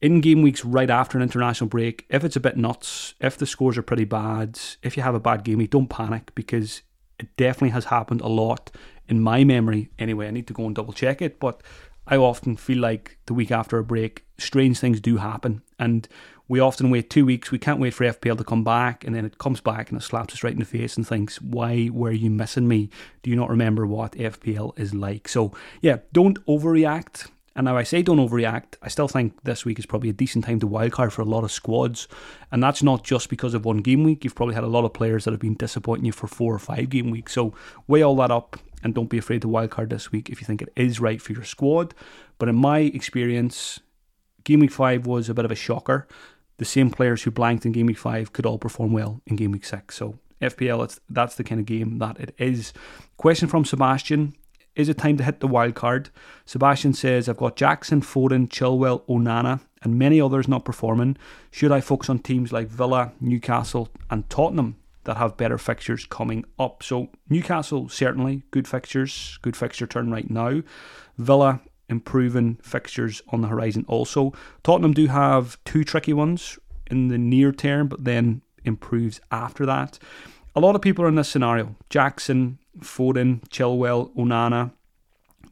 in 0.00 0.20
game 0.20 0.42
weeks 0.42 0.64
right 0.64 0.90
after 0.90 1.16
an 1.16 1.22
international 1.22 1.68
break, 1.68 2.04
if 2.10 2.24
it's 2.24 2.36
a 2.36 2.40
bit 2.40 2.56
nuts, 2.56 3.14
if 3.20 3.38
the 3.38 3.46
scores 3.46 3.78
are 3.78 3.82
pretty 3.82 4.04
bad, 4.04 4.60
if 4.82 4.96
you 4.96 5.02
have 5.02 5.14
a 5.14 5.20
bad 5.20 5.44
game 5.44 5.58
week, 5.58 5.70
don't 5.70 5.88
panic 5.88 6.34
because 6.34 6.82
it 7.18 7.34
definitely 7.36 7.70
has 7.70 7.86
happened 7.86 8.20
a 8.20 8.28
lot 8.28 8.70
in 9.08 9.20
my 9.20 9.44
memory. 9.44 9.90
Anyway, 9.98 10.26
I 10.26 10.30
need 10.30 10.46
to 10.48 10.52
go 10.52 10.66
and 10.66 10.74
double 10.74 10.92
check 10.92 11.22
it, 11.22 11.40
but 11.40 11.62
I 12.06 12.16
often 12.16 12.56
feel 12.56 12.78
like 12.78 13.18
the 13.26 13.34
week 13.34 13.50
after 13.50 13.78
a 13.78 13.84
break, 13.84 14.26
strange 14.36 14.78
things 14.78 15.00
do 15.00 15.16
happen. 15.16 15.62
And 15.78 16.06
we 16.48 16.60
often 16.60 16.90
wait 16.90 17.10
two 17.10 17.24
weeks. 17.24 17.50
We 17.50 17.58
can't 17.58 17.80
wait 17.80 17.94
for 17.94 18.04
FPL 18.04 18.38
to 18.38 18.44
come 18.44 18.64
back, 18.64 19.04
and 19.04 19.14
then 19.14 19.24
it 19.24 19.38
comes 19.38 19.60
back 19.60 19.90
and 19.90 20.00
it 20.00 20.04
slaps 20.04 20.34
us 20.34 20.42
right 20.42 20.52
in 20.52 20.58
the 20.58 20.64
face 20.64 20.96
and 20.96 21.06
thinks, 21.06 21.40
Why 21.40 21.88
were 21.92 22.12
you 22.12 22.30
missing 22.30 22.68
me? 22.68 22.90
Do 23.22 23.30
you 23.30 23.36
not 23.36 23.50
remember 23.50 23.86
what 23.86 24.12
FPL 24.12 24.78
is 24.78 24.94
like? 24.94 25.28
So, 25.28 25.52
yeah, 25.80 25.98
don't 26.12 26.44
overreact. 26.46 27.30
And 27.56 27.66
now 27.66 27.76
I 27.76 27.84
say 27.84 28.02
don't 28.02 28.18
overreact. 28.18 28.74
I 28.82 28.88
still 28.88 29.06
think 29.06 29.40
this 29.44 29.64
week 29.64 29.78
is 29.78 29.86
probably 29.86 30.10
a 30.10 30.14
decent 30.14 30.44
time 30.44 30.58
to 30.60 30.68
wildcard 30.68 31.12
for 31.12 31.22
a 31.22 31.26
lot 31.26 31.44
of 31.44 31.52
squads. 31.52 32.08
And 32.50 32.60
that's 32.60 32.82
not 32.82 33.04
just 33.04 33.28
because 33.28 33.54
of 33.54 33.64
one 33.64 33.76
game 33.76 34.02
week. 34.02 34.24
You've 34.24 34.34
probably 34.34 34.56
had 34.56 34.64
a 34.64 34.68
lot 34.68 34.84
of 34.84 34.92
players 34.92 35.24
that 35.24 35.30
have 35.30 35.40
been 35.40 35.54
disappointing 35.54 36.04
you 36.04 36.12
for 36.12 36.26
four 36.26 36.52
or 36.52 36.58
five 36.58 36.90
game 36.90 37.10
weeks. 37.10 37.32
So 37.32 37.54
weigh 37.86 38.02
all 38.02 38.16
that 38.16 38.32
up 38.32 38.58
and 38.82 38.92
don't 38.92 39.08
be 39.08 39.18
afraid 39.18 39.42
to 39.42 39.48
wildcard 39.48 39.90
this 39.90 40.10
week 40.10 40.28
if 40.30 40.40
you 40.40 40.46
think 40.46 40.62
it 40.62 40.72
is 40.74 40.98
right 40.98 41.22
for 41.22 41.32
your 41.32 41.44
squad. 41.44 41.94
But 42.38 42.48
in 42.48 42.56
my 42.56 42.80
experience, 42.80 43.78
game 44.42 44.58
week 44.58 44.72
five 44.72 45.06
was 45.06 45.28
a 45.28 45.34
bit 45.34 45.44
of 45.44 45.52
a 45.52 45.56
shocker. 45.56 46.08
The 46.56 46.64
same 46.64 46.90
players 46.90 47.22
who 47.22 47.30
blanked 47.30 47.66
in 47.66 47.72
game 47.72 47.86
week 47.86 47.98
five 47.98 48.32
could 48.32 48.46
all 48.46 48.58
perform 48.58 48.92
well 48.92 49.20
in 49.26 49.36
game 49.36 49.52
week 49.52 49.64
six. 49.64 49.96
So 49.96 50.18
FPL, 50.40 50.84
it's, 50.84 51.00
that's 51.08 51.34
the 51.34 51.44
kind 51.44 51.60
of 51.60 51.66
game 51.66 51.98
that 51.98 52.18
it 52.20 52.34
is. 52.38 52.72
Question 53.16 53.48
from 53.48 53.64
Sebastian 53.64 54.34
is 54.76 54.88
it 54.88 54.98
time 54.98 55.16
to 55.16 55.24
hit 55.24 55.40
the 55.40 55.46
wild 55.46 55.74
card? 55.74 56.10
Sebastian 56.44 56.94
says, 56.94 57.28
I've 57.28 57.36
got 57.36 57.56
Jackson, 57.56 58.00
Foden, 58.00 58.48
Chilwell, 58.48 59.06
Onana, 59.06 59.60
and 59.82 59.98
many 59.98 60.20
others 60.20 60.48
not 60.48 60.64
performing. 60.64 61.16
Should 61.52 61.70
I 61.70 61.80
focus 61.80 62.10
on 62.10 62.18
teams 62.18 62.52
like 62.52 62.68
Villa, 62.68 63.12
Newcastle, 63.20 63.88
and 64.10 64.28
Tottenham 64.28 64.76
that 65.04 65.18
have 65.18 65.36
better 65.36 65.58
fixtures 65.58 66.06
coming 66.06 66.44
up? 66.58 66.82
So, 66.82 67.10
Newcastle, 67.28 67.88
certainly 67.88 68.42
good 68.50 68.66
fixtures, 68.66 69.38
good 69.42 69.56
fixture 69.56 69.86
turn 69.86 70.10
right 70.10 70.28
now. 70.28 70.62
Villa, 71.18 71.60
improving 71.88 72.56
fixtures 72.62 73.22
on 73.28 73.40
the 73.40 73.48
horizon 73.48 73.84
also. 73.88 74.32
Tottenham 74.62 74.92
do 74.92 75.06
have 75.06 75.62
two 75.64 75.84
tricky 75.84 76.12
ones 76.12 76.58
in 76.90 77.08
the 77.08 77.18
near 77.18 77.52
term, 77.52 77.88
but 77.88 78.04
then 78.04 78.42
improves 78.64 79.20
after 79.30 79.66
that. 79.66 79.98
A 80.56 80.60
lot 80.60 80.74
of 80.74 80.82
people 80.82 81.04
are 81.04 81.08
in 81.08 81.16
this 81.16 81.28
scenario. 81.28 81.74
Jackson, 81.90 82.58
Foden, 82.78 83.40
Chilwell, 83.48 84.14
Onana. 84.16 84.72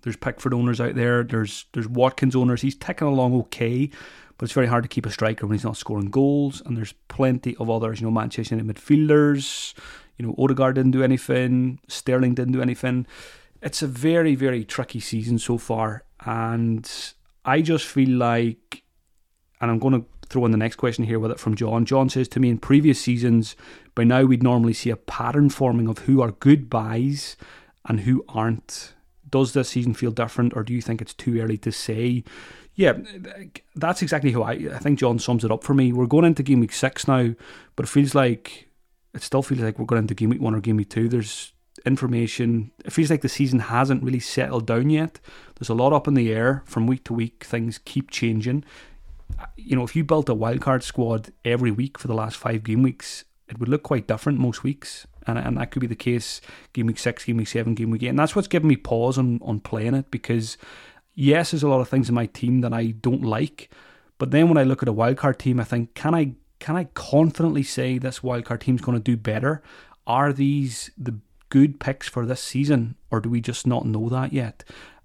There's 0.02 0.16
Pickford 0.16 0.54
owners 0.54 0.80
out 0.80 0.94
there. 0.94 1.22
There's 1.22 1.66
there's 1.72 1.88
Watkins 1.88 2.34
owners. 2.34 2.62
He's 2.62 2.74
ticking 2.74 3.06
along 3.06 3.34
okay, 3.40 3.90
but 4.36 4.44
it's 4.44 4.52
very 4.52 4.66
hard 4.66 4.82
to 4.84 4.88
keep 4.88 5.06
a 5.06 5.10
striker 5.10 5.46
when 5.46 5.56
he's 5.56 5.64
not 5.64 5.76
scoring 5.76 6.10
goals. 6.10 6.62
And 6.64 6.76
there's 6.76 6.94
plenty 7.08 7.56
of 7.56 7.70
others. 7.70 8.00
You 8.00 8.06
know, 8.06 8.10
Manchester 8.10 8.56
United 8.56 8.76
midfielders. 8.76 9.74
You 10.18 10.26
know, 10.26 10.34
Odegaard 10.38 10.74
didn't 10.74 10.90
do 10.90 11.02
anything. 11.02 11.80
Sterling 11.88 12.34
didn't 12.34 12.52
do 12.52 12.62
anything. 12.62 13.06
It's 13.60 13.82
a 13.82 13.86
very 13.86 14.34
very 14.34 14.64
tricky 14.64 15.00
season 15.00 15.38
so 15.38 15.58
far, 15.58 16.04
and 16.24 16.90
I 17.44 17.60
just 17.62 17.86
feel 17.86 18.10
like, 18.10 18.82
and 19.60 19.70
I'm 19.70 19.78
going 19.78 20.00
to 20.00 20.06
throw 20.26 20.44
in 20.46 20.52
the 20.52 20.58
next 20.58 20.76
question 20.76 21.04
here 21.04 21.18
with 21.18 21.30
it 21.30 21.38
from 21.38 21.54
John. 21.54 21.84
John 21.84 22.08
says 22.08 22.28
to 22.28 22.40
me 22.40 22.48
in 22.48 22.58
previous 22.58 23.00
seasons, 23.00 23.56
by 23.94 24.04
now 24.04 24.22
we'd 24.22 24.42
normally 24.42 24.72
see 24.72 24.90
a 24.90 24.96
pattern 24.96 25.50
forming 25.50 25.88
of 25.88 25.98
who 25.98 26.22
are 26.22 26.32
good 26.32 26.70
buys 26.70 27.36
and 27.86 28.00
who 28.00 28.24
aren't. 28.28 28.94
Does 29.28 29.52
this 29.52 29.70
season 29.70 29.94
feel 29.94 30.10
different, 30.10 30.54
or 30.54 30.62
do 30.62 30.74
you 30.74 30.82
think 30.82 31.00
it's 31.00 31.14
too 31.14 31.40
early 31.40 31.56
to 31.58 31.72
say? 31.72 32.22
Yeah, 32.74 32.98
that's 33.74 34.02
exactly 34.02 34.32
how 34.32 34.42
I, 34.42 34.52
I 34.52 34.78
think 34.78 34.98
John 34.98 35.18
sums 35.18 35.44
it 35.44 35.50
up 35.50 35.64
for 35.64 35.74
me. 35.74 35.92
We're 35.92 36.06
going 36.06 36.24
into 36.24 36.42
game 36.42 36.60
week 36.60 36.72
six 36.72 37.08
now, 37.08 37.34
but 37.74 37.86
it 37.86 37.88
feels 37.88 38.14
like 38.14 38.68
it 39.14 39.22
still 39.22 39.42
feels 39.42 39.60
like 39.60 39.78
we're 39.78 39.86
going 39.86 40.02
into 40.02 40.14
game 40.14 40.30
week 40.30 40.40
one 40.40 40.54
or 40.54 40.60
game 40.60 40.76
week 40.76 40.90
two. 40.90 41.08
There's 41.08 41.52
information. 41.84 42.70
It 42.84 42.92
feels 42.92 43.10
like 43.10 43.22
the 43.22 43.28
season 43.28 43.58
hasn't 43.58 44.02
really 44.02 44.20
settled 44.20 44.66
down 44.66 44.90
yet. 44.90 45.20
There's 45.58 45.68
a 45.68 45.74
lot 45.74 45.92
up 45.92 46.08
in 46.08 46.14
the 46.14 46.32
air 46.32 46.62
from 46.66 46.86
week 46.86 47.04
to 47.04 47.12
week. 47.14 47.44
Things 47.44 47.78
keep 47.84 48.10
changing 48.10 48.64
uh, 49.38 49.46
you 49.56 49.76
know, 49.76 49.84
if 49.84 49.96
you 49.96 50.04
built 50.04 50.28
a 50.28 50.34
wildcard 50.34 50.82
squad 50.82 51.32
every 51.44 51.70
week 51.70 51.98
for 51.98 52.08
the 52.08 52.14
last 52.14 52.36
five 52.36 52.64
game 52.64 52.82
weeks, 52.82 53.24
it 53.48 53.58
would 53.58 53.68
look 53.68 53.82
quite 53.82 54.06
different 54.06 54.38
most 54.38 54.62
weeks. 54.62 55.06
And, 55.26 55.38
and 55.38 55.56
that 55.56 55.70
could 55.70 55.80
be 55.80 55.86
the 55.86 55.94
case 55.94 56.40
game 56.72 56.86
week 56.86 56.98
six, 56.98 57.24
game 57.24 57.36
week 57.36 57.48
seven, 57.48 57.74
game 57.74 57.90
week 57.90 58.02
eight. 58.02 58.08
And 58.08 58.18
that's 58.18 58.34
what's 58.34 58.48
given 58.48 58.68
me 58.68 58.76
pause 58.76 59.18
on, 59.18 59.40
on 59.42 59.60
playing 59.60 59.94
it 59.94 60.10
because, 60.10 60.58
yes, 61.14 61.52
there's 61.52 61.62
a 61.62 61.68
lot 61.68 61.80
of 61.80 61.88
things 61.88 62.08
in 62.08 62.14
my 62.14 62.26
team 62.26 62.60
that 62.62 62.72
I 62.72 62.86
don't 62.86 63.22
like. 63.22 63.70
But 64.18 64.30
then 64.30 64.48
when 64.48 64.58
I 64.58 64.64
look 64.64 64.82
at 64.82 64.88
a 64.88 64.94
wildcard 64.94 65.38
team, 65.38 65.60
I 65.60 65.64
think, 65.64 65.94
can 65.94 66.14
I 66.14 66.34
can 66.58 66.76
I 66.76 66.84
confidently 66.94 67.64
say 67.64 67.98
this 67.98 68.20
wildcard 68.20 68.60
team's 68.60 68.82
going 68.82 68.96
to 68.96 69.02
do 69.02 69.16
better? 69.16 69.62
Are 70.06 70.32
these 70.32 70.90
the 70.96 71.18
good 71.52 71.78
picks 71.78 72.08
for 72.08 72.24
this 72.24 72.42
season, 72.42 72.96
or 73.10 73.20
do 73.20 73.28
we 73.28 73.40
just 73.40 73.66
not 73.66 73.84
know 73.86 74.08
that 74.08 74.32
yet? 74.32 74.64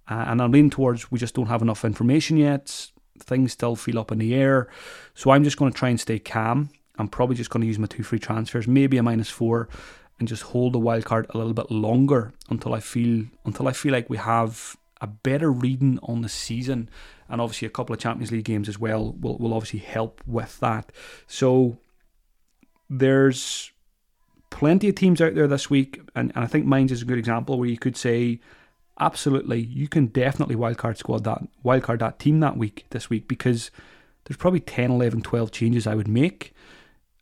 Uh, 0.09 0.25
and 0.27 0.41
I'm 0.41 0.51
leaning 0.51 0.69
towards 0.69 1.11
we 1.11 1.19
just 1.19 1.35
don't 1.35 1.47
have 1.47 1.61
enough 1.61 1.83
information 1.83 2.37
yet 2.37 2.91
things 3.19 3.51
still 3.51 3.75
feel 3.75 3.99
up 3.99 4.11
in 4.11 4.19
the 4.19 4.35
air. 4.35 4.67
So 5.13 5.31
I'm 5.31 5.43
just 5.43 5.57
going 5.57 5.71
to 5.71 5.77
try 5.77 5.89
and 5.89 5.99
stay 5.99 6.19
calm. 6.19 6.69
I'm 6.97 7.07
probably 7.07 7.35
just 7.35 7.49
going 7.49 7.61
to 7.61 7.67
use 7.67 7.79
my 7.79 7.87
two 7.87 8.03
free 8.03 8.19
transfers, 8.19 8.67
maybe 8.67 8.97
a 8.97 9.03
minus 9.03 9.29
four, 9.29 9.69
and 10.19 10.27
just 10.27 10.43
hold 10.43 10.73
the 10.73 10.79
wild 10.79 11.05
card 11.05 11.27
a 11.29 11.37
little 11.37 11.53
bit 11.53 11.69
longer 11.69 12.33
until 12.49 12.73
I 12.73 12.79
feel 12.79 13.25
until 13.45 13.67
I 13.67 13.73
feel 13.73 13.91
like 13.91 14.09
we 14.09 14.17
have 14.17 14.75
a 14.99 15.07
better 15.07 15.51
reading 15.51 15.99
on 16.01 16.21
the 16.21 16.29
season, 16.29 16.89
and 17.29 17.39
obviously 17.39 17.67
a 17.67 17.71
couple 17.71 17.93
of 17.93 17.99
Champions 17.99 18.31
League 18.31 18.45
games 18.45 18.67
as 18.67 18.79
well 18.79 19.13
will 19.13 19.37
will 19.37 19.53
obviously 19.53 19.79
help 19.79 20.23
with 20.25 20.59
that. 20.59 20.91
So 21.27 21.77
there's 22.89 23.71
plenty 24.49 24.89
of 24.89 24.95
teams 24.95 25.21
out 25.21 25.35
there 25.35 25.47
this 25.47 25.69
week, 25.69 26.01
and, 26.15 26.31
and 26.35 26.43
I 26.43 26.47
think 26.47 26.65
mine's 26.65 26.91
is 26.91 27.01
a 27.01 27.05
good 27.05 27.17
example 27.17 27.59
where 27.59 27.69
you 27.69 27.77
could 27.77 27.97
say, 27.97 28.39
absolutely, 28.99 29.61
you 29.61 29.87
can 29.87 30.07
definitely 30.07 30.55
wildcard 30.55 30.97
squad 30.97 31.23
that 31.23 31.41
wildcard 31.63 31.99
that 31.99 32.19
team 32.19 32.39
that 32.39 32.57
week 32.57 32.85
this 32.89 33.09
week 33.09 33.27
because 33.27 33.71
there's 34.25 34.37
probably 34.37 34.59
10, 34.59 34.91
11, 34.91 35.21
12 35.21 35.51
changes 35.51 35.87
I 35.87 35.95
would 35.95 36.07
make. 36.07 36.53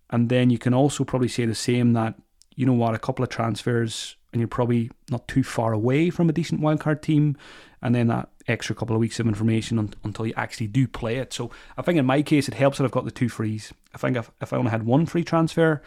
And 0.09 0.29
then 0.29 0.49
you 0.49 0.57
can 0.57 0.73
also 0.73 1.03
probably 1.03 1.27
say 1.27 1.45
the 1.45 1.55
same 1.55 1.93
that, 1.93 2.15
you 2.55 2.65
know 2.65 2.73
what, 2.73 2.95
a 2.95 2.99
couple 2.99 3.23
of 3.23 3.29
transfers 3.29 4.15
and 4.31 4.39
you're 4.39 4.47
probably 4.47 4.91
not 5.09 5.27
too 5.27 5.43
far 5.43 5.73
away 5.73 6.09
from 6.09 6.29
a 6.29 6.33
decent 6.33 6.61
wildcard 6.61 7.01
team. 7.01 7.37
And 7.81 7.93
then 7.93 8.07
that 8.07 8.29
extra 8.47 8.75
couple 8.75 8.95
of 8.95 8.99
weeks 8.99 9.19
of 9.19 9.27
information 9.27 9.77
un- 9.77 9.93
until 10.03 10.25
you 10.25 10.33
actually 10.35 10.67
do 10.67 10.87
play 10.87 11.17
it. 11.17 11.33
So 11.33 11.51
I 11.77 11.81
think 11.81 11.97
in 11.97 12.05
my 12.05 12.21
case, 12.21 12.47
it 12.47 12.53
helps 12.53 12.77
that 12.77 12.85
I've 12.85 12.91
got 12.91 13.05
the 13.05 13.11
two 13.11 13.29
frees. 13.29 13.73
I 13.93 13.97
think 13.97 14.17
if, 14.17 14.31
if 14.41 14.53
I 14.53 14.57
only 14.57 14.71
had 14.71 14.83
one 14.83 15.05
free 15.05 15.23
transfer, 15.23 15.81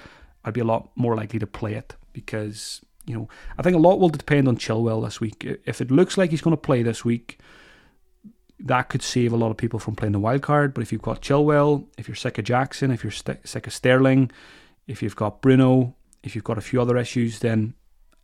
I'd 0.49 0.55
be 0.55 0.61
a 0.61 0.65
lot 0.65 0.91
more 0.97 1.15
likely 1.15 1.39
to 1.39 1.47
play 1.47 1.75
it 1.75 1.95
because, 2.13 2.81
you 3.07 3.15
know, 3.15 3.29
I 3.59 3.63
think 3.63 3.77
a 3.77 3.81
lot 3.81 4.01
will 4.01 4.09
depend 4.09 4.49
on 4.49 4.57
Chilwell 4.57 5.05
this 5.05 5.21
week. 5.21 5.45
If 5.65 5.81
it 5.81 5.91
looks 5.91 6.19
like 6.19 6.31
he's 6.31 6.41
going 6.41 6.57
to 6.57 6.61
play 6.61 6.83
this 6.83 7.05
week, 7.05 7.39
that 8.61 8.89
could 8.89 9.03
save 9.03 9.33
a 9.33 9.37
lot 9.37 9.51
of 9.51 9.57
people 9.57 9.79
from 9.79 9.95
playing 9.95 10.13
the 10.13 10.19
wild 10.19 10.43
card. 10.43 10.75
But 10.75 10.83
if 10.83 10.91
you've 10.91 11.03
got 11.03 11.23
Chilwell, 11.23 11.87
if 11.97 12.09
you're 12.09 12.15
sick 12.15 12.39
of 12.39 12.45
Jackson, 12.45 12.91
if 12.91 13.05
you're 13.05 13.13
st- 13.13 13.47
sick 13.47 13.67
of 13.67 13.73
Sterling, 13.73 14.31
if 14.87 15.03
you've 15.03 15.17
got 15.17 15.41
Bruno, 15.41 15.95
if 16.23 16.35
you've 16.35 16.45
got 16.45 16.59
a 16.59 16.63
few 16.63 16.81
other 16.81 16.97
issues, 16.97 17.39
then 17.39 17.75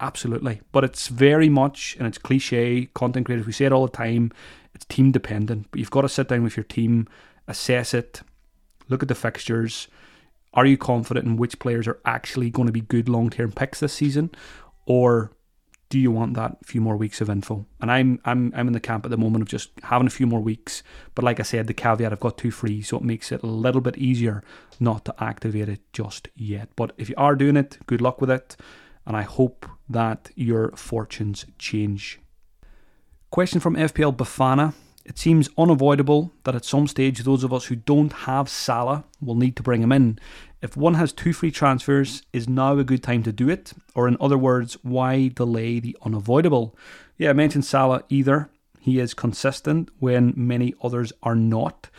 absolutely. 0.01 0.61
But 0.73 0.85
it's 0.85 1.09
very 1.09 1.49
much, 1.49 1.97
and 1.99 2.07
it's 2.09 2.19
cliche, 2.19 2.87
content 2.95 3.27
creators, 3.27 3.47
we 3.47 3.53
say 3.53 3.67
it 3.67 3.73
all 3.73 3.87
the 3.87 3.97
time, 3.97 4.33
it's 4.75 4.85
team 4.87 5.13
dependent. 5.13 5.69
But 5.71 5.79
you've 5.79 5.91
got 5.91 6.03
to 6.03 6.09
sit 6.09 6.29
down 6.29 6.43
with 6.43 6.57
your 6.57 6.65
team, 6.65 7.07
assess 7.47 7.95
it, 7.95 8.23
look 8.89 9.03
at 9.03 9.09
the 9.09 9.15
fixtures. 9.15 9.89
Are 10.55 10.67
you 10.67 10.79
confident 10.79 11.27
in 11.27 11.37
which 11.37 11.59
players 11.59 11.87
are 11.87 12.01
actually 12.05 12.49
going 12.49 12.67
to 12.67 12.73
be 12.73 12.81
good 12.81 13.09
long 13.09 13.29
term 13.29 13.53
picks 13.53 13.81
this 13.81 13.93
season? 13.93 14.31
Or 14.87 15.33
do 15.89 15.99
you 15.99 16.11
want 16.11 16.35
that 16.35 16.65
few 16.65 16.81
more 16.81 16.97
weeks 16.97 17.21
of 17.21 17.29
info? 17.29 17.67
And 17.81 17.91
I'm 17.91 18.21
I'm 18.25 18.53
I'm 18.57 18.67
in 18.69 18.73
the 18.73 18.81
camp 18.81 19.05
at 19.05 19.11
the 19.11 19.17
moment 19.17 19.43
of 19.43 19.49
just 19.49 19.71
having 19.83 20.07
a 20.07 20.11
few 20.11 20.27
more 20.27 20.41
weeks. 20.41 20.83
But 21.15 21.25
like 21.25 21.41
I 21.41 21.43
said, 21.43 21.67
the 21.67 21.75
caveat 21.75 22.13
I've 22.13 22.21
got 22.21 22.39
two 22.39 22.51
free, 22.51 22.83
so 22.83 22.97
it 22.97 23.03
makes 23.03 23.31
it 23.33 23.43
a 23.43 23.47
little 23.47 23.81
bit 23.81 23.99
easier 23.99 24.43
not 24.81 25.05
to 25.05 25.15
activate 25.23 25.69
it 25.69 25.81
just 25.93 26.29
yet. 26.35 26.69
But 26.77 26.93
if 26.97 27.09
you 27.09 27.15
are 27.19 27.37
doing 27.37 27.57
it, 27.57 27.79
good 27.87 28.01
luck 28.01 28.21
with 28.21 28.31
it, 28.31 28.57
and 29.07 29.17
I 29.17 29.23
hope 29.23 29.67
that 29.89 30.31
your 30.35 30.71
fortunes 30.77 31.47
change. 31.59 32.21
Question 33.31 33.61
from 33.61 33.77
FPL 33.77 34.17
Bafana. 34.17 34.75
It 35.05 35.19
seems 35.19 35.51
unavoidable 35.59 36.33
that 36.45 36.55
at 36.55 36.65
some 36.65 36.87
stage 36.87 37.21
those 37.21 37.45
of 37.45 37.53
us 37.53 37.67
who 37.67 37.77
don't 37.77 38.13
have 38.13 38.49
Salah 38.49 39.05
will 39.21 39.35
need 39.35 39.55
to 39.57 39.63
bring 39.63 39.83
him 39.83 39.93
in. 39.93 40.19
If 40.63 40.79
one 40.79 40.95
has 40.95 41.13
two 41.13 41.35
free 41.35 41.51
transfers, 41.51 42.23
is 42.33 42.49
now 42.49 42.79
a 42.79 42.85
good 42.85 43.03
time 43.03 43.23
to 43.25 43.33
do 43.33 43.51
it? 43.51 43.75
Or 43.95 44.09
in 44.09 44.17
other 44.19 44.39
words, 44.39 44.79
why 44.83 45.29
delay 45.29 45.79
the 45.79 45.97
unavoidable? 46.03 46.75
Yeah, 47.19 47.31
I 47.31 47.35
mentioned 47.35 47.67
Salah 47.67 48.05
either. 48.09 48.49
He 48.81 48.99
is 48.99 49.13
consistent 49.13 49.91
when 49.99 50.33
many 50.37 50.75
others 50.83 51.13
are 51.23 51.37
not. 51.37 51.91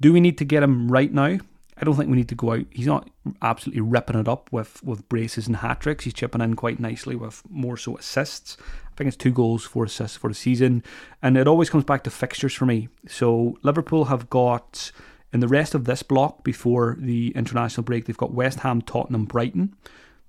Do 0.00 0.12
we 0.14 0.20
need 0.20 0.38
to 0.38 0.44
get 0.44 0.62
him 0.62 0.90
right 0.90 1.12
now? 1.12 1.38
I 1.78 1.84
don't 1.84 1.94
think 1.94 2.08
we 2.08 2.16
need 2.16 2.30
to 2.30 2.34
go 2.34 2.52
out. 2.52 2.64
He's 2.70 2.86
not 2.86 3.10
absolutely 3.42 3.82
ripping 3.82 4.18
it 4.18 4.28
up 4.28 4.50
with, 4.50 4.82
with 4.82 5.08
braces 5.10 5.46
and 5.46 5.56
hat 5.56 5.80
tricks. 5.80 6.04
He's 6.04 6.14
chipping 6.14 6.40
in 6.40 6.56
quite 6.56 6.80
nicely 6.80 7.16
with 7.16 7.42
more 7.50 7.76
so 7.76 7.98
assists. 7.98 8.56
I 8.96 8.98
think 8.98 9.08
it's 9.08 9.16
two 9.18 9.30
goals, 9.30 9.62
four 9.62 9.84
assists 9.84 10.16
for 10.16 10.28
the 10.28 10.34
season. 10.34 10.82
And 11.20 11.36
it 11.36 11.46
always 11.46 11.68
comes 11.68 11.84
back 11.84 12.02
to 12.04 12.10
fixtures 12.10 12.54
for 12.54 12.64
me. 12.64 12.88
So 13.06 13.58
Liverpool 13.62 14.06
have 14.06 14.30
got 14.30 14.90
in 15.34 15.40
the 15.40 15.48
rest 15.48 15.74
of 15.74 15.84
this 15.84 16.02
block 16.02 16.44
before 16.44 16.96
the 16.98 17.30
international 17.36 17.84
break, 17.84 18.06
they've 18.06 18.16
got 18.16 18.32
West 18.32 18.60
Ham, 18.60 18.80
Tottenham, 18.80 19.26
Brighton. 19.26 19.76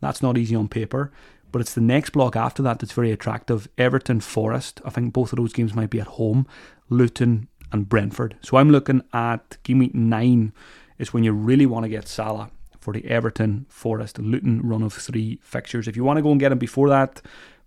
That's 0.01 0.21
not 0.21 0.37
easy 0.37 0.53
on 0.53 0.67
paper. 0.67 1.13
But 1.49 1.61
it's 1.61 1.73
the 1.73 1.79
next 1.79 2.09
block 2.09 2.35
after 2.35 2.61
that 2.63 2.79
that's 2.79 2.91
very 2.91 3.13
attractive. 3.13 3.69
Everton, 3.77 4.19
Forest. 4.19 4.81
I 4.83 4.89
think 4.89 5.13
both 5.13 5.31
of 5.31 5.37
those 5.37 5.53
games 5.53 5.73
might 5.73 5.89
be 5.89 6.01
at 6.01 6.07
home. 6.07 6.45
Luton 6.89 7.47
and 7.71 7.87
Brentford. 7.87 8.35
So 8.41 8.57
I'm 8.57 8.69
looking 8.69 9.01
at 9.13 9.57
game 9.63 9.79
week 9.79 9.95
nine 9.95 10.51
is 10.97 11.13
when 11.13 11.23
you 11.23 11.31
really 11.31 11.65
want 11.65 11.85
to 11.85 11.89
get 11.89 12.09
Salah 12.09 12.51
for 12.79 12.93
the 12.93 13.05
Everton, 13.05 13.65
Forest, 13.69 14.19
Luton 14.19 14.61
run 14.61 14.83
of 14.83 14.93
three 14.93 15.39
fixtures. 15.41 15.87
If 15.87 15.95
you 15.95 16.03
want 16.03 16.17
to 16.17 16.23
go 16.23 16.31
and 16.31 16.39
get 16.39 16.51
him 16.51 16.57
before 16.57 16.89
that, 16.89 17.21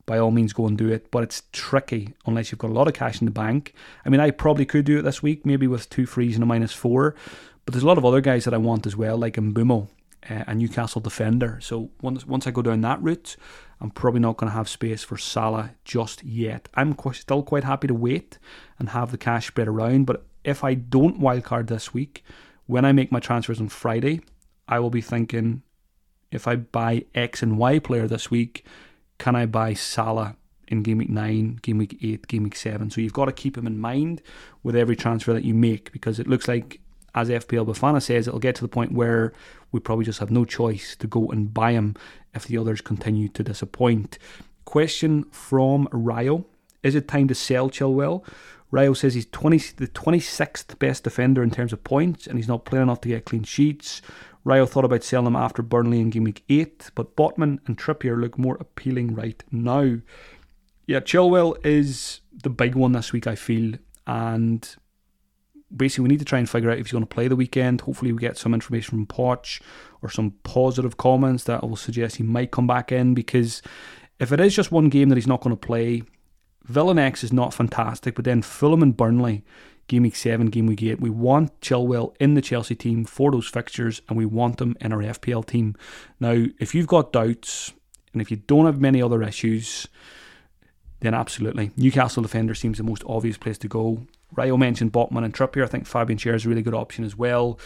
by 0.06 0.18
all 0.18 0.30
means 0.30 0.52
go 0.52 0.66
and 0.66 0.76
do 0.76 0.88
it. 0.88 1.10
But 1.10 1.22
it's 1.22 1.42
tricky 1.52 2.14
unless 2.26 2.50
you've 2.50 2.58
got 2.58 2.70
a 2.70 2.74
lot 2.74 2.88
of 2.88 2.94
cash 2.94 3.20
in 3.20 3.24
the 3.24 3.30
bank. 3.30 3.74
I 4.04 4.08
mean, 4.08 4.20
I 4.20 4.30
probably 4.30 4.66
could 4.66 4.84
do 4.84 4.98
it 4.98 5.02
this 5.02 5.22
week, 5.22 5.46
maybe 5.46 5.66
with 5.66 5.88
two 5.90 6.06
frees 6.06 6.34
and 6.34 6.42
a 6.42 6.46
minus 6.46 6.72
four. 6.72 7.14
But 7.64 7.74
there's 7.74 7.84
a 7.84 7.86
lot 7.86 7.98
of 7.98 8.04
other 8.04 8.20
guys 8.20 8.44
that 8.44 8.54
I 8.54 8.58
want 8.58 8.86
as 8.86 8.96
well, 8.96 9.16
like 9.16 9.34
Mbeumo, 9.34 9.88
uh, 10.28 10.44
a 10.46 10.54
Newcastle 10.54 11.00
defender. 11.00 11.58
So 11.60 11.90
once 12.00 12.26
once 12.26 12.46
I 12.46 12.50
go 12.50 12.62
down 12.62 12.80
that 12.80 13.02
route, 13.02 13.36
I'm 13.80 13.90
probably 13.90 14.20
not 14.20 14.36
going 14.36 14.50
to 14.50 14.56
have 14.56 14.68
space 14.68 15.02
for 15.04 15.16
Salah 15.16 15.72
just 15.84 16.22
yet. 16.24 16.68
I'm 16.74 16.94
qu- 16.94 17.12
still 17.12 17.42
quite 17.42 17.64
happy 17.64 17.86
to 17.86 17.94
wait 17.94 18.38
and 18.78 18.90
have 18.90 19.10
the 19.10 19.18
cash 19.18 19.46
spread 19.46 19.68
around. 19.68 20.06
But 20.06 20.24
if 20.44 20.64
I 20.64 20.74
don't 20.74 21.20
wildcard 21.20 21.68
this 21.68 21.94
week, 21.94 22.24
when 22.66 22.84
I 22.84 22.92
make 22.92 23.10
my 23.10 23.20
transfers 23.20 23.60
on 23.60 23.68
Friday, 23.68 24.20
I 24.68 24.78
will 24.78 24.90
be 24.90 25.00
thinking 25.00 25.62
if 26.30 26.46
I 26.46 26.56
buy 26.56 27.04
X 27.14 27.42
and 27.42 27.58
Y 27.58 27.78
player 27.78 28.06
this 28.06 28.30
week, 28.30 28.64
can 29.20 29.36
I 29.36 29.46
buy 29.46 29.74
Salah 29.74 30.34
in 30.66 30.82
game 30.82 30.98
week 30.98 31.10
9, 31.10 31.60
game 31.62 31.78
week 31.78 31.98
8, 32.02 32.26
game 32.26 32.42
week 32.42 32.56
7? 32.56 32.90
So 32.90 33.00
you've 33.00 33.12
got 33.12 33.26
to 33.26 33.32
keep 33.32 33.56
him 33.56 33.66
in 33.66 33.78
mind 33.78 34.22
with 34.62 34.74
every 34.74 34.96
transfer 34.96 35.34
that 35.34 35.44
you 35.44 35.54
make 35.54 35.92
because 35.92 36.18
it 36.18 36.26
looks 36.26 36.48
like, 36.48 36.80
as 37.14 37.28
FPL 37.28 37.66
Bafana 37.66 38.00
says, 38.00 38.26
it'll 38.26 38.40
get 38.40 38.54
to 38.56 38.62
the 38.62 38.68
point 38.68 38.92
where 38.92 39.34
we 39.72 39.78
probably 39.78 40.06
just 40.06 40.20
have 40.20 40.30
no 40.30 40.46
choice 40.46 40.96
to 40.96 41.06
go 41.06 41.28
and 41.28 41.52
buy 41.52 41.72
him 41.72 41.96
if 42.34 42.46
the 42.46 42.56
others 42.56 42.80
continue 42.80 43.28
to 43.28 43.42
disappoint. 43.42 44.18
Question 44.64 45.24
from 45.24 45.86
Ryo 45.92 46.46
Is 46.82 46.94
it 46.94 47.06
time 47.06 47.28
to 47.28 47.34
sell 47.34 47.68
Chilwell? 47.68 48.24
Ryo 48.70 48.94
says 48.94 49.14
he's 49.14 49.26
20, 49.26 49.58
the 49.76 49.88
26th 49.88 50.78
best 50.78 51.04
defender 51.04 51.42
in 51.42 51.50
terms 51.50 51.74
of 51.74 51.84
points, 51.84 52.26
and 52.26 52.38
he's 52.38 52.48
not 52.48 52.64
playing 52.64 52.84
enough 52.84 53.02
to 53.02 53.08
get 53.08 53.26
clean 53.26 53.42
sheets. 53.42 54.00
Ryo 54.50 54.66
thought 54.66 54.84
about 54.84 55.04
selling 55.04 55.28
him 55.28 55.36
after 55.36 55.62
Burnley 55.62 56.00
in 56.00 56.10
game 56.10 56.24
week 56.24 56.42
8, 56.48 56.90
but 56.96 57.14
Botman 57.14 57.60
and 57.66 57.78
Trippier 57.78 58.20
look 58.20 58.36
more 58.36 58.56
appealing 58.58 59.14
right 59.14 59.42
now. 59.52 59.98
Yeah, 60.86 60.98
Chilwell 60.98 61.64
is 61.64 62.20
the 62.32 62.50
big 62.50 62.74
one 62.74 62.90
this 62.90 63.12
week, 63.12 63.28
I 63.28 63.36
feel, 63.36 63.76
and 64.08 64.76
basically 65.74 66.02
we 66.02 66.08
need 66.08 66.18
to 66.18 66.24
try 66.24 66.40
and 66.40 66.50
figure 66.50 66.68
out 66.68 66.78
if 66.78 66.86
he's 66.86 66.92
going 66.92 67.04
to 67.04 67.14
play 67.14 67.28
the 67.28 67.36
weekend. 67.36 67.82
Hopefully, 67.82 68.12
we 68.12 68.18
get 68.18 68.36
some 68.36 68.52
information 68.52 68.90
from 68.90 69.06
Poch 69.06 69.60
or 70.02 70.10
some 70.10 70.32
positive 70.42 70.96
comments 70.96 71.44
that 71.44 71.62
will 71.62 71.76
suggest 71.76 72.16
he 72.16 72.24
might 72.24 72.50
come 72.50 72.66
back 72.66 72.90
in 72.90 73.14
because 73.14 73.62
if 74.18 74.32
it 74.32 74.40
is 74.40 74.54
just 74.54 74.72
one 74.72 74.88
game 74.88 75.10
that 75.10 75.16
he's 75.16 75.28
not 75.28 75.42
going 75.42 75.56
to 75.56 75.66
play, 75.66 76.02
Villa 76.64 76.92
next 76.92 77.22
is 77.22 77.32
not 77.32 77.54
fantastic, 77.54 78.16
but 78.16 78.24
then 78.24 78.42
Fulham 78.42 78.82
and 78.82 78.96
Burnley, 78.96 79.44
game 79.90 80.04
week 80.04 80.14
7, 80.14 80.46
game 80.46 80.66
week 80.66 80.82
8, 80.82 81.00
we 81.00 81.10
want 81.10 81.60
Chilwell 81.60 82.14
in 82.20 82.34
the 82.34 82.40
Chelsea 82.40 82.76
team 82.76 83.04
for 83.04 83.32
those 83.32 83.48
fixtures 83.48 84.00
and 84.08 84.16
we 84.16 84.24
want 84.24 84.58
them 84.58 84.76
in 84.80 84.92
our 84.92 85.00
FPL 85.00 85.44
team. 85.44 85.74
Now, 86.20 86.46
if 86.60 86.74
you've 86.74 86.86
got 86.86 87.12
doubts 87.12 87.72
and 88.12 88.22
if 88.22 88.30
you 88.30 88.36
don't 88.36 88.66
have 88.66 88.80
many 88.80 89.02
other 89.02 89.20
issues, 89.20 89.88
then 91.00 91.12
absolutely. 91.12 91.72
Newcastle 91.76 92.22
defender 92.22 92.54
seems 92.54 92.78
the 92.78 92.84
most 92.84 93.02
obvious 93.04 93.36
place 93.36 93.58
to 93.58 93.68
go. 93.68 94.06
Ryo 94.36 94.56
mentioned 94.56 94.92
Botman 94.92 95.24
and 95.24 95.34
Trippier. 95.34 95.64
I 95.64 95.66
think 95.66 95.86
Fabian 95.86 96.20
Schär 96.20 96.34
is 96.34 96.46
a 96.46 96.48
really 96.48 96.62
good 96.62 96.74
option 96.74 97.04
as 97.04 97.16
well. 97.16 97.58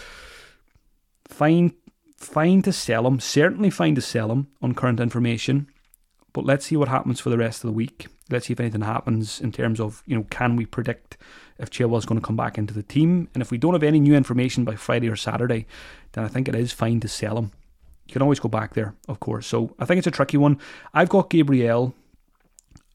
Fine, 1.28 1.74
fine 2.16 2.62
to 2.62 2.72
sell 2.72 3.06
him. 3.06 3.20
Certainly 3.20 3.68
fine 3.68 3.94
to 3.96 4.00
sell 4.00 4.32
him 4.32 4.46
on 4.62 4.74
current 4.74 4.98
information. 4.98 5.68
But 6.32 6.46
let's 6.46 6.64
see 6.64 6.76
what 6.76 6.88
happens 6.88 7.20
for 7.20 7.28
the 7.28 7.38
rest 7.38 7.62
of 7.62 7.68
the 7.68 7.74
week. 7.74 8.06
Let's 8.30 8.46
see 8.46 8.54
if 8.54 8.60
anything 8.60 8.80
happens 8.80 9.42
in 9.42 9.52
terms 9.52 9.78
of, 9.78 10.02
you 10.06 10.16
know, 10.16 10.26
can 10.30 10.56
we 10.56 10.64
predict 10.64 11.18
if 11.58 11.70
Chilwell's 11.70 12.06
going 12.06 12.20
to 12.20 12.26
come 12.26 12.36
back 12.36 12.58
into 12.58 12.74
the 12.74 12.82
team? 12.82 13.28
And 13.34 13.42
if 13.42 13.50
we 13.50 13.58
don't 13.58 13.74
have 13.74 13.82
any 13.82 14.00
new 14.00 14.14
information 14.14 14.64
by 14.64 14.76
Friday 14.76 15.08
or 15.08 15.16
Saturday, 15.16 15.66
then 16.12 16.24
I 16.24 16.28
think 16.28 16.48
it 16.48 16.54
is 16.54 16.72
fine 16.72 17.00
to 17.00 17.08
sell 17.08 17.38
him. 17.38 17.52
You 18.06 18.12
can 18.12 18.22
always 18.22 18.40
go 18.40 18.48
back 18.48 18.74
there, 18.74 18.94
of 19.08 19.20
course. 19.20 19.46
So 19.46 19.74
I 19.78 19.84
think 19.84 19.98
it's 19.98 20.06
a 20.06 20.12
tricky 20.12 20.36
one. 20.36 20.58
I've 20.92 21.08
got 21.08 21.30
Gabriel, 21.30 21.94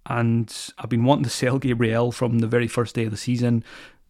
and 0.05 0.53
I've 0.77 0.89
been 0.89 1.05
wanting 1.05 1.23
to 1.23 1.29
sell 1.41 1.59
Gabriel 1.59 2.11
from 2.11 2.39
the 2.39 2.47
very 2.47 2.67
first 2.67 2.95
day 2.95 3.05
of 3.05 3.11
the 3.11 3.17
season. 3.17 3.63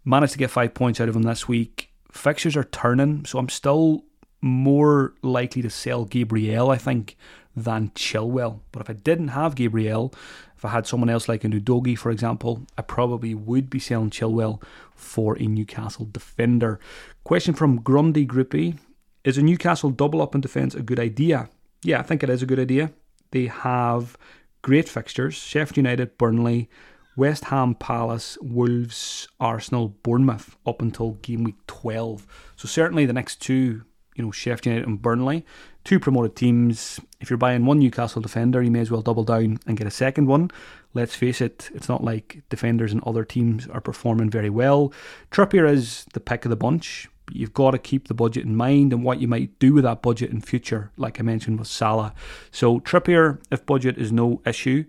Managed 0.05 0.33
to 0.33 0.39
get 0.39 0.49
five 0.49 0.73
points 0.73 0.99
out 0.99 1.09
of 1.09 1.15
him 1.15 1.23
this 1.23 1.47
week. 1.47 1.91
Fixtures 2.11 2.57
are 2.57 2.63
turning, 2.63 3.25
so 3.25 3.37
I'm 3.37 3.49
still 3.49 4.03
more 4.41 5.13
likely 5.21 5.61
to 5.61 5.69
sell 5.69 6.05
Gabriel, 6.05 6.69
I 6.69 6.77
think, 6.77 7.17
than 7.55 7.89
Chilwell. 7.89 8.59
But 8.71 8.81
if 8.81 8.89
I 8.89 8.93
didn't 8.93 9.29
have 9.29 9.55
Gabriel, 9.55 10.13
if 10.57 10.65
I 10.65 10.69
had 10.69 10.87
someone 10.87 11.09
else 11.09 11.29
like 11.29 11.43
a 11.43 11.47
Udogie, 11.47 11.97
for 11.97 12.11
example, 12.11 12.65
I 12.77 12.81
probably 12.81 13.33
would 13.33 13.69
be 13.69 13.79
selling 13.79 14.09
Chilwell 14.09 14.61
for 14.93 15.37
a 15.39 15.47
Newcastle 15.47 16.07
defender. 16.11 16.79
Question 17.23 17.53
from 17.53 17.81
Grundy 17.81 18.25
Groupie 18.25 18.77
Is 19.23 19.37
a 19.37 19.41
Newcastle 19.41 19.89
double 19.89 20.21
up 20.21 20.35
in 20.35 20.41
defence 20.41 20.75
a 20.75 20.81
good 20.81 20.99
idea? 20.99 21.49
Yeah, 21.83 21.99
I 21.99 22.03
think 22.03 22.23
it 22.23 22.29
is 22.29 22.43
a 22.43 22.45
good 22.45 22.59
idea. 22.59 22.91
They 23.31 23.45
have 23.45 24.17
great 24.61 24.89
fixtures 24.89 25.35
Sheffield 25.35 25.77
United, 25.77 26.17
Burnley, 26.17 26.69
West 27.15 27.45
Ham, 27.45 27.75
Palace, 27.75 28.37
Wolves, 28.41 29.27
Arsenal, 29.39 29.89
Bournemouth 30.03 30.57
up 30.65 30.81
until 30.81 31.11
game 31.21 31.43
week 31.43 31.57
12. 31.67 32.25
So 32.55 32.67
certainly 32.67 33.05
the 33.05 33.13
next 33.13 33.41
two, 33.41 33.83
you 34.19 34.25
know, 34.25 34.31
Sheffield 34.31 34.65
United 34.65 34.87
and 34.87 35.01
Burnley, 35.01 35.45
two 35.85 35.97
promoted 35.97 36.35
teams. 36.35 36.99
If 37.21 37.29
you're 37.29 37.37
buying 37.37 37.65
one 37.65 37.79
Newcastle 37.79 38.21
defender, 38.21 38.61
you 38.61 38.69
may 38.69 38.81
as 38.81 38.91
well 38.91 39.01
double 39.01 39.23
down 39.23 39.59
and 39.65 39.77
get 39.77 39.87
a 39.87 39.91
second 39.91 40.27
one. 40.27 40.51
Let's 40.93 41.15
face 41.15 41.39
it, 41.39 41.69
it's 41.73 41.87
not 41.87 42.03
like 42.03 42.43
defenders 42.49 42.91
and 42.91 43.01
other 43.05 43.23
teams 43.23 43.65
are 43.67 43.79
performing 43.79 44.29
very 44.29 44.49
well. 44.49 44.91
Trippier 45.31 45.71
is 45.71 46.05
the 46.13 46.19
pick 46.19 46.43
of 46.45 46.49
the 46.49 46.57
bunch. 46.57 47.07
But 47.25 47.35
you've 47.35 47.53
got 47.53 47.71
to 47.71 47.77
keep 47.77 48.07
the 48.07 48.13
budget 48.13 48.43
in 48.43 48.55
mind 48.55 48.91
and 48.91 49.03
what 49.03 49.21
you 49.21 49.27
might 49.27 49.57
do 49.59 49.73
with 49.73 49.83
that 49.85 50.01
budget 50.01 50.31
in 50.31 50.41
future, 50.41 50.91
like 50.97 51.19
I 51.19 51.23
mentioned 51.23 51.59
with 51.59 51.67
Salah. 51.67 52.13
So 52.51 52.79
Trippier, 52.79 53.39
if 53.51 53.65
budget 53.65 53.97
is 53.97 54.11
no 54.11 54.41
issue, 54.45 54.83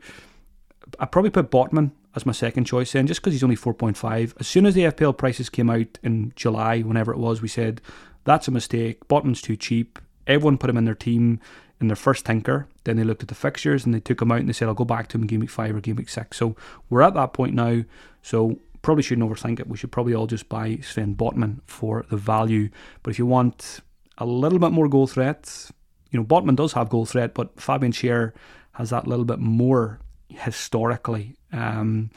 I'd 0.98 1.12
probably 1.12 1.30
put 1.30 1.50
Botman 1.50 1.92
as 2.16 2.26
my 2.26 2.32
second 2.32 2.64
choice 2.64 2.92
then, 2.92 3.06
just 3.06 3.20
because 3.20 3.34
he's 3.34 3.44
only 3.44 3.56
4.5. 3.56 4.34
As 4.40 4.48
soon 4.48 4.66
as 4.66 4.74
the 4.74 4.84
FPL 4.84 5.16
prices 5.16 5.48
came 5.48 5.70
out 5.70 5.98
in 6.02 6.32
July, 6.34 6.80
whenever 6.80 7.12
it 7.12 7.18
was, 7.18 7.40
we 7.40 7.48
said 7.48 7.80
that's 8.24 8.48
a 8.48 8.50
mistake. 8.50 9.06
Botman's 9.08 9.42
too 9.42 9.56
cheap. 9.56 9.98
Everyone 10.26 10.58
put 10.58 10.70
him 10.70 10.76
in 10.76 10.84
their 10.84 10.94
team 10.94 11.40
in 11.80 11.88
their 11.88 11.96
first 11.96 12.26
tinker. 12.26 12.68
Then 12.84 12.96
they 12.96 13.04
looked 13.04 13.22
at 13.22 13.28
the 13.28 13.34
fixtures 13.34 13.84
and 13.84 13.94
they 13.94 14.00
took 14.00 14.20
him 14.20 14.30
out 14.30 14.40
and 14.40 14.48
they 14.48 14.52
said, 14.52 14.68
I'll 14.68 14.74
go 14.74 14.84
back 14.84 15.08
to 15.08 15.16
him 15.16 15.22
in 15.22 15.28
game 15.28 15.40
week 15.40 15.50
five 15.50 15.74
or 15.74 15.80
game 15.80 15.96
week 15.96 16.08
six. 16.08 16.36
So 16.36 16.54
we're 16.88 17.02
at 17.02 17.14
that 17.14 17.32
point 17.32 17.54
now. 17.54 17.84
So 18.22 18.58
probably 18.82 19.02
shouldn't 19.02 19.28
overthink 19.28 19.60
it. 19.60 19.68
We 19.68 19.76
should 19.76 19.92
probably 19.92 20.14
all 20.14 20.26
just 20.26 20.48
buy 20.48 20.78
Sven 20.82 21.14
Botman 21.14 21.60
for 21.66 22.04
the 22.10 22.16
value. 22.16 22.68
But 23.02 23.10
if 23.10 23.18
you 23.18 23.26
want 23.26 23.80
a 24.18 24.26
little 24.26 24.58
bit 24.58 24.72
more 24.72 24.88
goal 24.88 25.06
threat, 25.06 25.70
you 26.10 26.18
know, 26.18 26.24
Botman 26.24 26.56
does 26.56 26.74
have 26.74 26.88
goal 26.88 27.06
threat, 27.06 27.34
but 27.34 27.60
Fabian 27.60 27.92
Schär 27.92 28.32
has 28.72 28.90
that 28.90 29.06
little 29.06 29.24
bit 29.24 29.38
more 29.38 30.00
historically. 30.28 31.36
Um, 31.52 32.10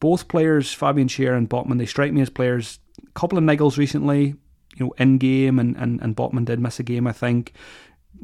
both 0.00 0.28
players, 0.28 0.72
Fabian 0.72 1.08
Schär 1.08 1.36
and 1.36 1.48
Botman, 1.48 1.78
they 1.78 1.86
strike 1.86 2.12
me 2.12 2.20
as 2.20 2.30
players. 2.30 2.78
A 3.06 3.10
couple 3.12 3.38
of 3.38 3.44
niggles 3.44 3.76
recently, 3.76 4.34
you 4.76 4.86
know, 4.86 4.94
in 4.98 5.18
game, 5.18 5.58
and, 5.58 5.76
and, 5.76 6.00
and 6.00 6.16
Botman 6.16 6.44
did 6.44 6.60
miss 6.60 6.78
a 6.78 6.82
game, 6.82 7.06
I 7.06 7.12
think. 7.12 7.52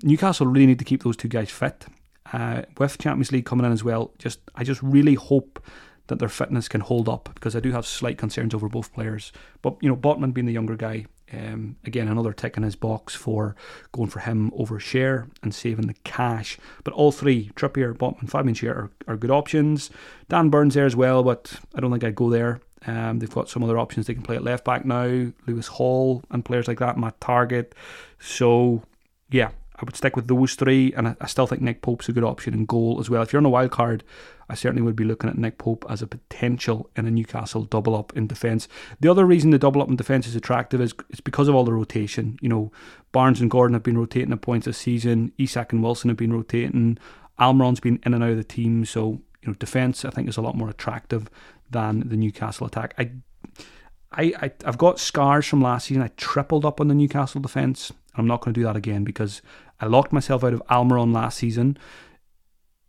Newcastle 0.02 0.46
really 0.46 0.66
need 0.66 0.78
to 0.78 0.84
keep 0.84 1.02
those 1.02 1.16
two 1.16 1.28
guys 1.28 1.50
fit. 1.50 1.87
Uh, 2.32 2.62
with 2.76 2.98
Champions 2.98 3.32
League 3.32 3.46
coming 3.46 3.64
in 3.64 3.72
as 3.72 3.82
well, 3.82 4.12
just 4.18 4.40
I 4.54 4.62
just 4.62 4.82
really 4.82 5.14
hope 5.14 5.64
that 6.08 6.18
their 6.18 6.28
fitness 6.28 6.68
can 6.68 6.80
hold 6.80 7.08
up 7.08 7.30
because 7.34 7.54
I 7.54 7.61
do 7.61 7.72
have 7.72 7.87
slight 7.87 8.18
concerns 8.18 8.52
over 8.54 8.68
both 8.68 8.92
players. 8.92 9.32
But 9.62 9.76
you 9.80 9.88
know, 9.88 9.96
Botman 9.96 10.34
being 10.34 10.46
the 10.46 10.52
younger 10.52 10.76
guy, 10.76 11.06
um, 11.32 11.76
again 11.84 12.08
another 12.08 12.32
tick 12.32 12.56
in 12.56 12.62
his 12.62 12.76
box 12.76 13.14
for 13.14 13.54
going 13.92 14.08
for 14.08 14.20
him 14.20 14.50
over 14.54 14.78
Schär 14.78 15.30
and 15.42 15.54
saving 15.54 15.87
the 15.87 15.94
cash. 16.04 16.58
But 16.84 16.94
all 16.94 17.12
three, 17.12 17.50
Trippier, 17.54 17.94
Botman, 17.96 18.30
Fabian 18.30 18.54
Schär 18.54 18.74
are, 18.74 18.90
are 19.06 19.16
good 19.16 19.30
options. 19.30 19.90
Dan 20.28 20.50
Burns 20.50 20.74
there 20.74 20.87
as 20.87 20.96
well, 20.96 21.22
but 21.22 21.61
I 21.74 21.80
don't 21.80 21.90
think 21.90 22.04
I'd 22.04 22.14
go 22.14 22.30
there. 22.30 22.61
Um, 22.86 23.18
they've 23.18 23.30
got 23.30 23.48
some 23.48 23.64
other 23.64 23.78
options 23.78 24.06
they 24.06 24.14
can 24.14 24.22
play 24.22 24.36
at 24.36 24.44
left 24.44 24.64
back 24.64 24.84
now, 24.84 25.32
Lewis 25.46 25.66
Hall 25.66 26.22
and 26.30 26.44
players 26.44 26.68
like 26.68 26.78
that, 26.78 26.96
Matt 26.96 27.18
Targett. 27.20 27.72
So 28.20 28.82
yeah, 29.30 29.50
I 29.76 29.84
would 29.84 29.96
stick 29.96 30.16
with 30.16 30.26
those 30.26 30.54
three, 30.54 30.92
and 30.94 31.08
I, 31.08 31.16
I, 31.20 31.26
still 31.26 31.46
think 31.46 31.62
Nick 31.62 31.82
Pope's 31.82 32.08
a 32.08 32.12
good 32.12 32.24
option 32.24 32.52
in 32.52 32.66
goal 32.66 32.98
as 32.98 33.08
well. 33.08 33.22
If 33.22 33.32
you're 33.32 33.38
on 33.38 33.46
a 33.46 33.50
wild 33.50 33.70
card, 33.70 34.02
I 34.48 34.54
certainly 34.54 34.82
would 34.82 34.96
be 34.96 35.04
looking 35.04 35.30
at 35.30 35.38
Nick 35.38 35.58
Pope 35.58 35.84
as 35.88 36.02
a 36.02 36.06
potential 36.06 36.90
in 36.96 37.06
a 37.06 37.10
Newcastle 37.10 37.64
double 37.64 37.94
up 37.94 38.16
in 38.16 38.26
defence. 38.26 38.66
The 39.00 39.08
other 39.08 39.24
reason 39.24 39.50
the 39.50 39.58
double 39.58 39.80
up 39.80 39.88
in 39.88 39.96
defence 39.96 40.26
is 40.26 40.34
attractive 40.34 40.80
is 40.80 40.94
it's 41.10 41.20
because 41.20 41.46
of 41.46 41.54
all 41.54 41.64
the 41.64 41.72
rotation. 41.72 42.38
You 42.40 42.48
know, 42.48 42.72
Barnes 43.12 43.40
and 43.40 43.50
Gordon 43.50 43.74
have 43.74 43.84
been 43.84 43.98
rotating 43.98 44.32
at 44.32 44.40
points 44.40 44.66
this 44.66 44.78
season. 44.78 45.32
Isak 45.38 45.72
and 45.72 45.82
Wilson 45.82 46.08
have 46.08 46.16
been 46.16 46.32
rotating. 46.32 46.98
Almiron's 47.38 47.80
been 47.80 48.00
in 48.04 48.14
and 48.14 48.24
out 48.24 48.30
of 48.30 48.36
the 48.36 48.44
team, 48.44 48.84
so 48.84 49.20
you 49.42 49.48
know, 49.48 49.54
defence 49.54 50.04
I 50.04 50.10
think 50.10 50.28
is 50.28 50.36
a 50.36 50.42
lot 50.42 50.56
more 50.56 50.68
attractive 50.70 51.30
than 51.70 52.09
the 52.09 52.16
Newcastle 52.16 52.66
attack. 52.66 52.94
I 52.98 53.12
I, 54.12 54.33
I 54.40 54.52
have 54.64 54.78
got 54.78 54.98
scars 54.98 55.46
from 55.46 55.61
last 55.61 55.87
season. 55.87 56.02
I 56.02 56.09
tripled 56.16 56.64
up 56.64 56.81
on 56.81 56.88
the 56.88 56.94
Newcastle 56.94 57.40
defence. 57.40 57.92
I'm 58.16 58.26
not 58.26 58.40
going 58.40 58.54
to 58.54 58.61
do 58.61 58.64
that 58.64 58.76
again 58.76 59.04
because 59.04 59.42
I 59.81 59.87
locked 59.87 60.12
myself 60.12 60.42
out 60.42 60.54
of 60.54 60.62
Almiron 60.70 61.14
last 61.14 61.38
season, 61.38 61.78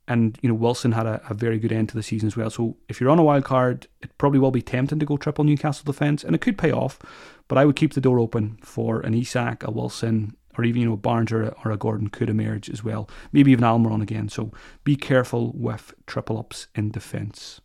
and 0.08 0.40
you 0.42 0.50
know 0.50 0.56
Wilson 0.56 0.94
had 0.94 1.06
a, 1.06 1.22
a, 1.30 1.34
very 1.34 1.60
good 1.60 1.72
end 1.72 1.90
to 1.90 1.96
the 1.96 2.04
season 2.04 2.28
as 2.28 2.36
well. 2.36 2.50
So 2.50 2.78
if 2.88 3.00
you're 3.00 3.12
on 3.12 3.20
a 3.20 3.24
wild 3.24 3.44
card, 3.44 3.88
it 4.02 4.18
probably 4.18 4.40
will 4.40 4.52
be 4.52 4.62
tempting 4.62 5.00
to 5.00 5.06
go 5.06 5.18
triple 5.18 5.44
Newcastle 5.44 5.86
defence, 5.86 6.24
and 6.24 6.34
it 6.34 6.42
could 6.42 6.58
pay 6.58 6.72
off. 6.72 7.00
But 7.48 7.58
I 7.58 7.66
would 7.66 7.76
keep 7.76 7.94
the 7.94 8.02
door 8.02 8.20
open 8.20 8.58
for 8.64 9.02
an 9.02 9.14
Isak, 9.14 9.64
a 9.64 9.72
Wilson, 9.72 10.36
or 10.58 10.64
even 10.64 10.82
you 10.82 10.90
know 10.90 10.98
Barnes 10.98 11.32
or 11.32 11.54
or 11.64 11.72
a 11.72 11.78
Gordon 11.78 12.08
could 12.08 12.30
emerge 12.30 12.70
as 12.70 12.84
well. 12.84 13.10
Maybe 13.32 13.52
even 13.52 13.66
Almiron 13.66 14.02
again. 14.02 14.30
So 14.30 14.52
be 14.84 14.96
careful 14.96 15.52
with 15.54 15.94
triple 16.08 16.40
ups 16.40 16.68
in 16.74 16.92
defence. 16.92 17.62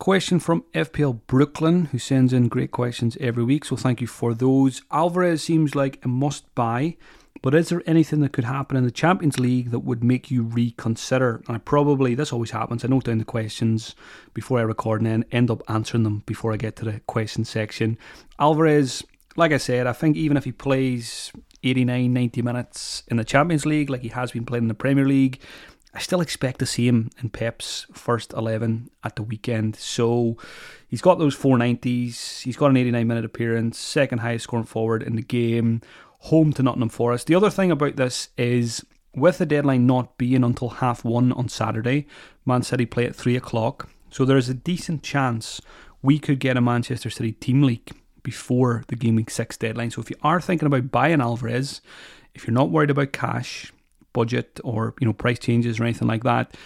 Question 0.00 0.40
from 0.40 0.64
FPL 0.72 1.20
Brooklyn, 1.26 1.84
who 1.92 1.98
sends 1.98 2.32
in 2.32 2.48
great 2.48 2.70
questions 2.70 3.18
every 3.20 3.44
week, 3.44 3.66
so 3.66 3.76
thank 3.76 4.00
you 4.00 4.06
for 4.06 4.32
those. 4.32 4.80
Alvarez 4.90 5.44
seems 5.44 5.74
like 5.74 6.02
a 6.02 6.08
must 6.08 6.54
buy, 6.54 6.96
but 7.42 7.54
is 7.54 7.68
there 7.68 7.82
anything 7.84 8.20
that 8.20 8.32
could 8.32 8.44
happen 8.44 8.78
in 8.78 8.84
the 8.84 8.90
Champions 8.90 9.38
League 9.38 9.70
that 9.72 9.80
would 9.80 10.02
make 10.02 10.30
you 10.30 10.42
reconsider? 10.42 11.42
And 11.46 11.54
I 11.54 11.58
probably, 11.58 12.14
this 12.14 12.32
always 12.32 12.52
happens, 12.52 12.82
I 12.82 12.88
note 12.88 13.04
down 13.04 13.18
the 13.18 13.26
questions 13.26 13.94
before 14.32 14.58
I 14.58 14.62
record 14.62 15.02
and 15.02 15.10
then 15.10 15.26
end 15.32 15.50
up 15.50 15.62
answering 15.68 16.04
them 16.04 16.22
before 16.24 16.54
I 16.54 16.56
get 16.56 16.76
to 16.76 16.86
the 16.86 17.00
question 17.00 17.44
section. 17.44 17.98
Alvarez, 18.38 19.04
like 19.36 19.52
I 19.52 19.58
said, 19.58 19.86
I 19.86 19.92
think 19.92 20.16
even 20.16 20.38
if 20.38 20.44
he 20.44 20.52
plays 20.52 21.30
89, 21.62 22.10
90 22.10 22.40
minutes 22.40 23.02
in 23.08 23.18
the 23.18 23.24
Champions 23.24 23.66
League, 23.66 23.90
like 23.90 24.00
he 24.00 24.08
has 24.08 24.32
been 24.32 24.46
playing 24.46 24.64
in 24.64 24.68
the 24.68 24.74
Premier 24.74 25.06
League, 25.06 25.40
I 25.92 25.98
still 25.98 26.20
expect 26.20 26.60
to 26.60 26.66
see 26.66 26.86
him 26.86 27.10
in 27.20 27.30
Pep's 27.30 27.86
first 27.92 28.32
11 28.32 28.90
at 29.02 29.16
the 29.16 29.22
weekend. 29.22 29.74
So 29.76 30.36
he's 30.86 31.02
got 31.02 31.18
those 31.18 31.36
490s. 31.36 32.42
He's 32.42 32.56
got 32.56 32.70
an 32.70 32.76
89 32.76 33.06
minute 33.06 33.24
appearance, 33.24 33.78
second 33.78 34.18
highest 34.18 34.44
scoring 34.44 34.66
forward 34.66 35.02
in 35.02 35.16
the 35.16 35.22
game, 35.22 35.80
home 36.20 36.52
to 36.52 36.62
Nottingham 36.62 36.90
Forest. 36.90 37.26
The 37.26 37.34
other 37.34 37.50
thing 37.50 37.70
about 37.70 37.96
this 37.96 38.28
is 38.36 38.84
with 39.14 39.38
the 39.38 39.46
deadline 39.46 39.86
not 39.86 40.16
being 40.16 40.44
until 40.44 40.68
half 40.68 41.04
one 41.04 41.32
on 41.32 41.48
Saturday, 41.48 42.06
Man 42.44 42.62
City 42.62 42.86
play 42.86 43.06
at 43.06 43.16
3 43.16 43.34
o'clock. 43.36 43.88
So 44.10 44.24
there 44.24 44.36
is 44.36 44.48
a 44.48 44.54
decent 44.54 45.02
chance 45.02 45.60
we 46.02 46.18
could 46.18 46.38
get 46.38 46.56
a 46.56 46.60
Manchester 46.60 47.10
City 47.10 47.32
team 47.32 47.62
leak 47.62 47.90
before 48.22 48.84
the 48.88 48.96
game 48.96 49.16
week 49.16 49.30
6 49.30 49.56
deadline. 49.56 49.90
So 49.90 50.00
if 50.00 50.10
you 50.10 50.16
are 50.22 50.40
thinking 50.40 50.66
about 50.66 50.92
buying 50.92 51.20
Alvarez, 51.20 51.80
if 52.34 52.46
you're 52.46 52.54
not 52.54 52.70
worried 52.70 52.90
about 52.90 53.12
cash, 53.12 53.72
budget 54.12 54.60
or 54.64 54.94
you 55.00 55.06
know 55.06 55.12
price 55.12 55.38
changes 55.38 55.78
or 55.78 55.84
anything 55.84 56.08
like 56.08 56.24
that, 56.24 56.56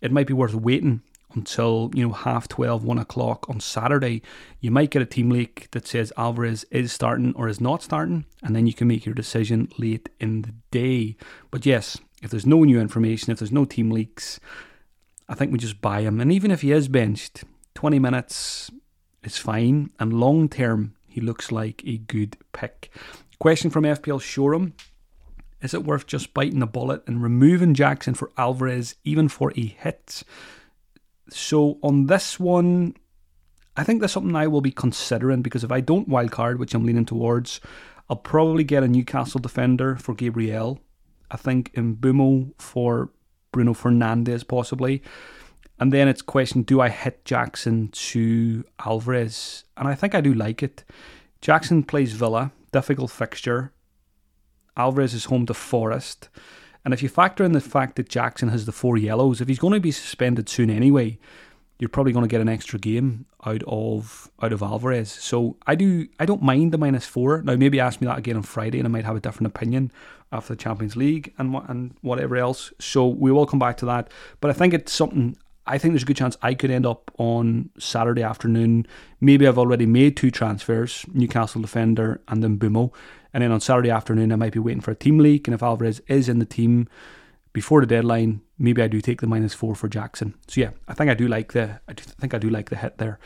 it 0.00 0.12
might 0.12 0.26
be 0.26 0.34
worth 0.34 0.54
waiting 0.54 1.02
until 1.34 1.90
you 1.94 2.06
know 2.06 2.12
half 2.12 2.48
12 2.48 2.84
1 2.84 2.98
o'clock 2.98 3.48
on 3.48 3.60
saturday. 3.60 4.22
You 4.60 4.70
might 4.70 4.90
get 4.90 5.02
a 5.02 5.06
team 5.06 5.30
leak 5.30 5.68
that 5.70 5.86
says 5.86 6.12
alvarez 6.16 6.64
is 6.70 6.92
starting 6.92 7.32
or 7.36 7.48
is 7.48 7.60
not 7.60 7.82
starting 7.82 8.24
and 8.42 8.54
then 8.54 8.66
you 8.66 8.74
can 8.74 8.88
make 8.88 9.06
your 9.06 9.14
decision 9.14 9.68
late 9.78 10.08
in 10.18 10.42
the 10.42 10.54
day. 10.70 11.16
But 11.50 11.66
yes 11.66 11.98
if 12.22 12.30
there's 12.30 12.46
no 12.46 12.64
new 12.64 12.80
information 12.80 13.32
if 13.32 13.38
there's 13.38 13.52
no 13.52 13.64
team 13.64 13.90
leaks 13.90 14.40
i 15.28 15.34
think 15.34 15.50
we 15.50 15.58
just 15.58 15.80
buy 15.80 16.02
him 16.02 16.20
and 16.20 16.30
even 16.30 16.50
if 16.50 16.60
he 16.60 16.70
is 16.72 16.88
benched 16.88 17.44
20 17.74 17.98
minutes 17.98 18.70
is 19.22 19.38
fine 19.38 19.90
and 19.98 20.12
long 20.12 20.48
term 20.48 20.94
he 21.06 21.20
looks 21.20 21.50
like 21.50 21.82
a 21.84 21.98
good 21.98 22.36
pick. 22.52 22.92
Question 23.38 23.70
from 23.70 23.84
fpl 23.84 24.20
showroom 24.20 24.74
is 25.62 25.74
it 25.74 25.84
worth 25.84 26.06
just 26.06 26.34
biting 26.34 26.60
the 26.60 26.66
bullet 26.66 27.02
and 27.06 27.22
removing 27.22 27.74
Jackson 27.74 28.14
for 28.14 28.30
Alvarez, 28.38 28.96
even 29.04 29.28
for 29.28 29.52
a 29.56 29.60
hit? 29.66 30.22
So 31.30 31.78
on 31.82 32.06
this 32.06 32.40
one, 32.40 32.96
I 33.76 33.84
think 33.84 34.00
that's 34.00 34.12
something 34.12 34.34
I 34.34 34.46
will 34.46 34.60
be 34.60 34.72
considering 34.72 35.42
because 35.42 35.64
if 35.64 35.72
I 35.72 35.80
don't 35.80 36.08
wildcard, 36.08 36.58
which 36.58 36.74
I'm 36.74 36.84
leaning 36.84 37.04
towards, 37.04 37.60
I'll 38.08 38.16
probably 38.16 38.64
get 38.64 38.82
a 38.82 38.88
Newcastle 38.88 39.40
defender 39.40 39.96
for 39.96 40.14
Gabriel. 40.14 40.80
I 41.30 41.36
think 41.36 41.72
Mbeumo 41.74 42.52
for 42.60 43.10
Bruno 43.52 43.74
Fernandes 43.74 44.46
possibly. 44.46 45.02
And 45.78 45.92
then 45.92 46.08
it's 46.08 46.20
question 46.20 46.62
do 46.62 46.80
I 46.80 46.88
hit 46.88 47.24
Jackson 47.24 47.88
to 47.88 48.64
Alvarez? 48.84 49.64
And 49.76 49.88
I 49.88 49.94
think 49.94 50.14
I 50.14 50.20
do 50.20 50.34
like 50.34 50.62
it. 50.62 50.84
Jackson 51.40 51.82
plays 51.82 52.12
Villa, 52.12 52.52
difficult 52.72 53.10
fixture. 53.10 53.72
Alvarez 54.76 55.14
is 55.14 55.26
home 55.26 55.46
to 55.46 55.54
Forest. 55.54 56.28
And 56.84 56.94
if 56.94 57.02
you 57.02 57.08
factor 57.08 57.44
in 57.44 57.52
the 57.52 57.60
fact 57.60 57.96
that 57.96 58.08
Jackson 58.08 58.48
has 58.48 58.64
the 58.64 58.72
four 58.72 58.96
yellows, 58.96 59.40
if 59.40 59.48
he's 59.48 59.58
going 59.58 59.74
to 59.74 59.80
be 59.80 59.92
suspended 59.92 60.48
soon 60.48 60.70
anyway, 60.70 61.18
you're 61.80 61.88
probably 61.88 62.12
going 62.12 62.24
to 62.24 62.28
get 62.28 62.42
an 62.42 62.48
extra 62.48 62.78
game 62.78 63.26
out 63.44 63.62
of 63.66 64.30
out 64.42 64.52
of 64.52 64.62
Alvarez. 64.62 65.10
So 65.10 65.56
I 65.66 65.74
do 65.74 66.06
I 66.18 66.26
don't 66.26 66.42
mind 66.42 66.72
the 66.72 66.78
minus 66.78 67.06
four. 67.06 67.42
Now 67.42 67.56
maybe 67.56 67.80
ask 67.80 68.00
me 68.00 68.06
that 68.06 68.18
again 68.18 68.36
on 68.36 68.42
Friday, 68.42 68.78
and 68.78 68.86
I 68.86 68.90
might 68.90 69.06
have 69.06 69.16
a 69.16 69.20
different 69.20 69.46
opinion 69.46 69.90
after 70.30 70.54
the 70.54 70.62
Champions 70.62 70.94
League 70.94 71.32
and 71.38 71.54
and 71.68 71.94
whatever 72.02 72.36
else. 72.36 72.72
So 72.78 73.06
we 73.06 73.32
will 73.32 73.46
come 73.46 73.58
back 73.58 73.78
to 73.78 73.86
that. 73.86 74.10
But 74.40 74.50
I 74.50 74.54
think 74.54 74.74
it's 74.74 74.92
something. 74.92 75.36
I 75.66 75.78
think 75.78 75.92
there's 75.92 76.02
a 76.02 76.06
good 76.06 76.16
chance 76.16 76.36
I 76.42 76.54
could 76.54 76.70
end 76.70 76.84
up 76.84 77.10
on 77.16 77.70
Saturday 77.78 78.22
afternoon. 78.22 78.86
Maybe 79.20 79.46
I've 79.46 79.58
already 79.58 79.86
made 79.86 80.16
two 80.18 80.30
transfers: 80.30 81.06
Newcastle 81.14 81.62
defender 81.62 82.20
and 82.28 82.42
then 82.42 82.58
Mbeumo. 82.58 82.92
And 83.32 83.42
then 83.42 83.52
on 83.52 83.60
Saturday 83.60 83.90
afternoon, 83.90 84.32
I 84.32 84.36
might 84.36 84.52
be 84.52 84.58
waiting 84.58 84.80
for 84.80 84.90
a 84.90 84.96
team 84.96 85.18
leak. 85.18 85.46
And 85.46 85.54
if 85.54 85.62
Alvarez 85.62 86.00
is 86.08 86.28
in 86.28 86.38
the 86.38 86.44
team, 86.44 86.88
before 87.52 87.80
the 87.80 87.86
deadline, 87.86 88.42
maybe 88.58 88.82
I 88.82 88.88
do 88.88 89.00
take 89.00 89.20
the 89.20 89.26
minus 89.26 89.54
four 89.54 89.74
for 89.74 89.88
Jackson. 89.88 90.34
So 90.48 90.60
yeah, 90.60 90.70
I 90.88 90.94
think 90.94 91.10
I 91.10 91.14
do 91.14 91.28
like 91.28 91.52
the 91.52 91.80
I 91.88 91.92
do 91.92 92.02
think 92.02 92.34
I 92.34 92.38
do 92.38 92.50
like 92.50 92.70
the 92.70 92.76
hit 92.76 92.98
there. 92.98 93.18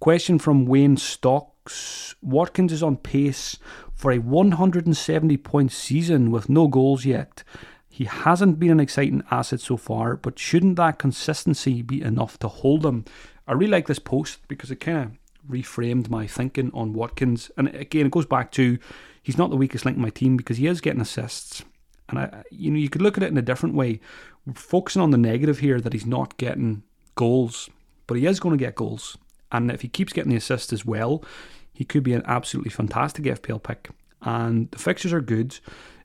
Question 0.00 0.38
from 0.38 0.66
Wayne 0.66 0.96
Stocks: 0.96 2.14
Watkins 2.22 2.72
is 2.72 2.82
on 2.82 2.96
pace 2.96 3.58
for 3.94 4.12
a 4.12 4.18
170 4.18 5.36
point 5.38 5.72
season 5.72 6.30
with 6.30 6.48
no 6.48 6.68
goals 6.68 7.04
yet. 7.04 7.44
He 7.88 8.04
hasn't 8.04 8.58
been 8.58 8.70
an 8.70 8.80
exciting 8.80 9.22
asset 9.30 9.60
so 9.60 9.76
far, 9.76 10.16
but 10.16 10.38
shouldn't 10.38 10.76
that 10.76 10.98
consistency 10.98 11.82
be 11.82 12.00
enough 12.00 12.38
to 12.38 12.48
hold 12.48 12.86
him? 12.86 13.04
I 13.46 13.52
really 13.52 13.70
like 13.70 13.86
this 13.86 13.98
post 13.98 14.40
because 14.48 14.70
it 14.70 14.76
kind 14.76 14.98
of 14.98 15.10
reframed 15.50 16.08
my 16.08 16.26
thinking 16.26 16.70
on 16.72 16.94
Watkins. 16.94 17.50
And 17.56 17.68
again, 17.68 18.06
it 18.06 18.12
goes 18.12 18.24
back 18.24 18.50
to 18.52 18.78
he's 19.22 19.38
not 19.38 19.50
the 19.50 19.56
weakest 19.56 19.84
link 19.84 19.96
in 19.96 20.02
my 20.02 20.10
team 20.10 20.36
because 20.36 20.56
he 20.58 20.66
is 20.66 20.80
getting 20.80 21.00
assists. 21.00 21.64
And 22.08 22.18
I, 22.18 22.42
you 22.50 22.70
know, 22.70 22.78
you 22.78 22.90
could 22.90 23.02
look 23.02 23.16
at 23.16 23.22
it 23.22 23.30
in 23.30 23.38
a 23.38 23.42
different 23.42 23.74
way. 23.74 24.00
We're 24.46 24.54
focusing 24.54 25.00
on 25.00 25.10
the 25.10 25.18
negative 25.18 25.60
here 25.60 25.80
that 25.80 25.92
he's 25.92 26.06
not 26.06 26.36
getting 26.36 26.82
goals, 27.14 27.70
but 28.06 28.16
he 28.16 28.26
is 28.26 28.40
going 28.40 28.56
to 28.56 28.62
get 28.62 28.74
goals. 28.74 29.16
And 29.50 29.70
if 29.70 29.82
he 29.82 29.88
keeps 29.88 30.12
getting 30.12 30.30
the 30.30 30.36
assists 30.36 30.72
as 30.72 30.84
well, 30.84 31.24
he 31.72 31.84
could 31.84 32.02
be 32.02 32.12
an 32.14 32.22
absolutely 32.26 32.70
fantastic 32.70 33.24
FPL 33.24 33.62
pick. 33.62 33.90
And 34.22 34.70
the 34.70 34.78
fixtures 34.78 35.12
are 35.12 35.20
good. 35.20 35.58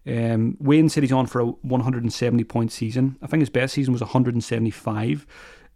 Um, 0.05 0.55
Wayne 0.59 0.89
said 0.89 1.03
he's 1.03 1.11
on 1.11 1.27
for 1.27 1.41
a 1.41 1.45
170 1.45 2.43
point 2.45 2.71
season. 2.71 3.17
I 3.21 3.27
think 3.27 3.41
his 3.41 3.49
best 3.49 3.73
season 3.73 3.91
was 3.91 4.01
175. 4.01 5.27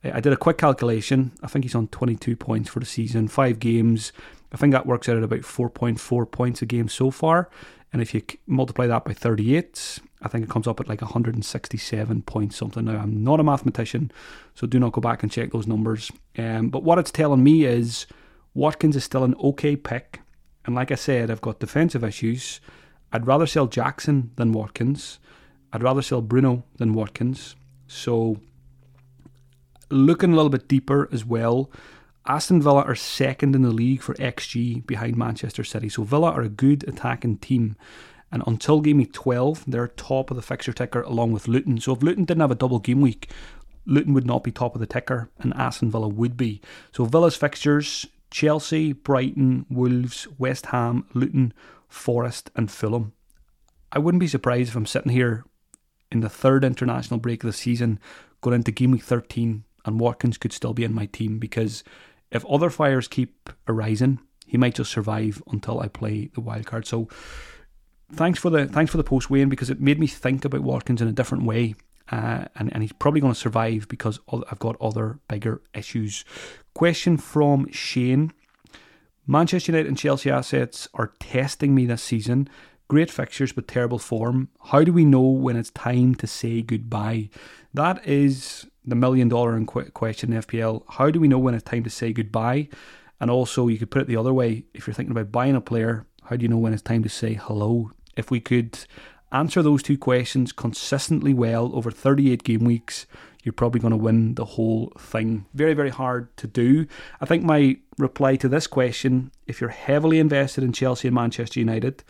I 0.04 0.20
did 0.20 0.34
a 0.34 0.38
quick 0.38 0.58
calculation. 0.58 1.32
I 1.44 1.48
think 1.48 1.66
he's 1.66 1.76
on 1.76 1.88
22 1.90 2.36
points 2.36 2.70
for 2.70 2.80
the 2.80 2.86
season, 2.86 3.28
five 3.28 3.60
games. 3.60 4.12
I 4.52 4.58
think 4.58 4.74
that 4.74 4.86
works 4.86 5.08
out 5.08 5.18
at 5.18 5.24
about 5.24 5.42
4.4 5.42 6.32
points 6.32 6.62
a 6.62 6.66
game 6.66 6.90
so 6.90 7.10
far. 7.12 7.50
And 7.94 8.02
if 8.02 8.14
you 8.14 8.22
multiply 8.48 8.88
that 8.88 9.06
by 9.06 9.14
38, 9.14 10.00
I 10.22 10.28
think 10.28 10.44
it 10.44 10.50
comes 10.50 10.68
up 10.68 10.80
at 10.80 10.88
like 10.88 11.02
167 11.02 12.22
points 12.24 12.56
something. 12.56 12.86
Now, 12.86 13.00
I'm 13.02 13.24
not 13.24 13.40
a 13.40 13.44
mathematician, 13.44 14.12
so 14.56 14.68
do 14.68 14.80
not 14.80 14.94
go 14.94 15.02
back 15.02 15.24
and 15.24 15.32
check 15.32 15.52
those 15.52 15.68
numbers. 15.68 16.12
Um, 16.38 16.70
but 16.70 16.84
what 16.84 17.00
it's 17.00 17.12
telling 17.12 17.44
me 17.44 17.66
is 17.66 18.08
Watkins 18.54 18.96
is 18.96 19.04
still 19.04 19.24
an 19.24 19.36
okay 19.36 19.76
pick. 19.76 20.22
And 20.66 20.76
like 20.76 20.92
I 20.92 20.96
said, 20.96 21.32
I've 21.32 21.42
got 21.42 21.60
defensive 21.60 22.04
issues. 22.04 22.62
I'd 23.12 23.28
rather 23.28 23.48
sell 23.48 23.68
Jackson 23.68 24.32
than 24.36 24.54
Watkins. 24.54 25.20
I'd 25.74 25.84
rather 25.84 26.02
sell 26.02 26.22
Bruno 26.22 26.64
than 26.78 26.94
Watkins. 26.94 27.56
So, 27.88 28.38
looking 29.90 30.32
a 30.32 30.36
little 30.36 30.50
bit 30.50 30.68
deeper 30.68 31.10
as 31.12 31.26
well, 31.26 31.72
Aston 32.28 32.62
Villa 32.62 32.84
are 32.84 32.96
second 32.96 33.56
in 33.56 33.64
the 33.64 33.72
league 33.72 34.02
for 34.02 34.14
XG 34.16 34.86
behind 34.86 35.18
Manchester 35.18 35.64
City. 35.64 35.90
So 35.90 36.04
Villa 36.04 36.32
are 36.32 36.44
a 36.44 36.50
good 36.50 36.88
attacking 36.88 37.38
team. 37.38 37.76
And 38.32 38.44
until 38.46 38.80
game 38.80 38.98
week 38.98 39.12
12, 39.12 39.66
they're 39.68 39.88
top 39.88 40.30
of 40.30 40.38
the 40.38 40.44
fixture 40.44 40.72
ticker 40.72 41.02
along 41.02 41.32
with 41.32 41.48
Luton. 41.48 41.80
So 41.80 41.94
if 41.94 42.04
Luton 42.04 42.26
didn't 42.26 42.42
have 42.42 42.52
a 42.52 42.56
double 42.56 42.80
game 42.80 43.02
week, 43.02 43.30
Luton 43.86 44.14
would 44.14 44.28
not 44.28 44.44
be 44.44 44.52
top 44.52 44.76
of 44.76 44.82
the 44.82 44.88
ticker 44.88 45.30
and 45.40 45.54
Aston 45.56 45.90
Villa 45.90 46.08
would 46.08 46.38
be. 46.38 46.62
So 46.92 47.06
Villa's 47.06 47.36
fixtures 47.36 48.06
Chelsea, 48.30 48.94
Brighton, 48.94 49.66
Wolves, 49.70 50.28
West 50.38 50.68
Ham, 50.68 51.06
Luton, 51.14 51.54
Forest, 51.90 52.50
and 52.56 52.72
Fulham. 52.72 53.14
I 53.92 54.00
wouldn't 54.00 54.22
be 54.22 54.28
surprised 54.28 54.70
if 54.70 54.76
I'm 54.76 54.86
sitting 54.86 55.12
here 55.12 55.44
in 56.12 56.22
the 56.22 56.30
third 56.30 56.64
international 56.64 57.20
break 57.20 57.44
of 57.44 57.48
the 57.48 57.58
season, 57.58 58.00
going 58.40 58.56
into 58.56 58.72
game 58.72 58.92
week 58.92 59.04
13, 59.04 59.66
and 59.84 60.00
Watkins 60.00 60.38
could 60.38 60.54
still 60.54 60.74
be 60.74 60.86
in 60.86 60.94
my 60.94 61.08
team 61.08 61.40
because 61.40 61.84
if 62.32 62.46
other 62.46 62.70
fires 62.70 63.08
keep 63.08 63.50
arising, 63.68 64.20
he 64.46 64.58
might 64.58 64.76
just 64.76 64.92
survive 64.92 65.42
until 65.52 65.80
I 65.80 65.88
play 65.88 66.30
the 66.34 66.42
wild 66.42 66.66
card. 66.66 66.86
So 66.86 67.08
thanks 68.12 68.40
for 68.40 68.50
the 68.50 68.66
thanks 68.66 68.92
for 68.92 68.98
the 68.98 69.04
post, 69.04 69.30
Wayne, 69.30 69.50
because 69.50 69.70
it 69.70 69.80
made 69.80 70.00
me 70.00 70.08
think 70.08 70.46
about 70.46 70.62
Watkins 70.62 71.02
in 71.02 71.08
a 71.08 71.14
different 71.14 71.46
way. 71.46 71.76
Uh, 72.12 72.46
and, 72.58 72.74
and 72.74 72.84
he's 72.84 72.92
probably 72.92 73.22
going 73.22 73.34
to 73.34 73.40
survive 73.40 73.88
because 73.88 74.20
I've 74.30 74.60
got 74.60 74.76
other 74.82 75.20
bigger 75.30 75.62
issues. 75.74 76.26
Question 76.74 77.18
from 77.18 77.72
Shane 77.72 78.34
Manchester 79.28 79.72
United 79.72 79.88
and 79.88 79.98
Chelsea 79.98 80.30
assets 80.30 80.90
are 80.94 81.14
testing 81.20 81.74
me 81.74 81.86
this 81.86 82.04
season. 82.04 82.50
Great 82.90 83.10
fixtures 83.10 83.54
but 83.54 83.68
terrible 83.68 84.00
form. 84.00 84.50
How 84.66 84.84
do 84.84 84.92
we 84.92 85.06
know 85.06 85.22
when 85.22 85.56
it's 85.56 85.70
time 85.70 86.16
to 86.16 86.28
say 86.28 86.62
goodbye? 86.62 87.30
That 87.74 88.06
is 88.06 88.68
the 88.86 88.96
million 88.96 89.30
dollar 89.30 89.64
question 89.66 90.34
in 90.34 90.42
FPL. 90.42 90.84
How 90.90 91.10
do 91.12 91.20
we 91.20 91.28
know 91.28 91.40
when 91.40 91.54
it's 91.54 91.64
time 91.64 91.84
to 91.84 91.90
say 91.90 92.14
goodbye? 92.14 92.70
And 93.20 93.30
also, 93.30 93.68
you 93.68 93.78
could 93.78 93.92
put 93.92 94.02
it 94.02 94.08
the 94.08 94.18
other 94.18 94.34
way. 94.34 94.64
If 94.74 94.88
you're 94.88 94.94
thinking 94.94 95.12
about 95.12 95.32
buying 95.32 95.56
a 95.56 95.62
player, 95.62 96.08
how 96.24 96.36
do 96.36 96.44
you 96.44 96.50
know 96.50 96.58
when 96.58 96.74
it's 96.74 96.82
time 96.82 97.04
to 97.04 97.10
say 97.10 97.36
hello? 97.36 97.92
If 98.18 98.32
we 98.32 98.40
could 98.40 98.80
answer 99.32 99.62
those 99.62 99.84
two 99.84 99.98
questions 99.98 100.52
consistently 100.52 101.34
well 101.34 101.72
over 101.74 101.92
38 101.92 102.44
game 102.44 102.64
weeks, 102.64 103.06
you're 103.44 103.54
probably 103.54 103.80
going 103.80 103.92
to 103.92 103.98
win 103.98 104.36
the 104.36 104.46
whole 104.46 104.92
thing. 104.98 105.46
Very, 105.54 105.74
very 105.74 105.90
hard 105.90 106.36
to 106.38 106.48
do. 106.48 106.86
I 107.20 107.26
think 107.26 107.44
my 107.44 107.78
reply 107.98 108.36
to 108.38 108.50
this 108.50 108.68
question 108.68 109.32
if 109.48 109.62
you're 109.62 109.70
heavily 109.70 110.20
invested 110.20 110.64
in 110.64 110.74
Chelsea 110.74 111.08
and 111.08 111.16
Manchester 111.16 111.60
United, 111.60 112.04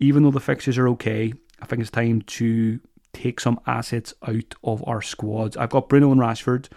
even 0.00 0.22
though 0.22 0.30
the 0.30 0.40
fixtures 0.40 0.78
are 0.78 0.88
okay, 0.88 1.32
I 1.60 1.66
think 1.66 1.80
it's 1.80 1.90
time 1.90 2.22
to 2.22 2.80
take 3.12 3.40
some 3.40 3.60
assets 3.66 4.14
out 4.26 4.54
of 4.64 4.82
our 4.86 5.02
squads. 5.02 5.56
I've 5.56 5.70
got 5.70 5.88
Bruno 5.88 6.12
and 6.12 6.20
Rashford. 6.20 6.68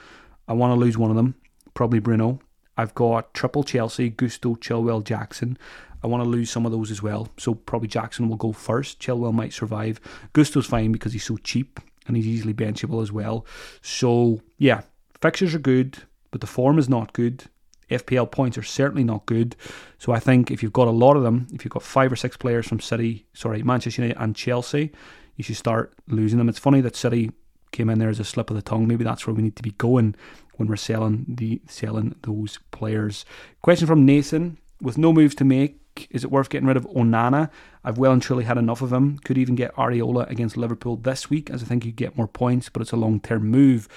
I 0.48 0.54
want 0.54 0.72
to 0.72 0.80
lose 0.80 0.98
one 0.98 1.10
of 1.10 1.16
them, 1.16 1.36
probably 1.74 2.00
Bruno. 2.00 2.40
I've 2.78 2.94
got 2.94 3.34
triple 3.34 3.64
Chelsea, 3.64 4.10
Gusto, 4.10 4.56
Chilwell, 4.56 5.04
Jackson. 5.04 5.58
I 6.04 6.08
want 6.08 6.24
to 6.24 6.30
lose 6.30 6.52
some 6.52 6.66
of 6.66 6.72
those 6.72 6.92
as 6.92 7.02
well. 7.02 7.30
So 7.38 7.54
probably 7.54 7.88
Jackson 7.88 8.30
will 8.30 8.36
go 8.36 8.52
first. 8.52 9.00
Chilwell 9.00 9.34
might 9.34 9.54
survive. 9.54 10.00
Gusto's 10.34 10.68
fine 10.68 10.92
because 10.92 11.14
he's 11.14 11.24
so 11.24 11.38
cheap 11.38 11.80
and 12.08 12.16
he's 12.16 12.28
easily 12.28 12.54
benchable 12.54 13.02
as 13.02 13.12
well. 13.12 13.46
So 13.82 14.42
yeah, 14.58 14.82
fixtures 15.22 15.56
are 15.56 15.60
good, 15.60 15.98
but 16.32 16.42
the 16.42 16.48
form 16.48 16.78
is 16.78 16.90
not 16.90 17.14
good. 17.14 17.46
FPL 17.90 18.30
points 18.30 18.58
are 18.58 18.64
certainly 18.64 19.04
not 19.04 19.26
good. 19.26 19.56
So 19.98 20.12
I 20.12 20.20
think 20.20 20.52
if 20.52 20.62
you've 20.62 20.74
got 20.74 20.88
a 20.88 20.92
lot 20.92 21.18
of 21.18 21.24
them, 21.24 21.48
if 21.54 21.64
you've 21.64 21.72
got 21.72 21.84
five 21.84 22.12
or 22.12 22.16
six 22.16 22.36
players 22.36 22.68
from 22.68 22.80
City, 22.80 23.26
sorry, 23.34 23.64
Manchester 23.64 24.02
United 24.02 24.22
and 24.22 24.36
Chelsea, 24.36 24.92
you 25.36 25.44
should 25.44 25.58
start 25.58 25.94
losing 26.08 26.38
them. 26.38 26.50
It's 26.50 26.60
funny 26.60 26.82
that 26.82 26.96
City 26.96 27.32
came 27.72 27.90
in 27.90 28.00
there 28.00 28.10
as 28.10 28.20
a 28.20 28.24
slip 28.24 28.50
of 28.50 28.56
the 28.56 28.62
tongue. 28.62 28.88
Maybe 28.88 29.04
that's 29.04 29.28
where 29.28 29.34
we 29.34 29.44
need 29.44 29.56
to 29.58 29.64
be 29.64 29.72
going 29.72 30.16
when 30.56 30.68
we're 30.68 30.78
selling 30.78 31.26
the 31.28 31.62
selling 31.68 32.16
those 32.24 32.60
players. 32.72 33.26
Question 33.62 33.88
from 33.88 34.06
Nathan: 34.06 34.58
With 34.82 34.98
no 34.98 35.12
moves 35.12 35.36
to 35.36 35.46
make, 35.46 36.08
is 36.10 36.24
it 36.24 36.32
worth 36.32 36.50
getting 36.50 36.68
rid 36.68 36.78
of 36.78 36.88
Onana? 36.88 37.50
I've 37.84 37.98
well 37.98 38.12
and 38.12 38.22
truly 38.22 38.46
had 38.46 38.58
enough 38.58 38.82
of 38.82 38.94
him. 38.94 39.20
Could 39.20 39.38
even 39.38 39.56
get 39.56 39.76
Areola 39.76 40.30
against 40.30 40.58
Liverpool 40.58 40.98
this 40.98 41.30
week, 41.30 41.50
as 41.50 41.62
I 41.62 41.66
think 41.66 41.86
you'd 41.86 41.96
get 41.96 42.18
more 42.18 42.28
points, 42.28 42.70
but 42.70 42.82
it's 42.82 42.92
a 42.92 42.98
long 42.98 43.20
term 43.20 43.46
move. 43.46 43.88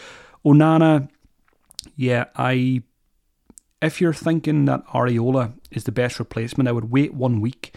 Onana, 0.45 1.09
yeah, 1.97 2.27
I. 2.37 2.83
If 3.81 4.01
you're 4.01 4.13
thinking 4.13 4.65
that 4.65 4.85
Areola 4.89 5.53
is 5.71 5.85
the 5.85 5.93
best 5.93 6.19
replacement, 6.19 6.69
I 6.69 6.73
would 6.73 6.91
wait 6.91 7.15
one 7.15 7.41
week 7.41 7.77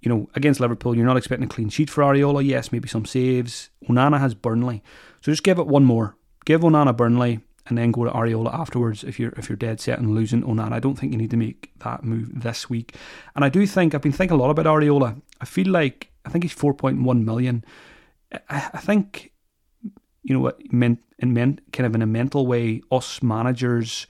you 0.00 0.08
know, 0.08 0.28
against 0.34 0.60
Liverpool, 0.60 0.96
you're 0.96 1.06
not 1.06 1.16
expecting 1.16 1.46
a 1.46 1.50
clean 1.50 1.68
sheet 1.68 1.90
for 1.90 2.02
Areola. 2.02 2.44
Yes, 2.44 2.70
maybe 2.70 2.88
some 2.88 3.04
saves. 3.04 3.70
Onana 3.88 4.20
has 4.20 4.34
Burnley, 4.34 4.82
so 5.20 5.32
just 5.32 5.42
give 5.42 5.58
it 5.58 5.66
one 5.66 5.84
more. 5.84 6.16
Give 6.44 6.60
Onana 6.60 6.96
Burnley, 6.96 7.40
and 7.68 7.76
then 7.76 7.90
go 7.90 8.04
to 8.04 8.10
Areola 8.10 8.52
afterwards. 8.52 9.04
If 9.04 9.18
you're 9.18 9.32
if 9.36 9.48
you're 9.48 9.56
dead 9.56 9.80
set 9.80 9.98
on 9.98 10.14
losing 10.14 10.42
Onana, 10.42 10.72
I 10.72 10.80
don't 10.80 10.96
think 10.96 11.12
you 11.12 11.18
need 11.18 11.30
to 11.30 11.36
make 11.36 11.72
that 11.80 12.04
move 12.04 12.42
this 12.42 12.70
week. 12.70 12.94
And 13.34 13.44
I 13.44 13.48
do 13.48 13.66
think 13.66 13.94
I've 13.94 14.02
been 14.02 14.12
thinking 14.12 14.36
a 14.36 14.40
lot 14.40 14.50
about 14.50 14.66
Areola. 14.66 15.20
I 15.40 15.44
feel 15.44 15.68
like 15.68 16.10
I 16.24 16.30
think 16.30 16.44
he's 16.44 16.54
4.1 16.54 17.24
million. 17.24 17.64
I, 18.32 18.70
I 18.74 18.78
think 18.78 19.32
you 20.22 20.34
know 20.34 20.40
what 20.40 20.72
meant 20.72 21.00
in 21.18 21.32
meant 21.32 21.60
kind 21.72 21.86
of 21.86 21.94
in 21.94 22.02
a 22.02 22.06
mental 22.06 22.46
way, 22.46 22.82
us 22.90 23.22
managers, 23.22 24.06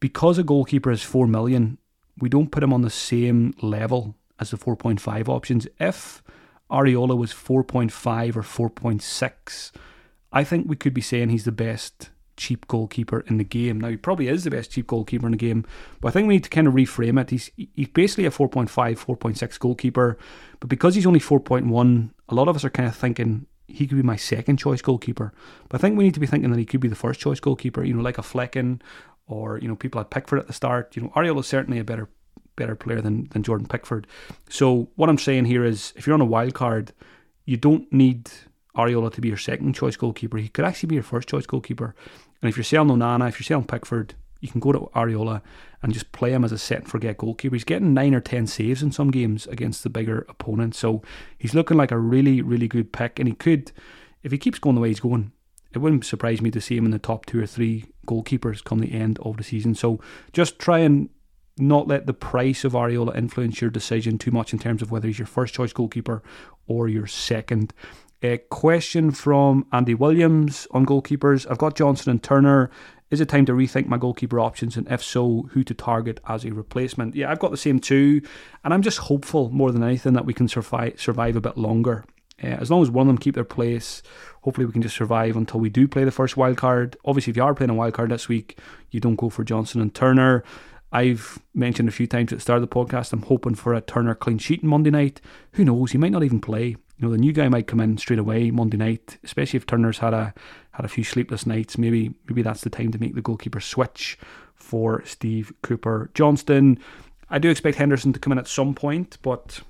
because 0.00 0.38
a 0.38 0.42
goalkeeper 0.42 0.90
is 0.90 1.02
four 1.02 1.26
million, 1.26 1.78
we 2.18 2.28
don't 2.28 2.50
put 2.50 2.62
him 2.62 2.72
on 2.72 2.82
the 2.82 2.90
same 2.90 3.54
level 3.62 4.14
as 4.38 4.50
the 4.50 4.56
4.5 4.56 5.28
options. 5.28 5.66
If 5.78 6.22
Areola 6.70 7.16
was 7.16 7.32
4.5 7.32 8.36
or 8.36 8.70
4.6, 8.70 9.72
I 10.32 10.44
think 10.44 10.68
we 10.68 10.76
could 10.76 10.94
be 10.94 11.00
saying 11.00 11.28
he's 11.28 11.44
the 11.44 11.52
best 11.52 12.10
cheap 12.36 12.68
goalkeeper 12.68 13.20
in 13.28 13.38
the 13.38 13.44
game. 13.44 13.80
Now, 13.80 13.88
he 13.88 13.96
probably 13.96 14.28
is 14.28 14.44
the 14.44 14.50
best 14.50 14.72
cheap 14.72 14.86
goalkeeper 14.86 15.26
in 15.26 15.32
the 15.32 15.38
game, 15.38 15.64
but 16.00 16.08
I 16.08 16.10
think 16.10 16.28
we 16.28 16.34
need 16.34 16.44
to 16.44 16.50
kind 16.50 16.66
of 16.66 16.74
reframe 16.74 17.20
it. 17.20 17.30
He's, 17.30 17.50
he's 17.56 17.88
basically 17.88 18.26
a 18.26 18.30
4.5, 18.30 18.68
4.6 18.68 19.58
goalkeeper, 19.58 20.18
but 20.60 20.68
because 20.68 20.94
he's 20.94 21.06
only 21.06 21.20
4.1, 21.20 22.10
a 22.28 22.34
lot 22.34 22.48
of 22.48 22.56
us 22.56 22.64
are 22.64 22.70
kind 22.70 22.88
of 22.88 22.94
thinking 22.94 23.46
he 23.68 23.86
could 23.86 23.96
be 23.96 24.02
my 24.02 24.16
second 24.16 24.58
choice 24.58 24.82
goalkeeper. 24.82 25.32
But 25.68 25.78
I 25.78 25.80
think 25.80 25.96
we 25.96 26.04
need 26.04 26.14
to 26.14 26.20
be 26.20 26.26
thinking 26.26 26.50
that 26.50 26.58
he 26.58 26.66
could 26.66 26.80
be 26.80 26.88
the 26.88 26.94
first 26.94 27.20
choice 27.20 27.40
goalkeeper, 27.40 27.82
you 27.82 27.94
know, 27.94 28.02
like 28.02 28.18
a 28.18 28.22
Flekken 28.22 28.80
or, 29.26 29.58
you 29.58 29.68
know, 29.68 29.74
people 29.74 30.00
had 30.00 30.10
Pickford 30.10 30.38
at 30.38 30.46
the 30.46 30.52
start. 30.52 30.94
You 30.94 31.02
know, 31.02 31.08
Areola 31.16 31.40
is 31.40 31.46
certainly 31.46 31.78
a 31.78 31.84
better 31.84 32.08
better 32.56 32.74
player 32.74 33.00
than, 33.00 33.28
than 33.30 33.42
Jordan 33.42 33.66
Pickford. 33.66 34.06
So 34.48 34.88
what 34.96 35.08
I'm 35.08 35.18
saying 35.18 35.44
here 35.44 35.64
is 35.64 35.92
if 35.96 36.06
you're 36.06 36.14
on 36.14 36.20
a 36.20 36.24
wild 36.24 36.54
card, 36.54 36.92
you 37.44 37.56
don't 37.56 37.90
need 37.92 38.30
Areola 38.76 39.12
to 39.14 39.20
be 39.20 39.28
your 39.28 39.36
second 39.36 39.74
choice 39.74 39.96
goalkeeper. 39.96 40.38
He 40.38 40.48
could 40.48 40.64
actually 40.64 40.88
be 40.88 40.96
your 40.96 41.04
first 41.04 41.28
choice 41.28 41.46
goalkeeper. 41.46 41.94
And 42.42 42.48
if 42.48 42.56
you're 42.56 42.64
selling 42.64 42.90
Onana, 42.90 43.28
if 43.28 43.38
you're 43.38 43.44
selling 43.44 43.66
Pickford, 43.66 44.14
you 44.40 44.48
can 44.48 44.60
go 44.60 44.72
to 44.72 44.90
Areola 44.94 45.40
and 45.82 45.92
just 45.92 46.12
play 46.12 46.32
him 46.32 46.44
as 46.44 46.52
a 46.52 46.58
set 46.58 46.80
and 46.80 46.88
forget 46.88 47.16
goalkeeper. 47.16 47.54
He's 47.54 47.64
getting 47.64 47.94
nine 47.94 48.14
or 48.14 48.20
ten 48.20 48.46
saves 48.46 48.82
in 48.82 48.92
some 48.92 49.10
games 49.10 49.46
against 49.46 49.82
the 49.82 49.90
bigger 49.90 50.26
opponents. 50.28 50.78
So 50.78 51.02
he's 51.38 51.54
looking 51.54 51.76
like 51.76 51.90
a 51.90 51.98
really, 51.98 52.42
really 52.42 52.68
good 52.68 52.92
pick. 52.92 53.18
And 53.18 53.28
he 53.28 53.34
could, 53.34 53.72
if 54.22 54.32
he 54.32 54.38
keeps 54.38 54.58
going 54.58 54.74
the 54.74 54.80
way 54.80 54.88
he's 54.88 55.00
going, 55.00 55.32
it 55.72 55.78
wouldn't 55.78 56.04
surprise 56.04 56.40
me 56.40 56.50
to 56.50 56.60
see 56.60 56.76
him 56.76 56.84
in 56.84 56.90
the 56.90 56.98
top 56.98 57.26
two 57.26 57.40
or 57.40 57.46
three 57.46 57.86
goalkeepers 58.06 58.64
come 58.64 58.80
the 58.80 58.92
end 58.92 59.18
of 59.20 59.36
the 59.36 59.44
season. 59.44 59.74
So 59.74 60.00
just 60.32 60.58
try 60.58 60.78
and 60.78 61.08
not 61.58 61.88
let 61.88 62.06
the 62.06 62.14
price 62.14 62.64
of 62.64 62.72
Areola 62.72 63.16
influence 63.16 63.60
your 63.60 63.70
decision 63.70 64.18
too 64.18 64.30
much 64.30 64.52
in 64.52 64.58
terms 64.58 64.82
of 64.82 64.90
whether 64.90 65.06
he's 65.06 65.18
your 65.18 65.26
first 65.26 65.54
choice 65.54 65.72
goalkeeper 65.72 66.22
or 66.66 66.88
your 66.88 67.06
second. 67.06 67.72
A 68.22 68.38
question 68.38 69.10
from 69.10 69.66
Andy 69.72 69.94
Williams 69.94 70.66
on 70.70 70.86
goalkeepers. 70.86 71.50
I've 71.50 71.58
got 71.58 71.76
Johnstone 71.76 72.12
and 72.12 72.22
Turner. 72.22 72.70
Is 73.10 73.20
it 73.20 73.28
time 73.28 73.46
to 73.46 73.52
rethink 73.52 73.86
my 73.86 73.98
goalkeeper 73.98 74.40
options? 74.40 74.76
And 74.76 74.90
if 74.90 75.02
so, 75.02 75.48
who 75.52 75.62
to 75.64 75.74
target 75.74 76.18
as 76.26 76.44
a 76.44 76.50
replacement? 76.50 77.14
Yeah, 77.14 77.30
I've 77.30 77.38
got 77.38 77.50
the 77.50 77.56
same 77.56 77.78
two. 77.78 78.22
And 78.64 78.74
I'm 78.74 78.82
just 78.82 78.98
hopeful 78.98 79.50
more 79.50 79.70
than 79.70 79.82
anything 79.82 80.14
that 80.14 80.24
we 80.24 80.34
can 80.34 80.48
survive, 80.48 81.00
survive 81.00 81.36
a 81.36 81.40
bit 81.40 81.56
longer. 81.56 82.04
Uh, 82.42 82.48
as 82.48 82.70
long 82.70 82.82
as 82.82 82.90
one 82.90 83.06
of 83.06 83.08
them 83.08 83.18
keep 83.18 83.34
their 83.34 83.44
place, 83.44 84.02
hopefully 84.42 84.66
we 84.66 84.72
can 84.72 84.82
just 84.82 84.96
survive 84.96 85.36
until 85.36 85.60
we 85.60 85.70
do 85.70 85.88
play 85.88 86.04
the 86.04 86.10
first 86.10 86.36
wild 86.36 86.56
card. 86.56 86.96
Obviously, 87.04 87.30
if 87.30 87.36
you 87.36 87.44
are 87.44 87.54
playing 87.54 87.70
a 87.70 87.74
wild 87.74 87.94
card 87.94 88.10
this 88.10 88.28
week, 88.28 88.58
you 88.90 89.00
don't 89.00 89.16
go 89.16 89.30
for 89.30 89.44
Johnstone 89.44 89.82
and 89.82 89.94
Turner. 89.94 90.42
I've 90.96 91.38
mentioned 91.52 91.90
a 91.90 91.92
few 91.92 92.06
times 92.06 92.32
at 92.32 92.38
the 92.38 92.40
start 92.40 92.62
of 92.62 92.66
the 92.66 92.74
podcast, 92.74 93.12
I'm 93.12 93.20
hoping 93.20 93.54
for 93.54 93.74
a 93.74 93.82
Turner 93.82 94.14
clean 94.14 94.38
sheet 94.38 94.62
on 94.62 94.70
Monday 94.70 94.88
night. 94.88 95.20
Who 95.52 95.64
knows? 95.66 95.92
He 95.92 95.98
might 95.98 96.10
not 96.10 96.22
even 96.22 96.40
play. 96.40 96.68
You 96.68 96.76
know, 97.00 97.10
the 97.10 97.18
new 97.18 97.34
guy 97.34 97.50
might 97.50 97.66
come 97.66 97.80
in 97.80 97.98
straight 97.98 98.18
away 98.18 98.50
Monday 98.50 98.78
night, 98.78 99.18
especially 99.22 99.58
if 99.58 99.66
Turner's 99.66 99.98
had 99.98 100.14
a 100.14 100.32
had 100.70 100.86
a 100.86 100.88
few 100.88 101.04
sleepless 101.04 101.44
nights. 101.44 101.76
Maybe 101.76 102.14
maybe 102.26 102.40
that's 102.40 102.62
the 102.62 102.70
time 102.70 102.92
to 102.92 102.98
make 102.98 103.14
the 103.14 103.20
goalkeeper 103.20 103.60
switch 103.60 104.18
for 104.54 105.04
Steve 105.04 105.52
Cooper 105.62 106.10
Johnstone. 106.14 106.78
I 107.28 107.40
do 107.40 107.50
expect 107.50 107.76
Henderson 107.76 108.14
to 108.14 108.18
come 108.18 108.32
in 108.32 108.38
at 108.38 108.48
some 108.48 108.74
point, 108.74 109.18
but 109.20 109.60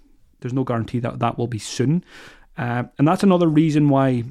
there's 0.43 0.55
no 0.55 0.62
guarantee 0.62 1.01
that 1.01 1.18
that 1.18 1.39
will 1.39 1.49
be 1.49 1.59
soon. 1.59 2.05
Uh, 2.57 2.85
and 3.01 3.09
that's 3.09 3.24
another 3.24 3.49
reason 3.49 3.89
why 3.89 4.22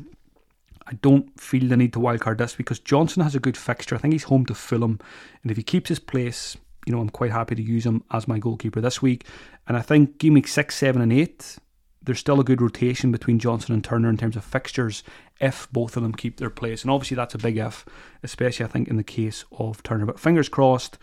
I 0.88 0.94
don't 1.02 1.38
feel 1.42 1.68
the 1.68 1.76
need 1.76 1.92
to 1.92 2.00
wildcard 2.00 2.38
this 2.38 2.56
because 2.56 2.80
Johnstone 2.80 3.26
has 3.26 3.36
a 3.36 3.42
good 3.42 3.58
fixture. 3.58 3.96
I 3.96 3.98
think 3.98 4.14
he's 4.14 4.24
home 4.24 4.46
to 4.46 4.56
Fulham, 4.56 5.02
and 5.42 5.52
if 5.52 5.58
he 5.58 5.64
keeps 5.64 5.90
his 5.90 6.00
place, 6.00 6.56
you 6.86 6.94
know, 6.94 7.02
I'm 7.02 7.10
quite 7.10 7.32
happy 7.32 7.56
to 7.56 7.62
use 7.62 7.86
him 7.86 8.04
as 8.12 8.28
my 8.28 8.40
goalkeeper 8.40 8.82
this 8.82 9.02
week. 9.02 9.26
And 9.68 9.76
I 9.76 9.82
think 9.82 10.18
game 10.18 10.36
week 10.36 10.48
six, 10.48 10.76
seven, 10.76 11.02
and 11.02 11.12
eight, 11.12 11.58
there's 12.04 12.20
still 12.20 12.40
a 12.40 12.44
good 12.44 12.62
rotation 12.62 13.12
between 13.12 13.40
Johnstone 13.40 13.76
and 13.76 13.84
Turner 13.84 14.10
in 14.10 14.18
terms 14.18 14.36
of 14.36 14.44
fixtures 14.44 15.04
if 15.42 15.68
both 15.72 15.98
of 15.98 16.04
them 16.04 16.14
keep 16.14 16.38
their 16.38 16.50
place. 16.50 16.84
And 16.84 16.92
obviously, 16.92 17.16
that's 17.16 17.36
a 17.36 17.40
big 17.40 17.58
if, 17.58 17.86
especially 18.24 18.66
I 18.66 18.70
think 18.70 18.88
in 18.88 18.98
the 18.98 19.04
case 19.04 19.44
of 19.58 19.82
Turner. 19.84 20.06
But 20.06 20.20
fingers 20.20 20.50
crossed. 20.50 20.98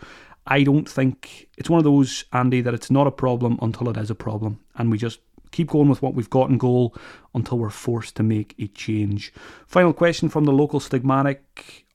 I 0.47 0.63
don't 0.63 0.89
think 0.89 1.49
it's 1.57 1.69
one 1.69 1.77
of 1.77 1.85
those, 1.85 2.25
Andy, 2.33 2.61
that 2.61 2.73
it's 2.73 2.91
not 2.91 3.07
a 3.07 3.11
problem 3.11 3.59
until 3.61 3.89
it 3.89 3.97
is 3.97 4.09
a 4.09 4.15
problem. 4.15 4.59
And 4.75 4.91
we 4.91 4.97
just 4.97 5.19
keep 5.51 5.69
going 5.69 5.87
with 5.87 6.01
what 6.01 6.15
we've 6.15 6.29
got 6.29 6.49
in 6.49 6.57
goal 6.57 6.95
until 7.33 7.59
we're 7.59 7.69
forced 7.69 8.15
to 8.15 8.23
make 8.23 8.55
a 8.59 8.67
change. 8.67 9.33
Final 9.67 9.93
question 9.93 10.27
from 10.27 10.45
the 10.45 10.51
local 10.51 10.79
stigmatic 10.79 11.37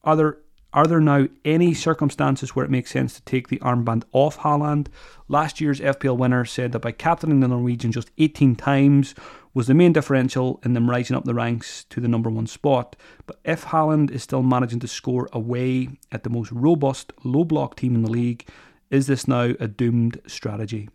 Are 0.05 0.17
there 0.17 0.39
are 0.73 0.87
there 0.87 1.01
now 1.01 1.29
any 1.45 1.73
circumstances 1.73 2.55
where 2.55 2.65
it 2.65 2.71
makes 2.71 2.91
sense 2.91 3.15
to 3.15 3.23
take 3.23 3.49
the 3.49 3.59
armband 3.61 4.05
off 4.13 4.39
Haaland? 4.39 4.89
Last 5.27 5.61
year's 5.61 5.81
FPL 5.81 6.19
winner 6.19 6.45
said 6.45 6.73
that 6.73 6.81
by 6.81 6.93
captaining 6.93 7.41
the 7.41 7.49
Norwegian 7.49 7.91
just 7.91 8.11
18 8.19 8.55
times 8.55 9.15
was 9.55 9.67
the 9.67 9.75
main 9.75 9.95
differential 9.95 10.61
in 10.65 10.75
them 10.75 10.91
rising 10.91 11.17
up 11.17 11.25
the 11.25 11.35
ranks 11.35 11.85
to 11.85 12.01
the 12.01 12.09
number 12.09 12.29
one 12.29 12.47
spot. 12.47 12.97
But 13.27 13.41
if 13.45 13.65
Haaland 13.65 14.11
is 14.11 14.23
still 14.23 14.43
managing 14.43 14.81
to 14.81 14.89
score 14.89 15.29
away 15.33 15.89
at 16.13 16.23
the 16.23 16.31
most 16.31 16.53
robust 16.53 17.13
low 17.25 17.45
block 17.45 17.77
team 17.77 17.95
in 17.95 18.03
the 18.03 18.11
league, 18.11 18.47
is 18.91 19.07
this 19.07 19.27
now 19.27 19.55
a 19.59 19.69
doomed 19.69 20.21
strategy? 20.27 20.91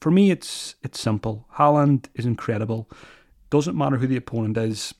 For 0.00 0.10
me, 0.10 0.30
it's 0.30 0.74
it's 0.82 0.98
simple. 0.98 1.46
Haaland 1.56 2.06
is 2.14 2.26
incredible. 2.26 2.90
Doesn't 3.50 3.76
matter 3.76 3.98
who 3.98 4.06
the 4.06 4.16
opponent 4.16 4.56
is, 4.56 4.94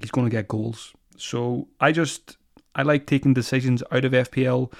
he's 0.00 0.10
going 0.10 0.26
to 0.26 0.34
get 0.34 0.48
goals. 0.48 0.94
So 1.18 1.68
I 1.78 1.92
just 1.92 2.38
I 2.76 2.82
like 2.82 3.06
taking 3.06 3.34
decisions 3.34 3.82
out 3.90 4.04
of 4.04 4.12
FPL. 4.12 4.72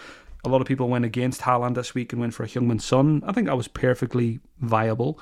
A 0.44 0.48
lot 0.48 0.60
of 0.60 0.68
people 0.68 0.88
went 0.88 1.04
against 1.04 1.40
Haaland 1.40 1.74
this 1.74 1.94
week 1.94 2.12
and 2.12 2.20
went 2.20 2.34
for 2.34 2.44
a 2.44 2.46
Heung-min 2.46 2.78
Son. 2.78 3.22
I 3.26 3.32
think 3.32 3.48
that 3.48 3.56
was 3.56 3.66
perfectly 3.66 4.38
viable. 4.60 5.18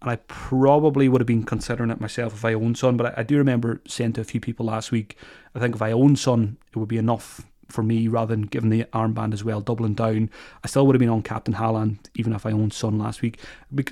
And 0.00 0.10
I 0.10 0.16
probably 0.28 1.08
would 1.08 1.20
have 1.20 1.26
been 1.26 1.44
considering 1.44 1.90
it 1.90 2.00
myself 2.00 2.32
if 2.32 2.44
I 2.44 2.54
owned 2.54 2.78
Son. 2.78 2.96
But 2.96 3.18
I, 3.18 3.20
I 3.20 3.22
do 3.24 3.36
remember 3.36 3.82
saying 3.86 4.14
to 4.14 4.20
a 4.20 4.24
few 4.24 4.40
people 4.40 4.66
last 4.66 4.90
week, 4.90 5.16
I 5.54 5.58
think 5.58 5.74
if 5.74 5.82
I 5.82 5.92
owned 5.92 6.18
Son, 6.18 6.56
it 6.72 6.78
would 6.78 6.88
be 6.88 6.96
enough 6.96 7.44
for 7.68 7.82
me 7.82 8.06
rather 8.06 8.34
than 8.34 8.46
giving 8.46 8.70
the 8.70 8.84
armband 8.92 9.32
as 9.32 9.42
well, 9.42 9.60
doubling 9.60 9.94
down. 9.94 10.30
I 10.62 10.68
still 10.68 10.86
would 10.86 10.94
have 10.94 11.00
been 11.00 11.08
on 11.08 11.22
Captain 11.22 11.54
Haaland 11.54 11.98
even 12.14 12.32
if 12.32 12.46
I 12.46 12.52
owned 12.52 12.72
Son 12.72 12.98
last 12.98 13.22
week. 13.22 13.40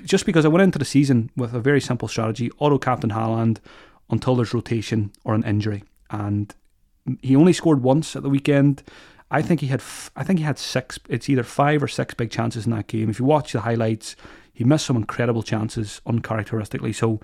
Just 0.03 0.25
because 0.25 0.45
I 0.45 0.49
went 0.49 0.63
into 0.63 0.79
the 0.79 0.85
season 0.85 1.31
with 1.35 1.53
a 1.53 1.59
very 1.59 1.81
simple 1.81 2.07
strategy 2.07 2.49
auto 2.59 2.77
Captain 2.77 3.09
Haaland 3.09 3.57
until 4.09 4.35
there's 4.35 4.53
rotation 4.53 5.11
or 5.23 5.33
an 5.33 5.43
injury. 5.43 5.83
And 6.09 6.53
he 7.21 7.35
only 7.35 7.53
scored 7.53 7.83
once 7.83 8.15
at 8.15 8.23
the 8.23 8.29
weekend. 8.29 8.83
I 9.29 9.41
think 9.41 9.61
he 9.61 9.67
had 9.67 9.81
I 10.15 10.23
think 10.23 10.39
he 10.39 10.45
had 10.45 10.59
six. 10.59 10.99
It's 11.09 11.29
either 11.29 11.43
five 11.43 11.81
or 11.81 11.87
six 11.87 12.13
big 12.13 12.31
chances 12.31 12.65
in 12.65 12.71
that 12.71 12.87
game. 12.87 13.09
If 13.09 13.19
you 13.19 13.25
watch 13.25 13.53
the 13.53 13.61
highlights, 13.61 14.15
he 14.53 14.63
missed 14.63 14.85
some 14.85 14.97
incredible 14.97 15.43
chances 15.43 16.01
uncharacteristically. 16.05 16.93
So 16.93 17.19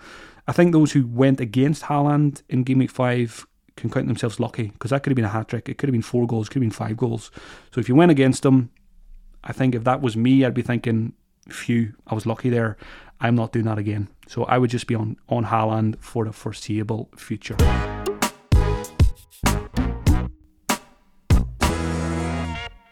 I 0.47 0.53
think 0.53 0.71
those 0.71 0.93
who 0.93 1.05
went 1.05 1.41
against 1.41 1.83
Haaland 1.83 2.43
in 2.49 2.63
game 2.63 2.79
week 2.79 2.91
five 2.91 3.45
can 3.75 3.89
count 3.89 4.07
themselves 4.07 4.39
lucky 4.39 4.69
because 4.69 4.91
that 4.91 5.03
could 5.03 5.11
have 5.11 5.15
been 5.15 5.25
a 5.25 5.29
hat 5.29 5.49
trick. 5.49 5.69
It 5.69 5.77
could 5.77 5.89
have 5.89 5.93
been 5.93 6.01
four 6.01 6.25
goals, 6.25 6.49
could 6.49 6.61
have 6.61 6.69
been 6.69 6.71
five 6.71 6.97
goals. 6.97 7.29
So 7.71 7.79
if 7.79 7.89
you 7.89 7.95
went 7.95 8.11
against 8.11 8.45
him, 8.45 8.71
I 9.43 9.53
think 9.53 9.75
if 9.75 9.83
that 9.83 10.01
was 10.01 10.17
me, 10.17 10.45
I'd 10.45 10.53
be 10.53 10.61
thinking, 10.61 11.13
phew, 11.49 11.93
I 12.07 12.15
was 12.15 12.25
lucky 12.25 12.49
there. 12.49 12.77
I'm 13.19 13.35
not 13.35 13.51
doing 13.51 13.65
that 13.65 13.77
again. 13.77 14.07
So 14.27 14.45
I 14.45 14.57
would 14.57 14.69
just 14.69 14.87
be 14.87 14.95
on 14.95 15.17
on 15.29 15.45
Haaland 15.45 15.99
for 15.99 16.25
the 16.25 16.31
foreseeable 16.31 17.09
future. 17.17 17.57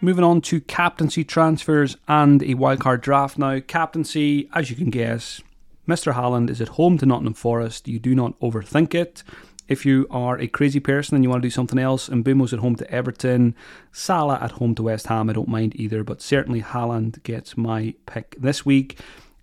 Moving 0.05 0.23
on 0.23 0.41
to 0.41 0.61
captaincy 0.61 1.23
transfers 1.23 1.97
and 2.07 2.43
a 2.43 2.53
wildcard 2.53 3.01
draft 3.01 3.39
now. 3.39 3.59
Captaincy, 3.59 4.47
as 4.53 4.69
you 4.69 4.75
can 4.75 4.91
guess, 4.91 5.41
Mr. 5.87 6.13
Haaland 6.13 6.51
is 6.51 6.61
at 6.61 6.67
home 6.67 6.99
to 6.99 7.07
Nottingham 7.07 7.33
Forest. 7.33 7.87
You 7.87 7.97
do 7.97 8.13
not 8.13 8.39
overthink 8.39 8.93
it. 8.93 9.23
If 9.67 9.83
you 9.83 10.05
are 10.11 10.37
a 10.37 10.45
crazy 10.45 10.79
person 10.79 11.15
and 11.15 11.23
you 11.23 11.29
want 11.31 11.41
to 11.41 11.47
do 11.47 11.51
something 11.51 11.79
else, 11.79 12.07
Mbeumo's 12.07 12.53
at 12.53 12.59
home 12.59 12.75
to 12.75 12.91
Everton, 12.91 13.55
Salah 13.91 14.37
at 14.43 14.51
home 14.51 14.75
to 14.75 14.83
West 14.83 15.07
Ham, 15.07 15.27
I 15.27 15.33
don't 15.33 15.47
mind 15.47 15.75
either, 15.75 16.03
but 16.03 16.21
certainly 16.21 16.61
Haaland 16.61 17.23
gets 17.23 17.57
my 17.57 17.95
pick 18.05 18.35
this 18.39 18.63
week. 18.63 18.99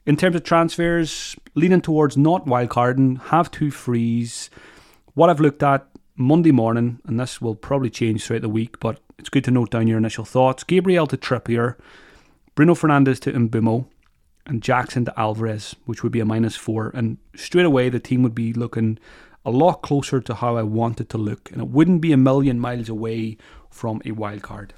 In 0.07 0.17
terms 0.17 0.37
of 0.37 0.45
transfers, 0.45 1.35
leaning 1.57 1.81
towards 1.81 2.17
not 2.17 2.47
wildcarding, 2.47 3.21
have 3.21 3.51
two 3.51 3.73
frees. 3.73 4.49
What 5.15 5.29
I've 5.29 5.41
looked 5.41 5.65
at 5.65 5.89
Monday 6.15 6.53
morning, 6.53 7.01
and 7.05 7.19
this 7.19 7.41
will 7.41 7.57
probably 7.57 7.91
change 7.91 8.25
throughout 8.25 8.43
the 8.43 8.49
week, 8.49 8.79
but 8.79 9.01
it's 9.23 9.29
good 9.29 9.45
to 9.45 9.53
note 9.53 9.71
down 9.71 9.87
your 9.87 9.99
initial 9.99 10.25
thoughts. 10.25 10.65
Gabriel 10.65 11.07
to 11.07 11.17
Trippier, 11.17 11.77
Bruno 12.57 12.75
Fernandes 12.75 13.21
to 13.21 13.33
Mbeumo, 13.33 13.87
and 14.47 14.61
Jackson 14.61 15.05
to 15.05 15.15
Alvarez, 15.17 15.77
which 15.85 16.03
would 16.03 16.11
be 16.11 16.19
a 16.19 16.25
minus 16.25 16.57
four. 16.57 16.91
And 16.93 17.19
straight 17.37 17.65
away, 17.65 17.89
the 17.89 18.01
team 18.01 18.25
would 18.25 18.35
be 18.35 18.53
looking 18.53 18.99
a 19.45 19.51
lot 19.53 19.83
closer 19.83 20.21
to 20.21 20.35
how 20.35 20.57
I 20.57 20.65
wanted 20.65 21.09
to 21.11 21.19
look, 21.19 21.53
and 21.53 21.61
it 21.63 21.69
wouldn't 21.69 22.01
be 22.01 22.11
a 22.11 22.17
million 22.17 22.59
miles 22.59 22.89
away 22.89 23.37
from 23.71 24.03
a 24.05 24.11
wild 24.11 24.43
card. 24.43 24.75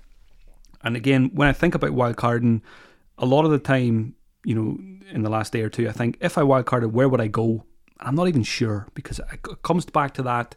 And 0.83 0.95
again, 0.95 1.31
when 1.33 1.49
I 1.49 1.55
think 1.55 1.75
about 1.75 1.93
wild 1.93 2.17
carding, 2.17 2.61
a 3.17 3.25
lot 3.25 3.47
of 3.47 3.51
the 3.51 3.59
time, 3.59 4.15
you 4.45 4.55
know, 4.55 4.79
in 5.11 5.23
the 5.23 5.31
last 5.31 5.55
day 5.55 5.63
or 5.63 5.71
two, 5.71 5.89
I 5.89 5.93
think 5.93 6.19
if 6.21 6.37
I 6.37 6.43
wild 6.43 6.67
carded, 6.67 6.93
where 6.93 7.09
would 7.09 7.23
I 7.23 7.29
go? 7.29 7.65
I'm 7.99 8.15
not 8.15 8.29
even 8.29 8.43
sure 8.43 8.89
because 8.93 9.21
it 9.21 9.63
comes 9.63 9.87
back 9.87 10.13
to 10.15 10.23
that 10.25 10.55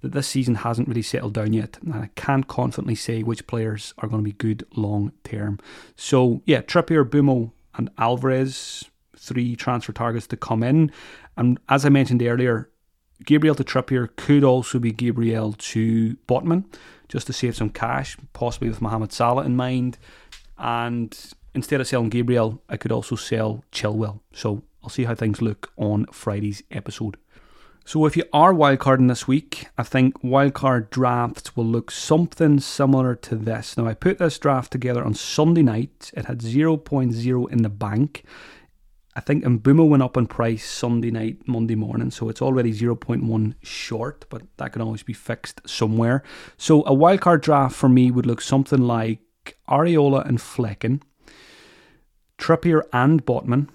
that 0.00 0.12
this 0.12 0.28
season 0.28 0.56
hasn't 0.56 0.88
really 0.88 1.02
settled 1.02 1.34
down 1.34 1.52
yet, 1.52 1.78
and 1.82 1.94
I 1.94 2.10
can't 2.14 2.46
confidently 2.46 2.94
say 2.94 3.22
which 3.22 3.46
players 3.46 3.94
are 3.98 4.08
going 4.08 4.22
to 4.22 4.30
be 4.30 4.32
good 4.32 4.64
long 4.76 5.12
term. 5.24 5.58
So 5.96 6.42
yeah, 6.46 6.62
Trippier, 6.62 7.04
Mbeumo, 7.04 7.52
and 7.74 7.90
Alvarez, 7.98 8.84
three 9.16 9.56
transfer 9.56 9.92
targets 9.92 10.26
to 10.28 10.36
come 10.36 10.62
in. 10.62 10.92
And 11.36 11.58
as 11.68 11.84
I 11.84 11.88
mentioned 11.88 12.22
earlier, 12.22 12.70
Gabriel 13.24 13.54
to 13.56 13.64
Trippier 13.64 14.08
could 14.16 14.44
also 14.44 14.78
be 14.78 14.92
Gabriel 14.92 15.52
to 15.52 16.16
Botman, 16.28 16.64
just 17.08 17.26
to 17.26 17.32
save 17.32 17.56
some 17.56 17.70
cash, 17.70 18.16
possibly 18.32 18.68
with 18.68 18.80
Mohamed 18.80 19.12
Salah 19.12 19.44
in 19.44 19.56
mind. 19.56 19.98
And 20.56 21.16
instead 21.54 21.80
of 21.80 21.88
selling 21.88 22.10
Gabriel, 22.10 22.62
I 22.68 22.76
could 22.76 22.92
also 22.92 23.16
sell 23.16 23.64
Chilwell. 23.72 24.20
So 24.32 24.62
I'll 24.82 24.90
see 24.90 25.04
how 25.04 25.14
things 25.14 25.42
look 25.42 25.72
on 25.76 26.06
Friday's 26.06 26.62
episode. 26.70 27.16
So 27.88 28.04
if 28.04 28.18
you 28.18 28.24
are 28.34 28.52
wildcarding 28.52 29.08
this 29.08 29.26
week, 29.26 29.68
I 29.78 29.82
think 29.82 30.20
wildcard 30.20 30.90
drafts 30.90 31.56
will 31.56 31.64
look 31.64 31.90
something 31.90 32.60
similar 32.60 33.14
to 33.14 33.34
this. 33.34 33.78
Now 33.78 33.86
I 33.86 33.94
put 33.94 34.18
this 34.18 34.38
draft 34.38 34.70
together 34.70 35.02
on 35.02 35.14
Sunday 35.14 35.62
night. 35.62 36.10
It 36.14 36.26
had 36.26 36.40
0.0 36.40 37.50
in 37.50 37.62
the 37.62 37.68
bank. 37.70 38.24
I 39.16 39.20
think 39.20 39.42
Mbeumo 39.42 39.88
went 39.88 40.02
up 40.02 40.18
in 40.18 40.26
price 40.26 40.68
Sunday 40.68 41.10
night, 41.10 41.48
Monday 41.48 41.76
morning, 41.76 42.10
so 42.10 42.28
it's 42.28 42.42
already 42.42 42.74
0.1 42.74 43.54
short, 43.62 44.26
but 44.28 44.42
that 44.58 44.74
can 44.74 44.82
always 44.82 45.02
be 45.02 45.14
fixed 45.14 45.66
somewhere. 45.66 46.22
So 46.58 46.82
a 46.82 46.94
wildcard 46.94 47.40
draft 47.40 47.74
for 47.74 47.88
me 47.88 48.10
would 48.10 48.26
look 48.26 48.42
something 48.42 48.82
like 48.82 49.22
Areola 49.66 50.28
and 50.28 50.36
Flekken, 50.36 51.00
Trippier 52.36 52.82
and 52.92 53.24
Botman, 53.24 53.70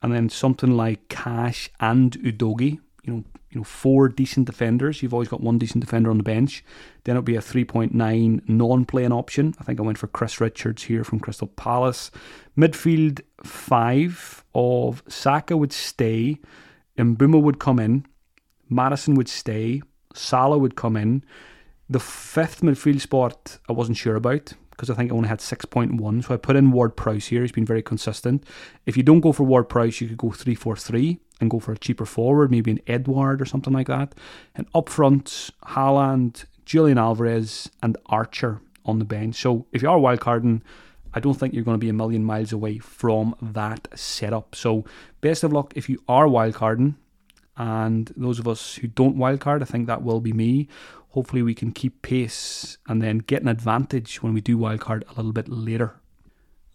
and 0.00 0.14
then 0.14 0.28
something 0.28 0.76
like 0.76 1.08
Cash 1.08 1.70
and 1.80 2.12
Udogie 2.20 2.78
you 3.04 3.12
know, 3.12 3.24
you 3.50 3.58
know, 3.60 3.64
four 3.64 4.08
decent 4.08 4.46
defenders. 4.46 5.02
You've 5.02 5.12
always 5.12 5.28
got 5.28 5.40
one 5.40 5.58
decent 5.58 5.84
defender 5.84 6.10
on 6.10 6.18
the 6.18 6.22
bench. 6.22 6.64
Then 7.04 7.16
it'll 7.16 7.22
be 7.22 7.36
a 7.36 7.40
3.9 7.40 8.48
non-playing 8.48 9.12
option. 9.12 9.54
I 9.58 9.64
think 9.64 9.80
I 9.80 9.82
went 9.82 9.98
for 9.98 10.06
Chris 10.06 10.40
Richards 10.40 10.84
here 10.84 11.04
from 11.04 11.20
Crystal 11.20 11.48
Palace. 11.48 12.10
Midfield 12.56 13.20
five 13.42 14.44
of 14.54 15.02
Saka 15.08 15.56
would 15.56 15.72
stay, 15.72 16.38
Mbeumo 16.96 17.42
would 17.42 17.58
come 17.58 17.78
in, 17.78 18.06
Maddison 18.68 19.14
would 19.14 19.28
stay, 19.28 19.82
Salah 20.14 20.58
would 20.58 20.76
come 20.76 20.96
in. 20.96 21.24
The 21.90 22.00
fifth 22.00 22.60
midfield 22.62 23.00
spot 23.00 23.58
I 23.68 23.72
wasn't 23.72 23.98
sure 23.98 24.16
about 24.16 24.54
because 24.82 24.90
I 24.90 24.98
think 24.98 25.12
I 25.12 25.14
only 25.14 25.28
had 25.28 25.38
6.1. 25.38 26.24
So 26.24 26.34
I 26.34 26.36
put 26.36 26.56
in 26.56 26.72
Ward 26.72 26.96
Prowse 26.96 27.26
here. 27.26 27.42
He's 27.42 27.52
been 27.52 27.64
very 27.64 27.82
consistent. 27.82 28.44
If 28.84 28.96
you 28.96 29.04
don't 29.04 29.20
go 29.20 29.30
for 29.30 29.44
Ward 29.44 29.68
Prowse, 29.68 30.00
you 30.00 30.08
could 30.08 30.16
go 30.16 30.32
3 30.32 30.56
4 30.56 30.74
3 30.74 31.20
and 31.40 31.48
go 31.48 31.60
for 31.60 31.70
a 31.70 31.78
cheaper 31.78 32.04
forward, 32.04 32.50
maybe 32.50 32.72
an 32.72 32.80
Edouard 32.88 33.40
or 33.40 33.44
something 33.44 33.72
like 33.72 33.86
that. 33.86 34.12
And 34.56 34.66
up 34.74 34.88
front, 34.88 35.50
Haaland, 35.66 36.46
Julian 36.64 36.98
Alvarez, 36.98 37.70
and 37.80 37.96
Archer 38.06 38.60
on 38.84 38.98
the 38.98 39.04
bench. 39.04 39.36
So 39.36 39.66
if 39.70 39.82
you 39.82 39.88
are 39.88 39.98
wildcarding, 39.98 40.62
I 41.14 41.20
don't 41.20 41.34
think 41.34 41.54
you're 41.54 41.62
going 41.62 41.78
to 41.78 41.84
be 41.84 41.88
a 41.88 41.92
million 41.92 42.24
miles 42.24 42.52
away 42.52 42.78
from 42.78 43.36
that 43.40 43.86
setup. 43.94 44.56
So 44.56 44.84
best 45.20 45.44
of 45.44 45.52
luck 45.52 45.74
if 45.76 45.88
you 45.88 46.02
are 46.08 46.26
wildcarding. 46.26 46.96
And 47.56 48.12
those 48.16 48.40
of 48.40 48.48
us 48.48 48.74
who 48.74 48.88
don't 48.88 49.16
wildcard, 49.16 49.62
I 49.62 49.66
think 49.66 49.86
that 49.86 50.02
will 50.02 50.20
be 50.20 50.32
me. 50.32 50.66
Hopefully, 51.12 51.42
we 51.42 51.54
can 51.54 51.72
keep 51.72 52.02
pace 52.02 52.78
and 52.88 53.00
then 53.00 53.18
get 53.18 53.42
an 53.42 53.48
advantage 53.48 54.22
when 54.22 54.34
we 54.34 54.40
do 54.40 54.58
wildcard 54.58 55.02
a 55.08 55.14
little 55.14 55.32
bit 55.32 55.48
later. 55.48 56.00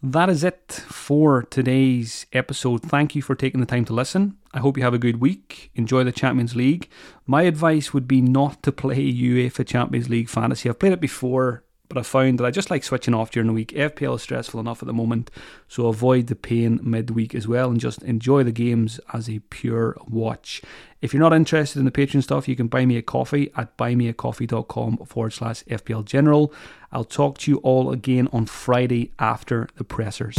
That 0.00 0.30
is 0.30 0.44
it 0.44 0.84
for 0.86 1.42
today's 1.42 2.24
episode. 2.32 2.82
Thank 2.82 3.16
you 3.16 3.22
for 3.22 3.34
taking 3.34 3.58
the 3.58 3.66
time 3.66 3.84
to 3.86 3.92
listen. 3.92 4.36
I 4.54 4.60
hope 4.60 4.76
you 4.76 4.84
have 4.84 4.94
a 4.94 4.98
good 4.98 5.20
week. 5.20 5.72
Enjoy 5.74 6.04
the 6.04 6.12
Champions 6.12 6.54
League. 6.54 6.88
My 7.26 7.42
advice 7.42 7.92
would 7.92 8.06
be 8.06 8.20
not 8.20 8.62
to 8.62 8.70
play 8.70 9.12
UEFA 9.12 9.66
Champions 9.66 10.08
League 10.08 10.28
fantasy. 10.28 10.68
I've 10.68 10.78
played 10.78 10.92
it 10.92 11.00
before 11.00 11.64
but 11.88 11.98
I 11.98 12.02
found 12.02 12.38
that 12.38 12.44
I 12.44 12.50
just 12.50 12.70
like 12.70 12.84
switching 12.84 13.14
off 13.14 13.30
during 13.30 13.46
the 13.46 13.52
week. 13.52 13.72
FPL 13.72 14.16
is 14.16 14.22
stressful 14.22 14.60
enough 14.60 14.82
at 14.82 14.86
the 14.86 14.92
moment, 14.92 15.30
so 15.68 15.86
avoid 15.86 16.26
the 16.26 16.36
pain 16.36 16.80
midweek 16.82 17.34
as 17.34 17.48
well 17.48 17.70
and 17.70 17.80
just 17.80 18.02
enjoy 18.02 18.42
the 18.42 18.52
games 18.52 19.00
as 19.12 19.28
a 19.28 19.38
pure 19.50 19.96
watch. 20.06 20.62
If 21.00 21.14
you're 21.14 21.22
not 21.22 21.32
interested 21.32 21.78
in 21.78 21.84
the 21.84 21.90
Patreon 21.90 22.22
stuff, 22.22 22.48
you 22.48 22.56
can 22.56 22.68
buy 22.68 22.84
me 22.84 22.96
a 22.96 23.02
coffee 23.02 23.50
at 23.56 23.76
buymeacoffee.com 23.76 24.98
forward 25.06 25.32
slash 25.32 25.62
FPL 25.64 26.04
General. 26.04 26.52
I'll 26.92 27.04
talk 27.04 27.38
to 27.38 27.50
you 27.50 27.58
all 27.58 27.90
again 27.92 28.28
on 28.32 28.46
Friday 28.46 29.12
after 29.18 29.68
the 29.76 29.84
pressers. 29.84 30.38